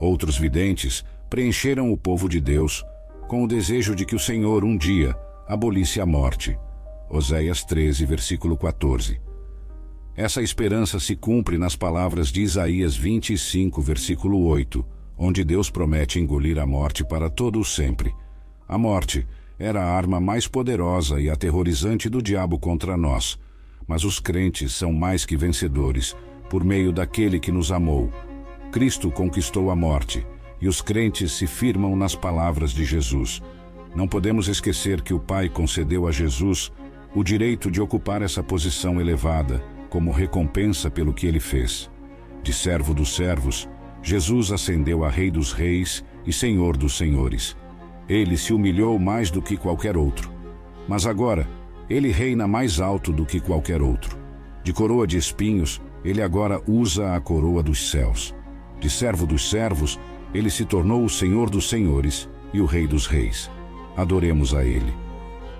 Outros 0.00 0.38
videntes 0.38 1.04
preencheram 1.28 1.92
o 1.92 1.96
povo 1.96 2.28
de 2.28 2.40
Deus 2.40 2.84
com 3.28 3.44
o 3.44 3.48
desejo 3.48 3.94
de 3.94 4.04
que 4.04 4.14
o 4.14 4.18
Senhor 4.18 4.64
um 4.64 4.76
dia 4.76 5.16
abolisse 5.46 6.00
a 6.00 6.06
morte. 6.06 6.58
Oséias 7.10 7.64
13, 7.64 8.06
versículo 8.06 8.56
14. 8.56 9.20
Essa 10.16 10.40
esperança 10.42 11.00
se 11.00 11.16
cumpre 11.16 11.58
nas 11.58 11.74
palavras 11.74 12.28
de 12.28 12.42
Isaías 12.42 12.96
25, 12.96 13.82
versículo 13.82 14.44
8, 14.46 14.84
onde 15.18 15.42
Deus 15.42 15.70
promete 15.70 16.20
engolir 16.20 16.58
a 16.58 16.66
morte 16.66 17.04
para 17.04 17.28
todo 17.28 17.58
o 17.58 17.64
sempre. 17.64 18.14
A 18.68 18.78
morte 18.78 19.26
era 19.58 19.82
a 19.82 19.96
arma 19.96 20.20
mais 20.20 20.46
poderosa 20.46 21.20
e 21.20 21.28
aterrorizante 21.28 22.08
do 22.08 22.22
diabo 22.22 22.58
contra 22.58 22.96
nós, 22.96 23.38
mas 23.86 24.04
os 24.04 24.18
crentes 24.18 24.72
são 24.72 24.92
mais 24.92 25.24
que 25.24 25.36
vencedores 25.36 26.16
por 26.48 26.64
meio 26.64 26.92
daquele 26.92 27.40
que 27.40 27.50
nos 27.50 27.72
amou. 27.72 28.12
Cristo 28.70 29.10
conquistou 29.10 29.70
a 29.70 29.76
morte 29.76 30.26
e 30.60 30.68
os 30.68 30.80
crentes 30.80 31.32
se 31.32 31.46
firmam 31.46 31.94
nas 31.96 32.14
palavras 32.14 32.72
de 32.72 32.84
Jesus. 32.84 33.42
Não 33.94 34.08
podemos 34.08 34.48
esquecer 34.48 35.02
que 35.02 35.14
o 35.14 35.20
Pai 35.20 35.48
concedeu 35.48 36.06
a 36.06 36.12
Jesus 36.12 36.72
o 37.14 37.22
direito 37.22 37.70
de 37.70 37.80
ocupar 37.80 38.22
essa 38.22 38.42
posição 38.42 39.00
elevada, 39.00 39.62
como 39.88 40.10
recompensa 40.10 40.90
pelo 40.90 41.12
que 41.12 41.26
ele 41.26 41.38
fez. 41.38 41.88
De 42.42 42.52
servo 42.52 42.92
dos 42.92 43.14
servos, 43.14 43.68
Jesus 44.02 44.50
ascendeu 44.50 45.04
a 45.04 45.08
Rei 45.08 45.30
dos 45.30 45.52
Reis 45.52 46.04
e 46.26 46.32
Senhor 46.32 46.76
dos 46.76 46.96
Senhores. 46.96 47.56
Ele 48.08 48.36
se 48.36 48.52
humilhou 48.52 48.98
mais 48.98 49.30
do 49.30 49.40
que 49.40 49.56
qualquer 49.56 49.96
outro. 49.96 50.30
Mas 50.88 51.06
agora, 51.06 51.48
ele 51.88 52.10
reina 52.10 52.46
mais 52.46 52.80
alto 52.80 53.12
do 53.12 53.26
que 53.26 53.40
qualquer 53.40 53.82
outro. 53.82 54.18
De 54.62 54.72
coroa 54.72 55.06
de 55.06 55.16
espinhos, 55.16 55.80
ele 56.04 56.22
agora 56.22 56.60
usa 56.66 57.14
a 57.14 57.20
coroa 57.20 57.62
dos 57.62 57.90
céus. 57.90 58.34
De 58.80 58.88
servo 58.88 59.26
dos 59.26 59.48
servos, 59.48 59.98
ele 60.32 60.50
se 60.50 60.64
tornou 60.64 61.04
o 61.04 61.08
Senhor 61.08 61.50
dos 61.50 61.68
Senhores 61.68 62.28
e 62.52 62.60
o 62.60 62.66
Rei 62.66 62.86
dos 62.86 63.06
Reis. 63.06 63.50
Adoremos 63.96 64.54
a 64.54 64.64
ele. 64.64 64.92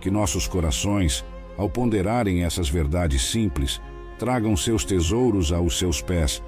Que 0.00 0.10
nossos 0.10 0.48
corações 0.48 1.24
ao 1.56 1.68
ponderarem 1.68 2.44
essas 2.44 2.68
verdades 2.68 3.22
simples, 3.22 3.80
tragam 4.18 4.56
seus 4.56 4.84
tesouros 4.84 5.52
aos 5.52 5.78
seus 5.78 6.00
pés, 6.00 6.42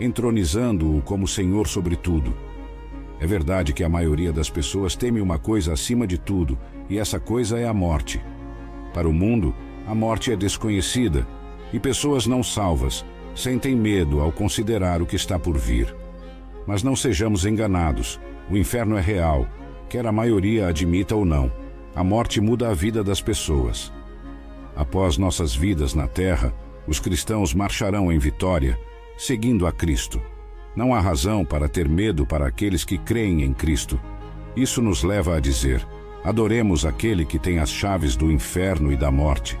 entronizando-o 0.00 1.00
como 1.02 1.26
Senhor 1.26 1.66
sobre 1.66 1.96
tudo. 1.96 2.34
É 3.20 3.26
verdade 3.26 3.72
que 3.72 3.84
a 3.84 3.88
maioria 3.88 4.32
das 4.32 4.50
pessoas 4.50 4.96
teme 4.96 5.20
uma 5.20 5.38
coisa 5.38 5.72
acima 5.72 6.06
de 6.06 6.18
tudo, 6.18 6.58
e 6.88 6.98
essa 6.98 7.20
coisa 7.20 7.58
é 7.58 7.66
a 7.66 7.74
morte. 7.74 8.20
Para 8.92 9.08
o 9.08 9.12
mundo, 9.12 9.54
a 9.86 9.94
morte 9.94 10.32
é 10.32 10.36
desconhecida, 10.36 11.26
e 11.72 11.80
pessoas 11.80 12.26
não 12.26 12.42
salvas 12.42 13.04
sentem 13.34 13.74
medo 13.74 14.20
ao 14.20 14.30
considerar 14.30 15.00
o 15.00 15.06
que 15.06 15.16
está 15.16 15.38
por 15.38 15.56
vir. 15.56 15.94
Mas 16.66 16.82
não 16.82 16.94
sejamos 16.94 17.44
enganados: 17.44 18.20
o 18.50 18.56
inferno 18.56 18.96
é 18.96 19.00
real, 19.00 19.46
quer 19.88 20.06
a 20.06 20.12
maioria 20.12 20.68
admita 20.68 21.14
ou 21.14 21.24
não. 21.24 21.50
A 21.94 22.02
morte 22.02 22.40
muda 22.40 22.70
a 22.70 22.74
vida 22.74 23.04
das 23.04 23.20
pessoas. 23.20 23.92
Após 24.74 25.18
nossas 25.18 25.54
vidas 25.54 25.92
na 25.92 26.06
terra, 26.06 26.54
os 26.86 26.98
cristãos 26.98 27.52
marcharão 27.52 28.10
em 28.10 28.18
vitória, 28.18 28.78
seguindo 29.18 29.66
a 29.66 29.72
Cristo. 29.72 30.20
Não 30.74 30.94
há 30.94 31.00
razão 31.00 31.44
para 31.44 31.68
ter 31.68 31.86
medo 31.86 32.24
para 32.24 32.46
aqueles 32.46 32.82
que 32.82 32.96
creem 32.96 33.42
em 33.42 33.52
Cristo. 33.52 34.00
Isso 34.56 34.80
nos 34.80 35.02
leva 35.02 35.36
a 35.36 35.40
dizer: 35.40 35.86
adoremos 36.24 36.84
aquele 36.84 37.24
que 37.24 37.38
tem 37.38 37.58
as 37.58 37.70
chaves 37.70 38.16
do 38.16 38.30
inferno 38.30 38.92
e 38.92 38.96
da 38.96 39.10
morte. 39.10 39.58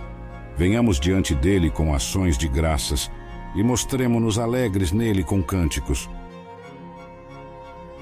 Venhamos 0.56 1.00
diante 1.00 1.34
dele 1.34 1.70
com 1.70 1.94
ações 1.94 2.38
de 2.38 2.46
graças 2.48 3.10
e 3.54 3.62
mostremo-nos 3.62 4.38
alegres 4.38 4.92
nele 4.92 5.22
com 5.22 5.42
cânticos 5.42 6.08